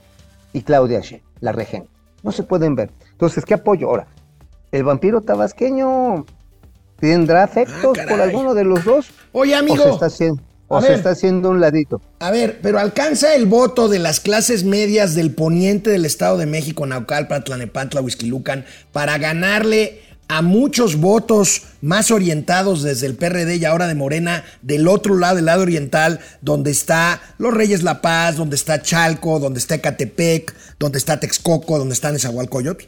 y 0.52 0.62
Claudia 0.62 1.00
Sheinbaum, 1.00 1.32
la 1.40 1.52
regente. 1.52 1.90
No 2.22 2.30
se 2.30 2.44
pueden 2.44 2.74
ver. 2.74 2.92
Entonces, 3.10 3.44
¿qué 3.44 3.54
apoyo? 3.54 3.88
Ahora, 3.88 4.06
el 4.70 4.84
vampiro 4.84 5.20
tabasqueño 5.20 6.24
tendrá 6.98 7.44
afectos 7.44 7.82
por 7.82 7.96
caray. 7.96 8.20
alguno 8.20 8.54
de 8.54 8.64
los 8.64 8.84
dos. 8.84 9.06
Oye, 9.32 9.52
O 9.52 9.56
se 9.56 9.58
amigo, 9.58 9.84
está 9.86 10.06
haciendo, 10.06 10.42
o 10.68 10.80
se 10.80 10.88
ver. 10.88 10.96
está 10.96 11.10
haciendo 11.10 11.50
un 11.50 11.60
ladito. 11.60 12.00
a 12.20 12.30
ver, 12.30 12.60
pero 12.62 12.78
alcanza 12.78 13.34
el 13.34 13.46
voto 13.46 13.88
de 13.88 13.98
las 13.98 14.20
clases 14.20 14.64
medias 14.64 15.14
del 15.14 15.34
poniente 15.34 15.90
del 15.90 16.04
Estado 16.04 16.38
de 16.38 16.46
México, 16.46 16.86
Naucalpan, 16.86 17.44
Tlanepantla, 17.44 18.00
Huixquilucan, 18.00 18.64
para 18.92 19.18
ganarle 19.18 20.00
a 20.26 20.40
muchos 20.40 20.96
votos 20.96 21.64
más 21.82 22.10
orientados 22.10 22.82
desde 22.82 23.06
el 23.06 23.14
PRD 23.14 23.56
y 23.56 23.64
ahora 23.66 23.86
de 23.86 23.94
Morena, 23.94 24.42
del 24.62 24.88
otro 24.88 25.18
lado, 25.18 25.36
del 25.36 25.44
lado 25.44 25.60
oriental, 25.60 26.18
donde 26.40 26.70
está 26.70 27.20
Los 27.36 27.52
Reyes 27.52 27.82
La 27.82 28.00
Paz, 28.00 28.36
donde 28.36 28.56
está 28.56 28.80
Chalco, 28.80 29.38
donde 29.38 29.58
está 29.60 29.74
Ecatepec, 29.74 30.54
donde 30.78 30.96
está 30.96 31.20
Texcoco, 31.20 31.78
donde 31.78 31.92
está 31.92 32.10
Nezahualcóyotl. 32.10 32.84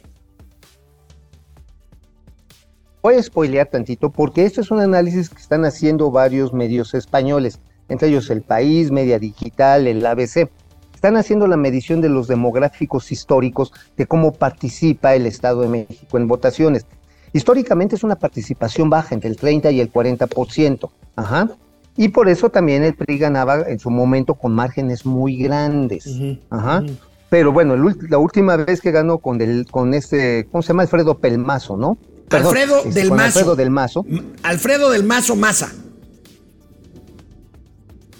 Voy 3.07 3.15
a 3.15 3.23
spoilear 3.23 3.67
tantito 3.67 4.09
porque 4.09 4.43
este 4.43 4.59
es 4.59 4.69
un 4.69 4.81
análisis 4.81 5.29
que 5.29 5.39
están 5.39 5.63
haciendo 5.63 6.11
varios 6.11 6.51
medios 6.51 6.93
españoles, 6.93 7.61
entre 7.87 8.09
ellos 8.09 8.29
El 8.29 8.41
País, 8.41 8.91
Media 8.91 9.17
Digital, 9.17 9.87
el 9.87 10.05
ABC. 10.05 10.49
Están 10.93 11.15
haciendo 11.15 11.47
la 11.47 11.55
medición 11.55 12.01
de 12.01 12.09
los 12.09 12.27
demográficos 12.27 13.13
históricos 13.13 13.71
de 13.95 14.07
cómo 14.07 14.33
participa 14.33 15.15
el 15.15 15.25
Estado 15.25 15.61
de 15.61 15.69
México 15.69 16.17
en 16.17 16.27
votaciones. 16.27 16.85
Históricamente 17.31 17.95
es 17.95 18.03
una 18.03 18.17
participación 18.17 18.89
baja, 18.89 19.15
entre 19.15 19.29
el 19.29 19.37
30 19.37 19.71
y 19.71 19.79
el 19.79 19.89
40%. 19.89 20.89
Ajá. 21.15 21.49
Y 21.95 22.09
por 22.09 22.27
eso 22.27 22.49
también 22.49 22.83
el 22.83 22.93
PRI 22.93 23.19
ganaba 23.19 23.61
en 23.69 23.79
su 23.79 23.89
momento 23.89 24.33
con 24.35 24.53
márgenes 24.53 25.05
muy 25.05 25.37
grandes. 25.37 26.09
Ajá. 26.49 26.83
Pero 27.29 27.53
bueno, 27.53 27.77
la 28.09 28.17
última 28.17 28.57
vez 28.57 28.81
que 28.81 28.91
ganó 28.91 29.19
con, 29.19 29.39
el, 29.39 29.65
con 29.71 29.93
este, 29.93 30.45
¿cómo 30.51 30.61
se 30.61 30.67
llama? 30.67 30.81
Alfredo 30.81 31.19
Pelmazo, 31.19 31.77
¿no? 31.77 31.97
Perdón, 32.29 32.47
Alfredo 32.57 32.77
este, 32.85 32.99
del 32.99 33.09
Mazo. 33.11 33.23
Alfredo 33.25 33.55
del 33.55 33.69
Mazo. 33.69 34.05
Alfredo 34.43 34.89
del 34.91 35.03
Mazo 35.03 35.35
Maza. 35.35 35.71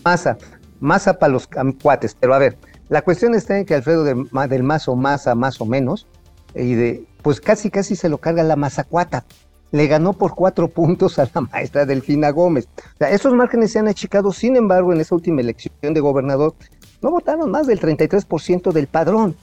Masa, 0.04 0.38
masa 0.80 1.20
para 1.20 1.34
los 1.34 1.50
cuates. 1.82 2.16
Pero 2.20 2.34
a 2.34 2.38
ver, 2.40 2.58
la 2.90 3.02
cuestión 3.02 3.36
está 3.36 3.58
en 3.58 3.66
que 3.66 3.76
Alfredo 3.76 4.04
de 4.04 4.16
Ma- 4.32 4.48
del 4.48 4.64
Mazo, 4.64 4.96
masa 4.96 5.36
más 5.36 5.60
o 5.60 5.66
menos, 5.66 6.08
y 6.56 6.74
de, 6.76 7.06
pues 7.22 7.42
casi 7.42 7.70
casi 7.70 7.96
se 7.96 8.08
lo 8.10 8.18
carga 8.20 8.44
la 8.44 8.56
mazacuata. 8.56 9.26
Le 9.72 9.88
ganó 9.88 10.14
por 10.14 10.34
cuatro 10.34 10.70
puntos 10.70 11.20
a 11.20 11.30
la 11.34 11.42
maestra 11.42 11.86
Delfina 11.86 12.30
Gómez. 12.30 12.70
O 12.78 12.98
sea, 13.00 13.10
esos 13.12 13.34
márgenes 13.34 13.74
se 13.74 13.80
han 13.80 13.90
achicado, 13.90 14.32
sin 14.32 14.56
embargo, 14.56 14.94
en 14.94 15.02
esa 15.02 15.14
última 15.14 15.42
elección 15.42 15.74
de 15.82 16.00
gobernador, 16.00 16.56
no 17.02 17.12
votaron 17.12 17.52
más 17.52 17.68
del 17.68 17.82
33% 17.82 18.72
del 18.72 18.88
padrón. 18.88 19.36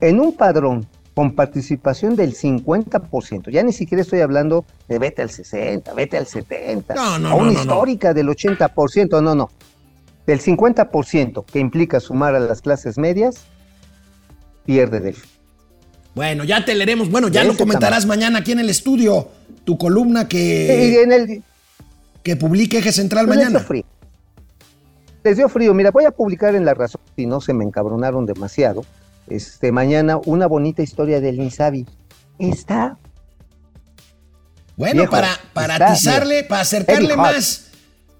En 0.00 0.20
un 0.20 0.36
padrón 0.36 0.86
con 1.14 1.34
participación 1.34 2.16
del 2.16 2.34
50%, 2.34 3.50
ya 3.50 3.62
ni 3.62 3.72
siquiera 3.72 4.02
estoy 4.02 4.20
hablando 4.20 4.64
de 4.88 4.98
vete 4.98 5.22
al 5.22 5.30
60, 5.30 5.92
vete 5.94 6.16
al 6.16 6.26
70, 6.26 6.94
No, 6.94 7.18
no, 7.18 7.28
a 7.28 7.34
una 7.34 7.52
no, 7.52 7.60
histórica 7.60 8.14
del 8.14 8.28
80%, 8.28 9.22
no, 9.22 9.34
no, 9.34 9.50
del 10.26 10.40
50% 10.40 11.44
que 11.44 11.58
implica 11.58 12.00
sumar 12.00 12.34
a 12.34 12.40
las 12.40 12.62
clases 12.62 12.96
medias, 12.96 13.44
pierde 14.64 15.00
Delfín. 15.00 15.30
Bueno, 16.14 16.44
ya 16.44 16.64
te 16.64 16.74
leeremos. 16.74 17.10
Bueno, 17.10 17.28
ya 17.28 17.42
lo 17.42 17.56
comentarás 17.56 18.04
mañana 18.04 18.40
aquí 18.40 18.52
en 18.52 18.60
el 18.60 18.68
estudio. 18.68 19.28
Tu 19.64 19.78
columna 19.78 20.28
que, 20.28 21.02
en 21.02 21.12
el, 21.12 21.42
que 22.22 22.36
publique 22.36 22.78
Eje 22.78 22.92
Central 22.92 23.26
pues 23.26 23.38
les 23.38 23.46
dio 23.46 23.52
mañana. 23.52 23.66
frío. 23.66 23.84
Les 25.24 25.36
dio 25.36 25.48
frío. 25.48 25.72
Mira, 25.72 25.90
voy 25.90 26.04
a 26.04 26.10
publicar 26.10 26.54
en 26.54 26.64
La 26.64 26.74
Razón, 26.74 27.00
si 27.16 27.26
no 27.26 27.40
se 27.40 27.54
me 27.54 27.64
encabronaron 27.64 28.26
demasiado, 28.26 28.84
este, 29.28 29.72
mañana 29.72 30.18
una 30.24 30.46
bonita 30.46 30.82
historia 30.82 31.20
del 31.20 31.40
Insabi. 31.40 31.86
Está 32.38 32.98
Bueno, 34.76 35.02
Viejo, 35.02 35.10
para, 35.10 35.28
para 35.52 35.74
está, 35.74 35.92
atizarle, 35.92 36.44
para 36.44 36.62
acercarle 36.62 37.16
más, 37.16 37.70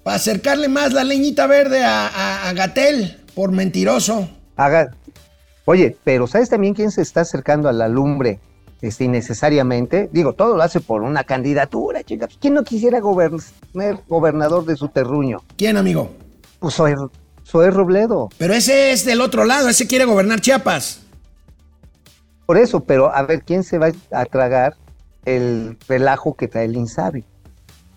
para 0.03 0.17
acercarle 0.17 0.69
más 0.69 0.93
la 0.93 1.05
leñita 1.05 1.47
verde 1.47 1.85
a, 1.85 2.07
a, 2.07 2.49
a 2.49 2.53
Gatel 2.53 3.25
por 3.35 3.53
mentiroso. 3.53 4.29
Haga. 4.57 4.91
Oye, 5.65 5.97
pero 6.05 6.27
¿sabes 6.27 6.49
también 6.51 6.75
quién 6.75 6.91
se 6.91 7.03
está 7.03 7.21
acercando 7.23 7.69
a 7.69 7.73
la 7.73 7.89
lumbre 7.89 8.41
este, 8.81 9.05
innecesariamente? 9.05 10.11
Digo, 10.13 10.33
todo 10.35 10.57
lo 10.57 10.63
hace 10.63 10.81
por 10.81 11.03
una 11.03 11.25
candidatura, 11.25 12.03
chica. 12.03 12.29
¿Quién 12.41 12.55
no 12.55 12.65
quisiera 12.65 13.01
gobernar, 13.01 13.41
ser 13.73 13.99
gobernador 14.09 14.65
de 14.67 14.77
su 14.77 14.89
terruño? 14.89 15.39
¿Quién, 15.57 15.77
amigo? 15.77 16.11
Pues 16.59 16.75
soy 17.53 17.69
Robledo. 17.69 18.31
Pero 18.39 18.55
ese 18.55 18.93
es 18.93 19.05
del 19.05 19.21
otro 19.21 19.45
lado, 19.45 19.69
ese 19.69 19.87
quiere 19.87 20.07
gobernar 20.07 20.41
Chiapas. 20.41 21.03
Por 22.47 22.57
eso, 22.57 22.81
pero 22.81 23.15
a 23.15 23.23
ver, 23.23 23.43
¿quién 23.43 23.63
se 23.63 23.77
va 23.77 23.93
a 24.11 24.25
tragar 24.25 24.77
el 25.27 25.77
relajo 25.87 26.35
que 26.35 26.49
trae 26.49 26.65
el 26.65 26.77
Insabi? 26.77 27.25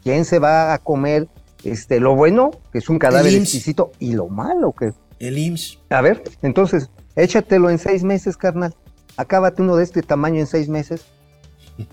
¿Quién 0.04 0.26
se 0.26 0.40
va 0.40 0.74
a 0.74 0.78
comer 0.78 1.30
este, 1.64 2.02
lo 2.02 2.16
bueno, 2.16 2.52
que 2.74 2.80
es 2.80 2.90
un 2.90 3.00
cadáver 3.00 3.34
exquisito, 3.34 3.94
y 3.98 4.12
lo 4.12 4.28
malo, 4.28 4.74
que 4.74 4.92
El 5.20 5.38
IMSS. 5.38 5.80
A 5.90 6.02
ver, 6.02 6.22
entonces, 6.42 6.90
échatelo 7.16 7.70
en 7.70 7.80
seis 7.80 8.04
meses, 8.04 8.36
carnal. 8.36 8.76
Acábate 9.16 9.62
uno 9.62 9.78
de 9.78 9.86
este 9.86 10.02
tamaño 10.04 10.42
en 10.42 10.48
seis 10.48 10.68
meses. 10.68 11.06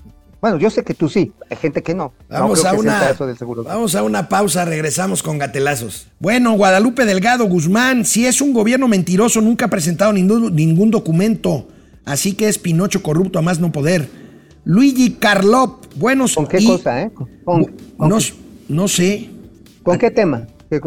Bueno, 0.43 0.59
yo 0.59 0.71
sé 0.71 0.83
que 0.83 0.93
tú 0.93 1.09
sí, 1.09 1.31
hay 1.49 1.57
gente 1.57 1.85
que 1.85 1.95
no. 1.95 2.13
Vamos 2.29 2.65
a 2.65 2.73
una 2.75 2.99
caso 2.99 3.29
del 3.29 3.39
seguro. 3.39 3.63
vamos 3.63 3.95
a 3.95 4.03
una 4.03 4.29
pausa, 4.29 4.65
regresamos 4.65 5.23
con 5.23 5.39
gatelazos. 5.39 6.09
Bueno, 6.19 6.55
Guadalupe 6.55 7.05
Delgado 7.05 7.45
Guzmán, 7.45 8.05
si 8.05 8.27
es 8.27 8.41
un 8.41 8.53
gobierno 8.53 8.89
mentiroso, 8.89 9.41
nunca 9.41 9.67
ha 9.67 9.71
presentado 9.71 10.13
ningún, 10.13 10.57
ningún 10.57 10.91
documento, 10.91 11.69
así 12.05 12.33
que 12.35 12.49
es 12.49 12.59
Pinocho 12.59 13.05
corrupto 13.05 13.39
a 13.39 13.43
más 13.43 13.61
no 13.61 13.71
poder. 13.71 14.09
Luigi 14.65 15.13
Carlop, 15.13 15.85
buenos 15.95 16.35
¿Con 16.35 16.49
qué 16.49 16.59
y- 16.61 16.67
cosa, 16.67 17.03
eh? 17.03 17.13
¿Con, 17.15 17.29
con- 17.45 18.09
no, 18.09 18.19
no 18.69 18.89
sé, 18.89 19.31
con 19.85 19.97
qué 19.97 20.11
tema? 20.11 20.49
¿Qué- 20.69 20.81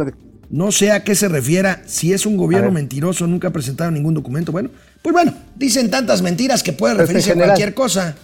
no 0.49 0.71
sé 0.73 0.91
a 0.91 1.03
qué 1.05 1.15
se 1.15 1.29
refiera. 1.29 1.81
Si 1.85 2.11
es 2.13 2.25
un 2.25 2.35
gobierno 2.37 2.71
mentiroso, 2.71 3.25
nunca 3.25 3.47
ha 3.47 3.51
presentado 3.51 3.89
ningún 3.89 4.13
documento. 4.13 4.51
Bueno, 4.51 4.69
pues 5.01 5.13
bueno, 5.13 5.33
dicen 5.55 5.89
tantas 5.89 6.21
mentiras 6.21 6.61
que 6.61 6.73
puede 6.73 6.93
referirse 6.93 7.31
a 7.31 7.35
cualquier 7.35 7.73
cosa. 7.73 8.15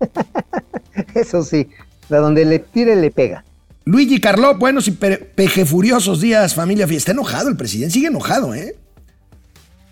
Eso 1.14 1.42
sí, 1.42 1.68
a 2.10 2.16
donde 2.16 2.44
le 2.44 2.58
tire 2.58 2.96
le 2.96 3.10
pega. 3.10 3.44
Luigi 3.84 4.20
Carlop, 4.20 4.58
buenos 4.58 4.88
y 4.88 4.92
pe- 4.92 5.18
pejefuriosos 5.18 6.20
días, 6.20 6.54
familia. 6.54 6.86
Está 6.86 7.12
enojado 7.12 7.48
el 7.48 7.56
presidente, 7.56 7.92
sigue 7.94 8.08
enojado, 8.08 8.54
¿eh? 8.54 8.76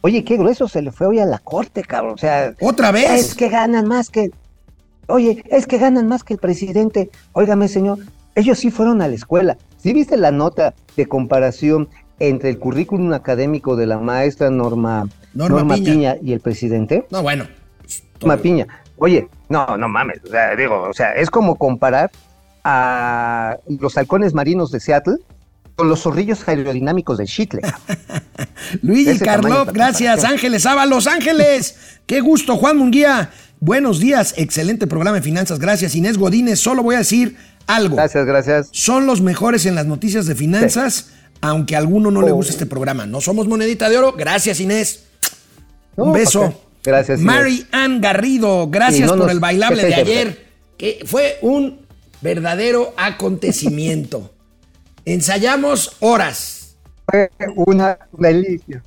Oye, 0.01 0.25
qué 0.25 0.37
grueso 0.37 0.69
se 0.69 0.83
le 0.83 0.91
fue 0.93 1.07
hoy 1.07 1.19
a 1.21 1.25
la 1.27 1.39
corte, 1.39 1.83
cabrón. 1.83 2.15
O 2.15 2.19
sea, 2.19 2.55
Otra 2.61 2.91
vez. 2.91 3.11
es 3.11 3.35
que 3.35 3.49
ganan 3.49 3.87
más 3.87 4.11
que. 4.11 4.31
Oye, 5.07 5.45
es 5.51 5.67
que 5.67 5.79
ganan 5.79 6.09
más 6.09 6.25
que 6.25 6.35
el 6.35 6.41
presidente. 6.41 7.11
Óigame, 7.33 7.69
señor, 7.69 7.99
ellos 8.35 8.59
sí 8.59 8.71
fueron 8.71 9.01
a 9.01 9.09
la 9.09 9.15
escuela. 9.15 9.57
¿Sí 9.79 9.93
viste 9.93 10.17
la 10.17 10.31
nota 10.31 10.75
de 10.97 11.07
comparación 11.07 11.89
entre 12.19 12.51
el 12.51 12.59
currículum 12.59 13.13
académico 13.13 13.77
de 13.77 13.87
la 13.87 13.99
maestra 13.99 14.51
Norma, 14.51 15.09
Norma 15.35 15.75
Piña. 15.75 15.93
Piña. 15.93 16.17
y 16.23 16.33
el 16.33 16.41
presidente? 16.41 17.07
No, 17.11 17.23
bueno. 17.23 17.47
Norma 18.21 18.37
Piña. 18.43 18.67
Oye, 18.97 19.29
no, 19.55 19.77
no 19.77 19.89
mames. 19.89 20.19
O 20.25 20.29
sea, 20.29 20.55
digo, 20.57 20.83
o 20.83 20.93
sea, 20.93 21.13
es 21.13 21.31
como 21.31 21.57
comparar 21.57 22.11
a 22.65 23.57
los 23.69 23.97
halcones 23.97 24.35
marinos 24.35 24.71
de 24.71 24.81
Seattle 24.81 25.17
con 25.77 25.89
los 25.89 26.03
zorrillos 26.03 26.47
aerodinámicos 26.49 27.19
de 27.19 27.27
Chitle. 27.27 27.61
Luigi 28.83 29.05
de 29.05 29.15
gracias. 29.19 29.47
comparación. 29.57 30.27
Ángeles 30.27 30.67
Ava, 30.67 30.87
Los 30.87 31.07
Ángeles. 31.07 31.77
Qué 32.07 32.21
gusto, 32.21 32.57
Juan 32.57 32.77
Munguía. 32.79 33.31
Buenos 33.61 33.99
días, 33.99 34.35
excelente 34.37 34.87
programa 34.87 35.17
de 35.17 35.23
finanzas. 35.23 35.59
Gracias, 35.59 35.95
Inés 35.95 36.19
Godínez. 36.19 36.61
Solo 36.61 36.83
voy 36.83 36.97
a 36.97 36.99
decir 36.99 37.37
algo. 37.67 37.97
Gracias, 37.97 38.27
gracias. 38.27 38.69
Son 38.73 39.07
los 39.07 39.21
mejores 39.21 39.67
en 39.67 39.75
las 39.75 39.87
noticias 39.87 40.27
de 40.27 40.35
finanzas, 40.35 41.11
aunque 41.41 41.75
a 41.75 41.79
alguno 41.79 42.11
no 42.11 42.23
le 42.23 42.33
Oh. 42.33 42.37
gusta 42.37 42.53
este 42.53 42.67
programa. 42.67 43.07
No 43.07 43.21
somos 43.21 43.49
monedita 43.49 43.89
de 43.89 43.99
oro. 43.99 44.13
Gracias, 44.13 44.61
Inés. 44.61 45.05
No, 45.97 46.05
Un 46.05 46.13
beso. 46.13 46.61
Gracias. 46.85 47.21
Mary 47.21 47.67
Ann 47.73 48.01
Garrido, 48.01 48.69
gracias 48.69 49.07
no 49.09 49.17
por 49.17 49.25
nos- 49.27 49.33
el 49.33 49.41
bailable 49.41 49.85
de 49.85 49.95
ayer, 49.95 50.47
que 50.77 51.01
fue 51.07 51.39
un 51.43 51.79
verdadero 52.21 52.93
acontecimiento. 52.97 54.31
Ensayamos 55.05 55.97
horas. 56.01 56.77
Fue 57.07 57.31
una 57.57 57.99
delicia. 58.13 58.83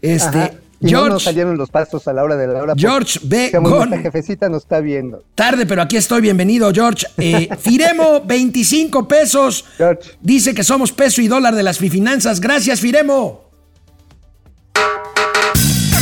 Este, 0.00 0.38
Ajá. 0.38 0.50
Y 0.80 0.90
no 0.90 0.98
nos 1.02 1.08
George, 1.10 1.24
salieron 1.26 1.56
los 1.56 1.70
pasos 1.70 2.08
a 2.08 2.12
la 2.12 2.24
hora 2.24 2.36
de 2.36 2.48
la 2.48 2.60
hora. 2.60 2.74
George 2.76 3.20
B. 3.22 3.50
Gon. 3.52 3.62
nuestra 3.62 3.98
jefecita 4.00 4.48
nos 4.48 4.62
está 4.64 4.80
viendo. 4.80 5.22
tarde, 5.36 5.64
pero 5.64 5.80
aquí 5.80 5.96
estoy, 5.96 6.20
bienvenido, 6.20 6.72
George. 6.74 7.06
Eh, 7.18 7.48
Firemo, 7.60 8.22
25 8.24 9.06
pesos. 9.06 9.64
George. 9.76 10.10
Dice 10.20 10.52
que 10.54 10.64
somos 10.64 10.90
peso 10.90 11.20
y 11.22 11.28
dólar 11.28 11.54
de 11.54 11.62
las 11.62 11.78
finanzas. 11.78 12.40
Gracias, 12.40 12.80
Firemo. 12.80 13.51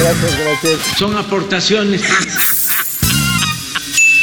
Gracias, 0.01 0.39
gracias. 0.39 0.81
son 0.99 1.17
aportaciones. 1.17 2.03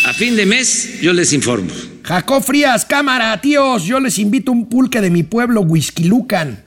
A 0.07 0.13
fin 0.13 0.35
de 0.35 0.45
mes 0.45 0.99
yo 1.01 1.13
les 1.13 1.33
informo. 1.33 1.71
Jacob 2.03 2.41
Frías, 2.43 2.85
cámara, 2.85 3.39
tíos, 3.41 3.83
yo 3.83 3.99
les 3.99 4.17
invito 4.17 4.51
un 4.51 4.67
pulque 4.67 5.01
de 5.01 5.09
mi 5.09 5.23
pueblo, 5.23 5.61
Whisky 5.61 6.05
Lucan. 6.05 6.63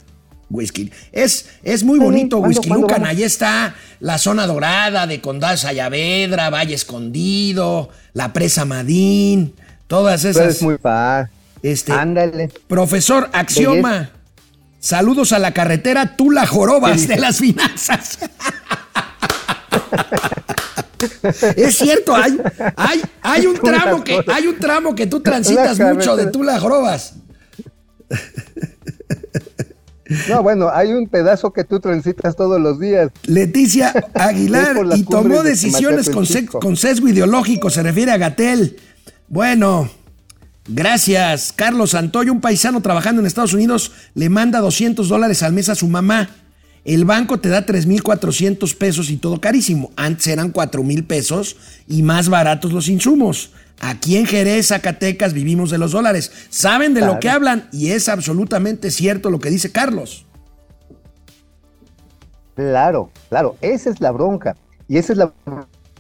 Whisky. 0.51 0.91
Es, 1.13 1.49
es 1.63 1.83
muy 1.85 1.99
bonito 1.99 2.39
¿cuándo, 2.39 2.49
Whisky 2.49 2.69
cuándo 2.69 2.87
Lucan. 2.87 3.03
vamos? 3.03 3.17
Ahí 3.17 3.23
está 3.23 3.75
la 4.01 4.19
zona 4.19 4.47
dorada 4.47 5.07
de 5.07 5.21
Condado 5.21 5.57
Sayavedra, 5.57 6.51
Valle 6.51 6.75
Escondido, 6.75 7.91
la 8.13 8.33
Presa 8.33 8.65
Madín, 8.65 9.55
todas 9.87 10.23
Tú 10.23 10.29
esas. 10.29 10.43
eres 10.45 10.63
muy 10.63 10.77
padre. 10.79 11.31
Este, 11.63 11.93
Ándale. 11.93 12.49
Profesor 12.69 13.31
Axioma, 13.33 14.11
saludos 14.81 15.33
a 15.33 15.39
la 15.39 15.53
carretera 15.53 16.17
Tula 16.17 16.47
Jorobas 16.47 17.07
de 17.09 17.17
las 17.17 17.39
finanzas. 17.39 18.19
es 21.57 21.77
cierto, 21.77 22.15
hay, 22.15 22.39
hay, 22.77 23.03
hay 23.23 23.47
un 23.47 23.55
tramo 23.63 24.05
que 24.05 24.23
hay 24.27 24.47
un 24.47 24.59
tramo 24.59 24.95
que 24.95 25.07
tú 25.07 25.21
transitas 25.21 25.79
La 25.79 25.95
mucho 25.95 26.17
de 26.17 26.25
carretera. 26.25 26.33
Tula 26.33 26.61
Jorobas. 26.61 27.15
No, 30.29 30.43
bueno, 30.43 30.69
hay 30.73 30.93
un 30.93 31.09
pedazo 31.09 31.53
que 31.53 31.63
tú 31.63 31.79
transitas 31.79 32.35
todos 32.35 32.61
los 32.61 32.81
días. 32.81 33.11
Leticia 33.27 33.93
Aguilar 34.15 34.77
y 34.97 35.05
tomó 35.05 35.43
decisiones 35.43 36.11
con, 36.11 36.27
con 36.61 36.77
sesgo 36.77 37.09
ideológico, 37.09 37.71
se 37.71 37.83
refiere 37.83 38.11
a 38.11 38.19
Gatel. 38.19 38.77
Bueno, 39.29 39.89
gracias. 40.67 41.53
Carlos 41.53 41.91
Santoyo, 41.91 42.33
un 42.33 42.41
paisano 42.41 42.83
trabajando 42.83 43.21
en 43.21 43.27
Estados 43.27 43.55
Unidos, 43.55 43.93
le 44.15 44.29
manda 44.29 44.59
200 44.59 45.09
dólares 45.09 45.45
al 45.45 45.53
mes 45.53 45.69
a 45.69 45.77
su 45.77 45.87
mamá. 45.87 46.29
El 46.85 47.05
banco 47.05 47.39
te 47.39 47.51
da 47.51 47.67
3.400 47.67 48.77
pesos 48.77 49.11
y 49.11 49.19
todo 49.19 49.41
carísimo. 49.41 49.91
Antes 49.97 50.27
eran 50.29 50.53
4.000 50.53 51.07
pesos 51.07 51.57
y 51.87 52.03
más 52.03 52.29
baratos 52.29 52.73
los 52.73 52.89
insumos. 52.89 53.53
Aquí 53.81 54.17
en 54.17 54.27
Jerez, 54.27 54.69
Zacatecas, 54.69 55.33
vivimos 55.33 55.71
de 55.71 55.79
los 55.79 55.93
dólares. 55.93 56.33
Saben 56.49 56.95
de 56.95 57.01
lo 57.01 57.19
que 57.19 57.31
hablan 57.31 57.69
y 57.73 57.91
es 57.91 58.09
absolutamente 58.09 58.91
cierto 58.91 59.31
lo 59.31 59.39
que 59.39 59.51
dice 59.51 59.73
Carlos. 59.73 60.27
Claro, 62.55 63.11
claro, 63.29 63.57
esa 63.61 63.91
es 63.91 64.01
la 64.01 64.11
bronca. 64.11 64.57
Y 64.87 64.99
esa 64.99 65.13
es 65.13 65.19
la 65.19 65.33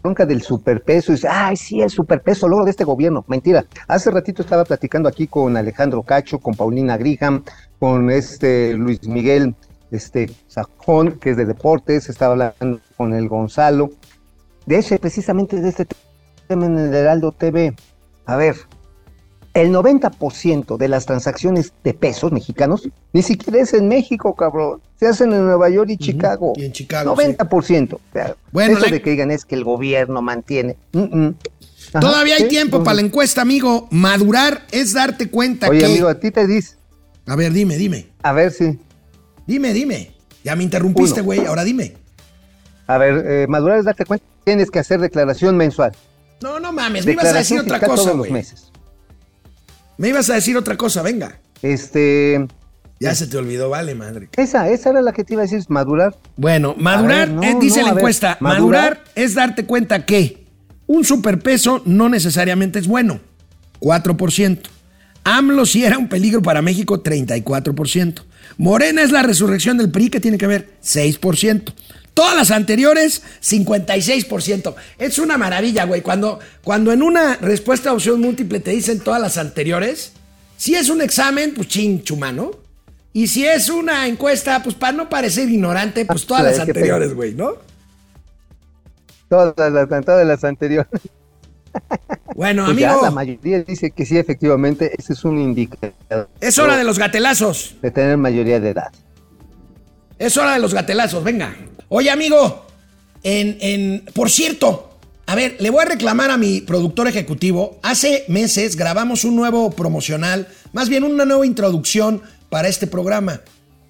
bronca 0.03 0.26
del 0.26 0.43
superpeso. 0.43 1.12
Y 1.12 1.14
dice, 1.14 1.28
ay, 1.28 1.57
sí, 1.57 1.81
el 1.81 1.91
superpeso, 1.91 2.49
logro 2.49 2.64
de 2.64 2.72
este 2.72 2.85
gobierno. 2.85 3.24
Mentira. 3.28 3.64
Hace 3.87 4.11
ratito 4.11 4.43
estaba 4.43 4.64
platicando 4.64 5.09
aquí 5.09 5.26
con 5.26 5.57
Alejandro 5.57 6.03
Cacho, 6.03 6.39
con 6.39 6.55
Paulina 6.55 6.97
Griham, 6.97 7.45
con 7.78 8.11
este 8.11 8.74
Luis 8.74 9.07
Miguel 9.07 9.55
este, 9.91 10.30
Sajón, 10.49 11.18
que 11.18 11.30
es 11.30 11.36
de 11.36 11.47
deportes, 11.47 12.09
estaba 12.09 12.32
hablando 12.32 12.80
con 12.97 13.14
el 13.14 13.28
Gonzalo. 13.28 13.91
De 14.66 14.76
ese, 14.76 14.99
precisamente 14.99 15.61
de 15.61 15.68
este 15.68 15.86
tema 16.49 16.66
en 16.66 16.78
el 16.78 16.95
Heraldo 16.95 17.32
TV. 17.32 17.74
A 18.26 18.36
ver, 18.36 18.57
el 19.53 19.72
90% 19.72 20.76
de 20.76 20.88
las 20.88 21.07
transacciones 21.07 21.72
de 21.82 21.93
pesos 21.93 22.30
mexicanos 22.30 22.88
ni 23.12 23.22
siquiera 23.22 23.61
es 23.61 23.74
en 23.74 23.88
México, 23.88 24.34
cabrón. 24.34 24.80
Se 24.97 25.09
hacen 25.09 25.32
en 25.32 25.45
Nueva 25.45 25.68
York 25.70 25.91
y 25.91 25.97
Chicago. 25.97 26.53
y 26.57 26.66
en 26.66 26.72
Chicago, 26.72 27.16
90%. 27.16 27.95
O 27.95 28.01
sea, 28.12 28.36
Bueno, 28.53 28.78
eso 28.78 28.91
de 28.91 29.03
que 29.03 29.11
digan 29.11 29.30
es 29.30 29.45
que 29.45 29.57
el 29.57 29.64
gobierno 29.64 30.22
mantiene. 30.22 30.76
Mm, 30.93 31.01
mm. 31.01 31.34
Ajá, 31.93 32.01
Todavía 32.01 32.36
hay 32.36 32.43
sí, 32.43 32.49
tiempo 32.49 32.84
para 32.84 32.97
la 32.97 33.01
encuesta, 33.01 33.43
amigo. 33.43 33.88
Madurar 33.91 34.66
es 34.70 34.93
darte 34.93 35.28
cuenta 35.28 35.68
Oye, 35.68 35.80
que. 35.80 35.86
amigo, 35.86 36.09
a 36.09 36.20
ti 36.20 36.30
te 36.30 36.47
dice. 36.47 36.76
A 37.26 37.34
ver, 37.34 37.53
dime, 37.53 37.76
dime. 37.76 38.07
A 38.22 38.32
ver 38.32 38.53
si. 38.53 38.78
Dime, 39.51 39.72
dime. 39.72 40.12
Ya 40.44 40.55
me 40.55 40.62
interrumpiste, 40.62 41.22
güey. 41.22 41.44
Ahora 41.44 41.64
dime. 41.64 41.96
A 42.86 42.98
ver, 42.98 43.24
eh, 43.26 43.46
madurar 43.48 43.80
es 43.80 43.84
darte 43.84 44.05
cuenta. 44.05 44.24
Tienes 44.44 44.70
que 44.70 44.78
hacer 44.78 45.01
declaración 45.01 45.57
mensual. 45.57 45.90
No, 46.40 46.61
no 46.61 46.72
mames. 46.72 47.05
Me 47.05 47.12
ibas 47.12 47.24
a 47.26 47.38
decir 47.38 47.59
otra 47.59 47.80
cosa, 47.80 48.12
güey. 48.12 48.32
Me 49.98 50.09
ibas 50.09 50.30
a 50.30 50.34
decir 50.34 50.57
otra 50.57 50.76
cosa, 50.76 51.03
venga. 51.03 51.40
Este. 51.62 52.46
Ya 53.01 53.12
se 53.16 53.26
te 53.26 53.38
olvidó, 53.38 53.70
vale, 53.70 53.96
madre. 53.96 54.28
Esa, 54.36 54.68
esa 54.68 54.90
era 54.90 55.03
la 55.03 55.12
que 55.12 55.24
te 55.24 55.32
iba 55.32 55.42
a 55.42 55.46
decir, 55.46 55.64
madurar. 55.68 56.16
Bueno, 56.36 56.76
madurar, 56.78 57.28
ver, 57.28 57.34
no, 57.34 57.42
eh, 57.42 57.57
dice 57.61 57.80
no, 57.80 57.86
la 57.86 57.94
ver, 57.94 58.03
encuesta, 58.03 58.36
madurar. 58.38 58.61
madurar 58.61 59.05
es 59.16 59.34
darte 59.34 59.66
cuenta 59.66 60.07
que 60.07 60.46
un 60.86 61.05
superpeso 61.05 61.82
no 61.86 62.09
necesariamente 62.09 62.78
es 62.78 62.86
bueno. 62.86 63.18
4%. 63.80 64.61
AMLO 65.24 65.66
sí 65.66 65.84
era 65.84 65.98
un 65.98 66.09
peligro 66.09 66.40
para 66.40 66.62
México, 66.62 67.03
34%. 67.03 68.22
Morena 68.59 69.03
es 69.03 69.11
la 69.11 69.22
resurrección 69.22 69.78
del 69.78 69.91
PRI, 69.91 70.11
que 70.11 70.20
tiene 70.20 70.38
que 70.38 70.47
ver, 70.47 70.70
6%. 70.82 71.72
Todas 72.14 72.36
las 72.36 72.51
anteriores, 72.51 73.22
56%. 73.43 74.74
Es 74.99 75.18
una 75.18 75.38
maravilla, 75.38 75.84
güey. 75.84 76.03
Cuando, 76.03 76.41
cuando 76.62 76.93
en 76.93 77.03
una 77.03 77.36
respuesta 77.36 77.91
a 77.91 77.93
opción 77.95 78.20
múltiple 78.20 78.61
te 78.61 78.72
dicen 78.72 79.01
todas 79.01 79.20
las 79.20 79.38
anteriores, 79.38 80.12
si 80.57 80.74
es 80.74 80.88
un 80.91 81.01
examen, 81.01 81.55
pues 81.55 81.68
ching, 81.68 82.03
chumano. 82.03 82.51
Y 83.12 83.28
si 83.28 83.47
es 83.47 83.70
una 83.70 84.07
encuesta, 84.07 84.62
pues 84.62 84.74
para 84.74 84.93
no 84.93 85.09
parecer 85.09 85.49
ignorante, 85.49 86.05
pues 86.05 86.26
todas 86.26 86.45
las 86.45 86.59
anteriores, 86.59 87.14
güey, 87.14 87.34
¿no? 87.34 87.55
Todas 89.28 89.55
las, 89.72 89.88
todas 90.05 90.26
las 90.26 90.45
anteriores. 90.45 91.01
Bueno, 92.35 92.64
Pues 92.66 92.79
ya 92.79 92.91
amigo, 92.91 93.05
la 93.05 93.11
mayoría 93.11 93.62
dice 93.62 93.91
que 93.91 94.07
sí, 94.07 94.16
efectivamente, 94.16 94.93
ese 94.99 95.12
es 95.12 95.25
un 95.25 95.39
indicador 95.39 95.95
es 96.41 96.59
hora 96.59 96.77
de 96.77 96.85
los 96.85 96.99
gatelazos. 96.99 97.77
de 97.83 97.91
tener 97.91 98.16
mayoría 98.16 98.61
de 98.61 98.71
edad. 98.71 98.91
Es 100.18 100.37
hora 100.37 100.53
de 100.55 100.59
los 100.59 100.75
gatelazos, 100.75 101.23
venga. 101.25 101.55
Oye, 101.89 102.11
amigo, 102.11 102.66
en, 103.23 103.57
en, 103.61 104.05
por 104.14 104.31
cierto, 104.31 104.99
a 105.27 105.35
ver, 105.35 105.57
le 105.61 105.71
voy 105.71 105.83
a 105.83 105.87
reclamar 105.89 106.31
a 106.31 106.37
mi 106.37 106.61
productor 106.61 107.09
ejecutivo. 107.09 107.79
Hace 107.83 108.25
meses 108.29 108.77
grabamos 108.77 109.25
un 109.25 109.37
nuevo 109.37 109.71
promocional, 109.71 110.49
más 110.73 110.89
bien 110.89 111.05
una 111.05 111.25
nueva 111.25 111.47
introducción 111.47 112.23
para 112.49 112.68
este 112.68 112.87
programa. 112.87 113.41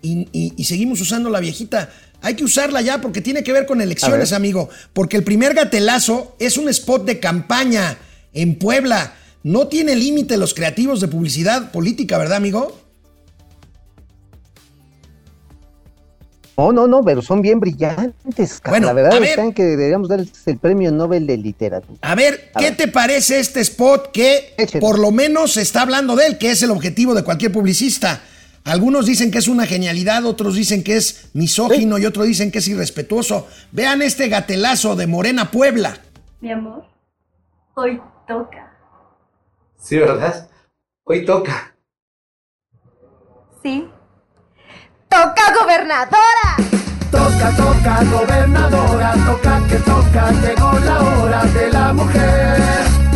Y, 0.03 0.29
y- 0.33 0.53
y 0.57 0.65
seguimos 0.65 1.01
usando 1.01 1.31
la 1.31 1.41
viejita. 1.41 1.91
Hay 2.23 2.35
que 2.35 2.45
usarla 2.45 2.81
ya 2.83 3.01
porque 3.01 3.21
tiene 3.21 3.43
que 3.43 3.53
ver 3.53 3.67
con 3.67 3.81
elecciones, 3.81 4.31
ver. 4.31 4.37
amigo. 4.37 4.69
Porque 4.93 5.17
el 5.17 5.25
primer 5.25 5.55
gatelazo 5.55 6.37
es 6.39 6.59
un 6.59 6.69
spot 6.69 7.05
de 7.07 7.19
campaña 7.19 7.97
en 8.33 8.59
Puebla. 8.59 9.15
No 9.43 9.69
tiene 9.69 9.97
límite 9.97 10.37
los 10.37 10.53
creativos 10.53 11.01
de 11.01 11.09
publicidad 11.09 11.73
política, 11.73 12.19
¿verdad, 12.19 12.37
amigo? 12.37 12.77
No, 16.59 16.73
no, 16.73 16.87
no, 16.87 17.03
pero 17.03 17.23
son 17.23 17.41
bien 17.41 17.59
brillantes. 17.59 18.61
Bueno, 18.69 18.89
la 18.89 18.93
verdad 18.93 19.23
están 19.23 19.55
que 19.55 19.65
deberíamos 19.65 20.09
darles 20.11 20.29
el 20.45 20.59
premio 20.59 20.93
Nobel 20.93 21.27
de 21.27 21.39
Literatura. 21.39 21.99
A 22.03 22.15
ver, 22.15 22.51
A 22.55 22.59
¿qué 22.61 22.67
ver. 22.67 22.77
te 22.77 22.89
parece 22.89 23.41
este 23.41 23.61
spot 23.61 24.11
que 24.13 24.53
Échale. 24.59 24.81
por 24.81 24.99
lo 24.99 25.11
menos 25.11 25.55
se 25.55 25.63
está 25.63 25.81
hablando 25.83 26.17
de 26.17 26.27
él, 26.27 26.37
que 26.39 26.51
es 26.51 26.63
el 26.63 26.71
objetivo 26.71 27.15
de 27.15 27.25
cualquier 27.25 27.51
publicista? 27.51 28.21
Algunos 28.65 29.07
dicen 29.07 29.31
que 29.31 29.39
es 29.39 29.49
una 29.49 29.67
genialidad, 29.67 30.25
otros 30.25 30.55
dicen 30.55 30.85
que 30.85 30.97
es 30.97 31.31
misógino 31.33 31.99
y 31.99 32.07
otros 32.07 32.27
dicen 32.27 32.53
que 32.53 32.59
es 32.59 32.69
irrespetuoso. 32.69 33.49
Vean 33.73 34.03
este 34.03 34.29
gatelazo 34.29 34.97
de 34.97 35.07
Morena 35.07 35.51
Puebla. 35.51 35.99
Mi 36.41 36.53
amor, 36.53 36.85
hoy 37.75 38.01
toca. 38.29 38.73
Sí, 39.79 39.99
¿verdad? 39.99 40.49
Hoy 41.05 41.25
toca. 41.25 41.75
¿Sí? 43.63 43.89
¡Toca 45.09 45.55
gobernadora! 45.59 46.57
Toca, 47.11 47.57
toca, 47.57 48.05
gobernadora, 48.05 49.15
toca 49.27 49.67
que 49.67 49.77
toca, 49.77 50.31
llegó 50.41 50.79
la 50.79 51.01
hora 51.01 51.45
de 51.47 51.71
la 51.73 51.93
mujer. 51.93 53.10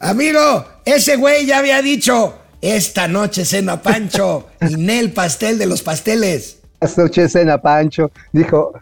Amigo, 0.00 0.64
ese 0.84 1.16
güey 1.16 1.44
ya 1.46 1.58
había 1.58 1.82
dicho, 1.82 2.34
esta 2.62 3.06
noche 3.06 3.44
cena 3.44 3.82
Pancho 3.82 4.46
y 4.66 4.76
Nel 4.76 5.12
pastel 5.12 5.58
de 5.58 5.66
los 5.66 5.82
pasteles. 5.82 6.60
Esta 6.80 7.02
noche 7.02 7.28
cena 7.28 7.60
Pancho 7.60 8.10
dijo, 8.32 8.72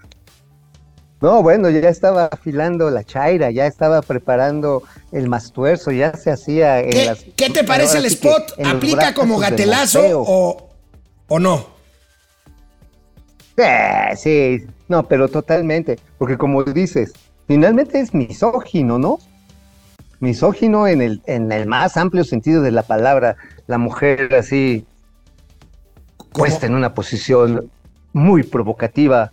no, 1.20 1.42
bueno, 1.42 1.68
ya 1.70 1.88
estaba 1.88 2.26
afilando 2.26 2.88
la 2.90 3.02
chaira, 3.02 3.50
ya 3.50 3.66
estaba 3.66 4.00
preparando 4.00 4.84
el 5.10 5.28
mastuerzo, 5.28 5.90
ya 5.90 6.16
se 6.16 6.30
hacía 6.30 6.80
en 6.80 6.90
¿Qué, 6.90 7.04
las- 7.06 7.24
qué 7.34 7.50
te 7.50 7.64
parece 7.64 7.98
el 7.98 8.04
spot? 8.06 8.52
¿Aplica 8.64 9.12
como 9.12 9.38
gatelazo 9.38 10.00
o, 10.20 10.68
o 11.26 11.38
no? 11.40 11.66
Eh, 13.56 14.14
sí, 14.16 14.64
no, 14.86 15.08
pero 15.08 15.26
totalmente, 15.28 15.98
porque 16.16 16.38
como 16.38 16.62
dices, 16.62 17.12
finalmente 17.48 17.98
es 17.98 18.14
misógino, 18.14 19.00
¿no? 19.00 19.18
Misógino 20.20 20.86
en 20.88 21.00
el, 21.00 21.22
en 21.26 21.52
el 21.52 21.66
más 21.66 21.96
amplio 21.96 22.24
sentido 22.24 22.62
de 22.62 22.72
la 22.72 22.82
palabra, 22.82 23.36
la 23.66 23.78
mujer 23.78 24.34
así 24.34 24.84
puesta 26.32 26.66
en 26.66 26.74
una 26.74 26.94
posición 26.94 27.70
muy 28.12 28.42
provocativa. 28.42 29.32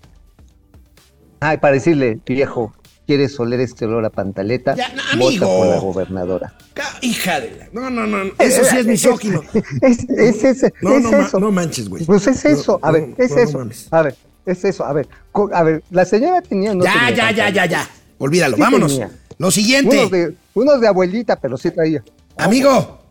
Ay, 1.39 1.57
para 1.57 1.73
decirle, 1.73 2.19
viejo, 2.25 2.73
¿quieres 3.07 3.39
oler 3.39 3.59
este 3.59 3.85
olor 3.85 4.05
a 4.05 4.09
pantaleta? 4.09 4.75
Ya, 4.75 4.89
Vota 5.17 5.35
amigo. 5.35 5.57
por 5.57 5.67
la 5.67 5.79
gobernadora. 5.79 6.53
Hija 7.01 7.39
de 7.39 7.51
la... 7.57 7.67
No, 7.71 7.89
no, 7.89 8.07
no, 8.07 8.31
eso 8.39 8.63
sí 8.63 8.77
es 8.77 8.85
misógino. 8.85 9.41
Es, 9.81 10.07
es, 10.43 10.63
es- 10.63 10.73
No, 10.81 10.97
es 10.97 11.03
no, 11.03 11.17
eso. 11.17 11.39
no 11.39 11.51
manches, 11.51 11.89
güey. 11.89 12.05
Pues 12.05 12.25
es 12.27 12.45
eso, 12.45 12.79
a 12.81 12.91
ver, 12.91 13.13
es 13.17 13.31
eso. 13.35 13.59
a 13.91 14.01
ver, 14.03 14.15
es 14.45 14.63
eso, 14.65 14.85
a 14.85 14.93
ver. 14.93 15.07
A 15.53 15.63
ver, 15.63 15.83
la 15.91 16.05
señora 16.05 16.41
tenía. 16.41 16.73
no 16.73 16.83
ya, 16.83 16.93
tenía 16.93 17.09
ya, 17.09 17.15
ya, 17.15 17.25
pantalón. 17.45 17.53
ya, 17.53 17.65
ya. 17.65 17.89
Olvídalo, 18.17 18.55
Sí 18.55 18.61
vámonos. 18.61 18.91
tenía. 18.93 19.11
Lo 19.37 19.51
siguiente. 19.51 19.97
Unos 19.99 20.11
de, 20.11 20.35
unos 20.53 20.81
de 20.81 20.87
abuelita, 20.87 21.35
pero 21.39 21.57
sí 21.57 21.71
traía. 21.71 22.03
Amigo, 22.37 23.01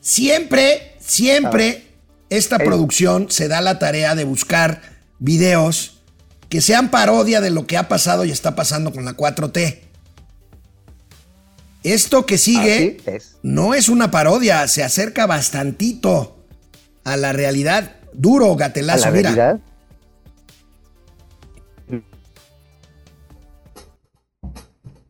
siempre, 0.00 0.96
siempre 1.00 1.84
esta 2.30 2.56
Eh. 2.56 2.64
producción 2.64 3.30
se 3.30 3.48
da 3.48 3.60
la 3.60 3.78
tarea 3.78 4.14
de 4.14 4.24
buscar 4.24 4.80
videos 5.18 6.02
que 6.48 6.60
sean 6.60 6.90
parodia 6.90 7.40
de 7.40 7.50
lo 7.50 7.66
que 7.66 7.76
ha 7.76 7.88
pasado 7.88 8.24
y 8.24 8.30
está 8.30 8.54
pasando 8.54 8.92
con 8.92 9.04
la 9.04 9.14
4T. 9.16 9.80
Esto 11.82 12.24
que 12.24 12.38
sigue 12.38 12.96
es. 13.06 13.36
no 13.42 13.74
es 13.74 13.88
una 13.88 14.10
parodia, 14.10 14.66
se 14.68 14.82
acerca 14.82 15.26
bastantito 15.26 16.38
a 17.04 17.16
la 17.16 17.32
realidad. 17.32 17.96
Duro, 18.14 18.52
A 18.52 18.56
gatelazo, 18.56 19.06
la 19.06 19.10
mira. 19.10 19.30
realidad. 19.30 19.60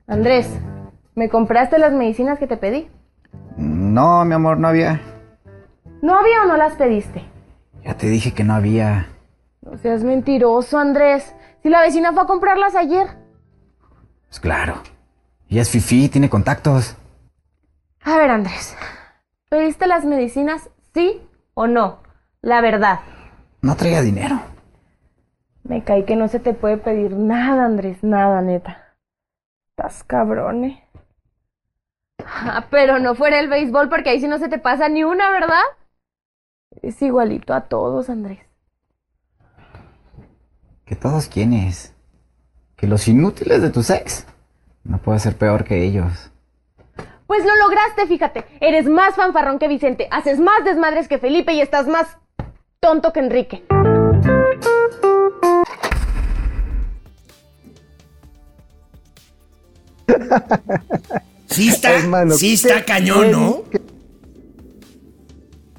Andrés, 0.06 0.48
¿me 1.14 1.28
compraste 1.28 1.78
las 1.78 1.92
medicinas 1.92 2.38
que 2.38 2.46
te 2.46 2.56
pedí? 2.56 2.88
No, 3.56 4.24
mi 4.24 4.34
amor, 4.34 4.58
no 4.58 4.68
había. 4.68 5.00
¿No 6.02 6.18
había 6.18 6.42
o 6.42 6.46
no 6.46 6.56
las 6.56 6.74
pediste? 6.74 7.24
Ya 7.82 7.96
te 7.96 8.08
dije 8.08 8.34
que 8.34 8.44
no 8.44 8.54
había. 8.54 9.06
No 9.62 9.78
seas 9.78 10.04
mentiroso, 10.04 10.78
Andrés. 10.78 11.34
Si 11.62 11.70
la 11.70 11.80
vecina 11.80 12.12
fue 12.12 12.22
a 12.22 12.26
comprarlas 12.26 12.74
ayer. 12.74 13.06
Pues 14.28 14.40
claro. 14.40 14.82
Ella 15.48 15.62
es 15.62 15.70
Fifi, 15.70 16.08
tiene 16.08 16.28
contactos. 16.28 16.96
A 18.02 18.18
ver, 18.18 18.30
Andrés. 18.30 18.76
¿Pediste 19.48 19.86
las 19.86 20.04
medicinas 20.04 20.68
sí 20.92 21.22
o 21.54 21.66
no? 21.66 22.02
La 22.42 22.60
verdad. 22.60 23.00
No 23.62 23.76
traía 23.76 24.02
dinero. 24.02 24.38
Me 25.62 25.82
caí 25.82 26.04
que 26.04 26.16
no 26.16 26.28
se 26.28 26.40
te 26.40 26.52
puede 26.52 26.76
pedir 26.76 27.12
nada, 27.12 27.64
Andrés. 27.64 28.02
Nada, 28.02 28.42
neta. 28.42 28.83
Estás 29.76 30.04
cabrón, 30.04 30.64
¿eh? 30.64 30.88
Ah, 32.24 32.68
pero 32.70 33.00
no 33.00 33.16
fuera 33.16 33.40
el 33.40 33.48
béisbol 33.48 33.88
porque 33.88 34.10
ahí 34.10 34.20
sí 34.20 34.28
no 34.28 34.38
se 34.38 34.48
te 34.48 34.58
pasa 34.58 34.88
ni 34.88 35.02
una, 35.02 35.30
¿verdad? 35.30 35.62
Es 36.80 37.02
igualito 37.02 37.52
a 37.52 37.62
todos, 37.62 38.08
Andrés. 38.08 38.38
Que 40.84 40.94
todos 40.94 41.26
quiénes. 41.26 41.92
Que 42.76 42.86
los 42.86 43.08
inútiles 43.08 43.62
de 43.62 43.70
tu 43.70 43.82
sex. 43.82 44.26
No 44.84 44.98
puede 44.98 45.18
ser 45.18 45.36
peor 45.36 45.64
que 45.64 45.82
ellos. 45.82 46.30
Pues 47.26 47.44
lo 47.44 47.56
lograste, 47.56 48.06
fíjate. 48.06 48.44
Eres 48.60 48.86
más 48.86 49.16
fanfarrón 49.16 49.58
que 49.58 49.66
Vicente, 49.66 50.06
haces 50.12 50.38
más 50.38 50.64
desmadres 50.64 51.08
que 51.08 51.18
Felipe 51.18 51.52
y 51.52 51.60
estás 51.60 51.88
más 51.88 52.16
tonto 52.78 53.12
que 53.12 53.18
Enrique. 53.18 53.64
Sí 61.46 61.68
está, 61.68 61.98
Hermano, 61.98 62.34
sí 62.34 62.54
está 62.54 62.84
cañón, 62.84 63.30
¿no? 63.30 63.64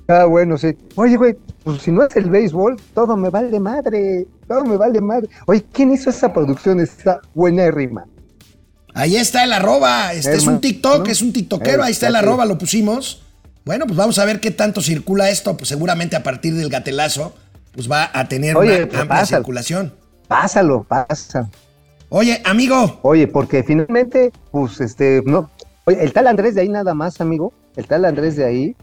Ah, 0.07 0.26
bueno, 0.26 0.57
sí. 0.57 0.78
Oye, 0.95 1.17
güey, 1.17 1.36
pues 1.63 1.82
si 1.82 1.91
no 1.91 2.03
es 2.03 2.15
el 2.15 2.30
béisbol, 2.30 2.80
todo 2.93 3.17
me 3.17 3.30
vale 3.30 3.59
madre. 3.59 4.28
Todo 4.47 4.63
me 4.65 4.78
vale 4.78 5.01
madre. 5.01 5.28
Oye, 5.47 5.65
¿quién 5.73 5.91
hizo 5.91 6.11
esa 6.11 6.32
producción? 6.32 6.80
Está 6.80 7.19
buenérrima. 7.34 8.05
Ahí 8.93 9.17
está 9.17 9.43
el 9.43 9.51
arroba. 9.51 10.13
Este 10.13 10.36
es 10.36 10.45
un 10.45 10.61
TikTok, 10.61 11.05
¿no? 11.05 11.11
es 11.11 11.21
un 11.21 11.34
TikTokero. 11.34 11.84
Ahí 11.84 11.91
está 11.91 12.07
el 12.07 12.15
arroba, 12.15 12.45
lo 12.45 12.57
pusimos. 12.57 13.23
Bueno, 13.65 13.86
pues 13.88 13.97
vamos 13.97 14.19
a 14.19 14.26
ver 14.26 14.39
qué 14.39 14.51
tanto 14.51 14.82
circula 14.82 15.30
esto. 15.30 15.57
Pues 15.57 15.67
seguramente 15.69 16.15
a 16.15 16.23
partir 16.23 16.53
del 16.53 16.69
gatelazo, 16.69 17.34
pues 17.73 17.91
va 17.91 18.09
a 18.13 18.28
tener 18.28 18.55
Oye, 18.55 18.76
una 18.76 18.84
amplia 18.84 19.07
pásalo. 19.07 19.39
circulación. 19.39 19.93
Pásalo, 20.28 20.84
pasa. 20.84 21.49
Oye, 22.09 22.41
amigo, 22.45 22.99
Oye, 23.01 23.27
porque 23.27 23.63
finalmente, 23.63 24.31
pues, 24.51 24.79
este, 24.79 25.21
no. 25.25 25.49
Oye, 25.85 26.03
el 26.03 26.13
tal 26.13 26.27
Andrés 26.27 26.55
de 26.55 26.61
ahí 26.61 26.69
nada 26.69 26.93
más, 26.93 27.19
amigo. 27.21 27.53
El 27.75 27.87
tal 27.87 28.05
Andrés 28.05 28.35
de 28.35 28.45
ahí, 28.45 28.75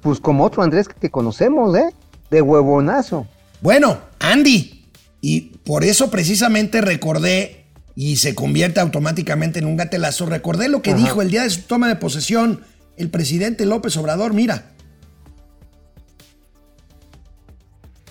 pues 0.00 0.20
como 0.20 0.44
otro 0.44 0.62
Andrés 0.62 0.88
que 0.88 1.10
conocemos, 1.10 1.76
¿eh? 1.76 1.90
De 2.30 2.42
huevonazo. 2.42 3.26
bueno, 3.60 3.98
Andy. 4.20 4.82
Y 5.20 5.40
por 5.64 5.84
eso 5.84 6.10
precisamente 6.10 6.82
recordé 6.82 7.64
y 7.94 8.16
se 8.16 8.34
convierte 8.34 8.80
automáticamente 8.80 9.58
en 9.58 9.64
un 9.66 9.76
gatelazo. 9.78 10.26
Recordé 10.26 10.68
lo 10.68 10.82
que 10.82 10.90
Ajá. 10.90 10.98
dijo 10.98 11.22
el 11.22 11.30
día 11.30 11.44
de 11.44 11.50
su 11.50 11.62
toma 11.62 11.88
de 11.88 11.96
posesión 11.96 12.60
el 12.98 13.08
presidente 13.08 13.64
López 13.64 13.96
Obrador. 13.96 14.34
Mira, 14.34 14.70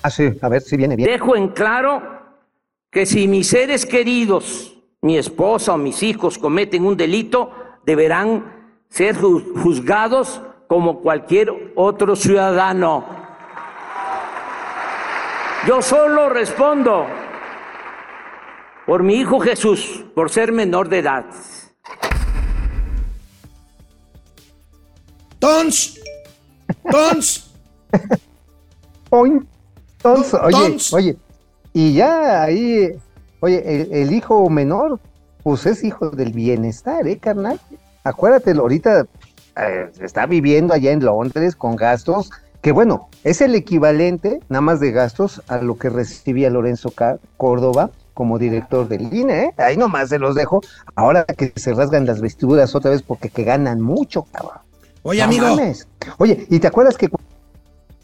Ah, 0.02 0.10
sí, 0.10 0.24
a 0.42 0.48
ver 0.48 0.60
si 0.60 0.76
viene 0.76 0.96
bien. 0.96 1.08
Dejo 1.08 1.34
en 1.36 1.48
claro 1.48 2.02
que 2.94 3.04
si 3.06 3.26
mis 3.28 3.48
seres 3.48 3.84
queridos, 3.84 4.72
mi 5.02 5.18
esposa 5.18 5.74
o 5.74 5.76
mis 5.76 6.02
hijos 6.02 6.38
cometen 6.38 6.86
un 6.86 6.96
delito, 6.96 7.50
deberán 7.84 8.78
ser 8.88 9.16
ju- 9.18 9.60
juzgados 9.62 10.40
como 10.68 11.00
cualquier 11.00 11.72
otro 11.74 12.14
ciudadano. 12.16 13.04
Yo 15.66 15.82
solo 15.82 16.28
respondo 16.28 17.06
por 18.86 19.02
mi 19.02 19.14
hijo 19.16 19.40
Jesús, 19.40 20.04
por 20.14 20.30
ser 20.30 20.52
menor 20.52 20.88
de 20.88 20.98
edad. 21.00 21.24
Tons, 25.38 26.00
Tons, 26.90 27.50
Point. 29.10 29.46
Entonces, 29.96 30.34
oye, 30.42 30.52
Tons. 30.52 30.92
oye, 30.92 31.16
y 31.74 31.92
ya 31.92 32.42
ahí, 32.42 32.92
oye, 33.40 33.82
el, 33.82 33.92
el 33.92 34.12
hijo 34.12 34.48
menor, 34.48 34.98
pues 35.42 35.66
es 35.66 35.84
hijo 35.84 36.08
del 36.08 36.32
bienestar, 36.32 37.06
¿eh, 37.06 37.18
carnal? 37.18 37.60
Acuérdate, 38.04 38.52
ahorita 38.52 39.06
eh, 39.56 39.90
está 40.00 40.24
viviendo 40.26 40.72
allá 40.72 40.92
en 40.92 41.04
Londres 41.04 41.54
con 41.56 41.76
gastos, 41.76 42.30
que 42.62 42.72
bueno, 42.72 43.08
es 43.24 43.42
el 43.42 43.54
equivalente, 43.54 44.40
nada 44.48 44.62
más 44.62 44.80
de 44.80 44.90
gastos, 44.92 45.42
a 45.48 45.58
lo 45.58 45.76
que 45.76 45.90
recibía 45.90 46.48
Lorenzo 46.48 46.90
Cá- 46.90 47.18
Córdoba 47.36 47.90
como 48.14 48.38
director 48.38 48.88
del 48.88 49.12
INE, 49.12 49.42
¿eh? 49.46 49.50
Ahí 49.58 49.76
nomás 49.76 50.08
se 50.08 50.18
los 50.18 50.34
dejo, 50.34 50.62
ahora 50.94 51.24
que 51.24 51.52
se 51.56 51.74
rasgan 51.74 52.06
las 52.06 52.20
vestiduras 52.20 52.74
otra 52.74 52.92
vez 52.92 53.02
porque 53.02 53.28
que 53.28 53.42
ganan 53.44 53.80
mucho, 53.80 54.22
cabrón. 54.32 54.58
Oye, 55.02 55.18
No 55.18 55.24
amigo. 55.24 55.48
mames. 55.48 55.86
Oye, 56.18 56.46
¿y 56.48 56.58
te 56.60 56.66
acuerdas 56.68 56.96
que... 56.96 57.10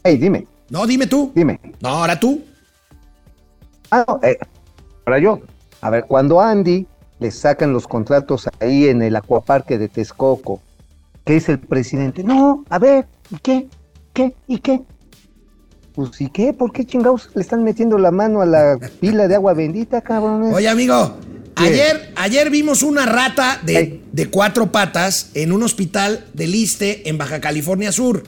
Ey, 0.03 0.17
dime. 0.17 0.45
No, 0.69 0.85
dime 0.85 1.07
tú. 1.07 1.31
Dime. 1.33 1.59
No, 1.81 1.89
ahora 1.89 2.19
tú. 2.19 2.41
Ah, 3.91 4.05
no, 4.07 4.19
eh, 4.23 4.37
ahora 5.05 5.19
yo. 5.19 5.41
A 5.81 5.89
ver, 5.89 6.05
cuando 6.05 6.39
Andy 6.39 6.87
le 7.19 7.31
sacan 7.31 7.73
los 7.73 7.87
contratos 7.87 8.47
ahí 8.59 8.87
en 8.87 9.01
el 9.01 9.15
acuaparque 9.15 9.77
de 9.77 9.89
Texcoco, 9.89 10.61
¿qué 11.25 11.33
dice 11.33 11.53
el 11.53 11.59
presidente? 11.59 12.23
No, 12.23 12.63
a 12.69 12.79
ver, 12.79 13.05
¿y 13.29 13.37
qué? 13.37 13.67
¿Qué? 14.13 14.33
¿Y 14.47 14.59
qué? 14.59 14.81
Pues, 15.93 16.21
¿y 16.21 16.29
qué? 16.29 16.53
¿Por 16.53 16.71
qué 16.71 16.85
chingados 16.85 17.29
le 17.35 17.41
están 17.41 17.63
metiendo 17.63 17.97
la 17.97 18.11
mano 18.11 18.41
a 18.41 18.45
la 18.45 18.77
pila 19.01 19.27
de 19.27 19.35
agua 19.35 19.53
bendita, 19.53 20.01
cabrones? 20.01 20.53
Oye, 20.53 20.69
amigo, 20.69 21.17
¿Qué? 21.55 21.63
ayer, 21.63 22.13
ayer 22.15 22.49
vimos 22.49 22.83
una 22.83 23.05
rata 23.05 23.59
de, 23.65 24.01
de 24.11 24.29
cuatro 24.29 24.71
patas 24.71 25.31
en 25.33 25.51
un 25.51 25.63
hospital 25.63 26.25
de 26.33 26.47
Liste 26.47 27.09
en 27.09 27.17
Baja 27.17 27.41
California 27.41 27.91
Sur. 27.91 28.23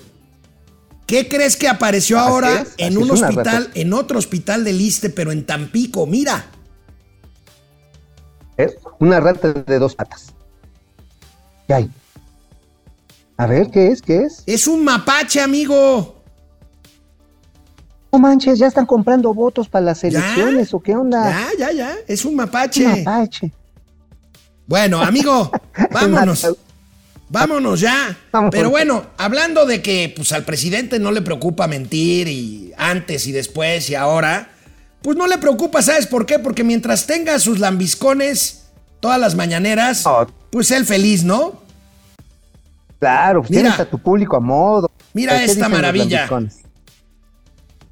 ¿Qué 1.06 1.28
crees 1.28 1.58
que 1.58 1.68
apareció 1.68 2.18
ahora 2.20 2.62
es, 2.62 2.74
en 2.78 2.98
un 2.98 3.12
es 3.12 3.22
hospital, 3.22 3.70
en 3.74 3.94
otro 3.94 4.18
hospital 4.18 4.64
de 4.64 4.74
Liste, 4.74 5.10
pero 5.10 5.32
en 5.32 5.46
Tampico? 5.46 6.06
Mira, 6.06 6.46
Eh, 8.58 8.74
Una 9.00 9.20
rata 9.20 9.52
de 9.52 9.80
dos 9.80 9.96
patas. 9.96 10.28
¿Qué 11.68 11.74
hay? 11.74 11.90
A 13.38 13.48
ver, 13.48 13.70
¿qué 13.72 13.88
es? 13.88 14.02
¿Qué 14.02 14.24
es? 14.24 14.44
es 14.46 14.68
un 14.68 14.84
mapache, 14.84 15.42
amigo. 15.42 16.22
No 18.12 18.20
manches, 18.20 18.60
ya 18.60 18.68
están 18.68 18.86
comprando 18.86 19.34
votos 19.34 19.68
para 19.68 19.86
las 19.86 20.04
elecciones, 20.04 20.72
¿o 20.74 20.80
qué 20.80 20.96
onda? 20.96 21.30
Ya, 21.32 21.48
ya, 21.58 21.72
ya, 21.72 21.96
es 22.08 22.24
un 22.26 22.36
mapache. 22.36 22.86
Un 22.86 23.04
mapache. 23.04 23.52
Bueno, 24.68 25.02
amigo, 25.02 25.52
vámonos. 25.92 26.48
Vámonos 27.34 27.80
ya. 27.80 28.16
Pero 28.52 28.70
bueno, 28.70 29.08
hablando 29.18 29.66
de 29.66 29.82
que 29.82 30.14
pues 30.16 30.32
al 30.34 30.44
presidente 30.44 31.00
no 31.00 31.10
le 31.10 31.24
preocupa 31.24 31.66
mentir 31.68 32.28
y 32.28 32.72
antes 32.78 33.26
y 33.26 33.32
después 33.32 33.90
y 33.90 33.96
ahora, 33.96 34.50
pues 35.02 35.18
no 35.18 35.26
le 35.26 35.40
preocupa, 35.40 35.82
¿sabes 35.82 36.06
por 36.06 36.28
qué? 36.28 36.38
Porque 36.38 36.64
mientras 36.64 37.08
tenga 37.08 37.40
sus 37.40 37.60
lambiscones 37.60 38.68
todas 39.00 39.20
las 39.20 39.34
mañaneras, 39.34 40.04
pues 40.52 40.70
él 40.70 40.86
feliz, 40.86 41.24
¿no? 41.24 41.64
Claro, 43.00 43.42
pues 43.42 43.50
Mira. 43.50 43.62
tienes 43.64 43.80
a 43.80 43.86
tu 43.86 43.98
público 43.98 44.38
a 44.38 44.40
modo. 44.40 44.92
Mira 45.14 45.40
¿Qué 45.40 45.46
esta 45.46 45.68
maravilla. 45.70 46.30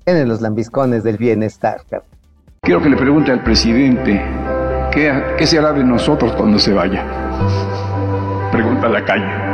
Tienen 0.06 0.30
los 0.30 0.42
lambiscones 0.42 1.04
del 1.04 1.18
bienestar. 1.18 1.82
Quiero 2.62 2.84
que 2.84 2.90
le 2.90 2.96
pregunte 2.96 3.32
al 3.32 3.44
presidente 3.44 4.24
qué, 4.94 5.36
qué 5.40 5.48
se 5.48 5.58
hará 5.58 5.74
de 5.74 5.84
nosotros 5.84 6.32
cuando 6.34 6.60
se 6.60 6.74
vaya. 6.74 7.91
Pregunta 8.52 8.88
a 8.88 8.90
la 8.90 9.06
calle. 9.06 9.51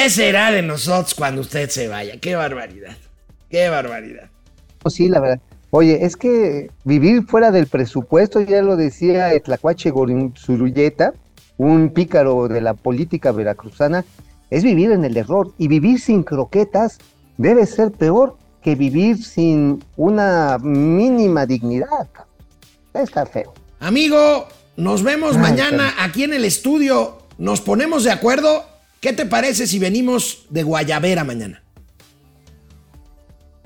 ¿Qué 0.00 0.08
será 0.08 0.50
de 0.50 0.62
nosotros 0.62 1.12
cuando 1.12 1.42
usted 1.42 1.68
se 1.68 1.86
vaya? 1.86 2.18
Qué 2.18 2.34
barbaridad. 2.34 2.96
Qué 3.50 3.68
barbaridad. 3.68 4.30
Sí, 4.88 5.10
la 5.10 5.20
verdad. 5.20 5.40
Oye, 5.68 6.06
es 6.06 6.16
que 6.16 6.70
vivir 6.84 7.26
fuera 7.26 7.50
del 7.50 7.66
presupuesto, 7.66 8.40
ya 8.40 8.62
lo 8.62 8.76
decía 8.76 9.38
Tlacuache 9.40 9.90
Gorinzuruyeta, 9.90 11.12
un 11.58 11.90
pícaro 11.90 12.48
de 12.48 12.62
la 12.62 12.72
política 12.72 13.30
veracruzana, 13.30 14.06
es 14.48 14.64
vivir 14.64 14.90
en 14.90 15.04
el 15.04 15.18
error. 15.18 15.52
Y 15.58 15.68
vivir 15.68 16.00
sin 16.00 16.22
croquetas 16.22 16.96
debe 17.36 17.66
ser 17.66 17.92
peor 17.92 18.38
que 18.62 18.76
vivir 18.76 19.22
sin 19.22 19.84
una 19.98 20.56
mínima 20.62 21.44
dignidad. 21.44 22.08
Está 22.94 23.26
feo. 23.26 23.52
Amigo, 23.80 24.48
nos 24.78 25.02
vemos 25.02 25.36
Ay, 25.36 25.42
mañana 25.42 25.92
aquí 25.98 26.24
en 26.24 26.32
el 26.32 26.46
estudio. 26.46 27.18
Nos 27.36 27.60
ponemos 27.60 28.02
de 28.04 28.12
acuerdo. 28.12 28.69
¿Qué 29.00 29.14
te 29.14 29.24
parece 29.24 29.66
si 29.66 29.78
venimos 29.78 30.46
de 30.50 30.62
Guayabera 30.62 31.24
mañana? 31.24 31.62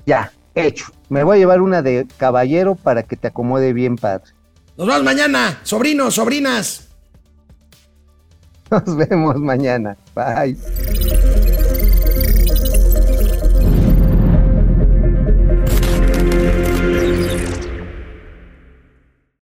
Ya, 0.05 0.31
hecho. 0.55 0.85
Me 1.09 1.23
voy 1.23 1.37
a 1.37 1.39
llevar 1.39 1.61
una 1.61 1.81
de 1.81 2.07
caballero 2.17 2.75
para 2.75 3.03
que 3.03 3.17
te 3.17 3.27
acomode 3.27 3.73
bien, 3.73 3.97
padre. 3.97 4.31
Nos 4.77 4.87
vemos 4.87 5.03
mañana, 5.03 5.59
sobrinos, 5.63 6.15
sobrinas. 6.15 6.87
Nos 8.71 8.95
vemos 8.95 9.35
mañana. 9.37 9.97
Bye. 10.15 10.57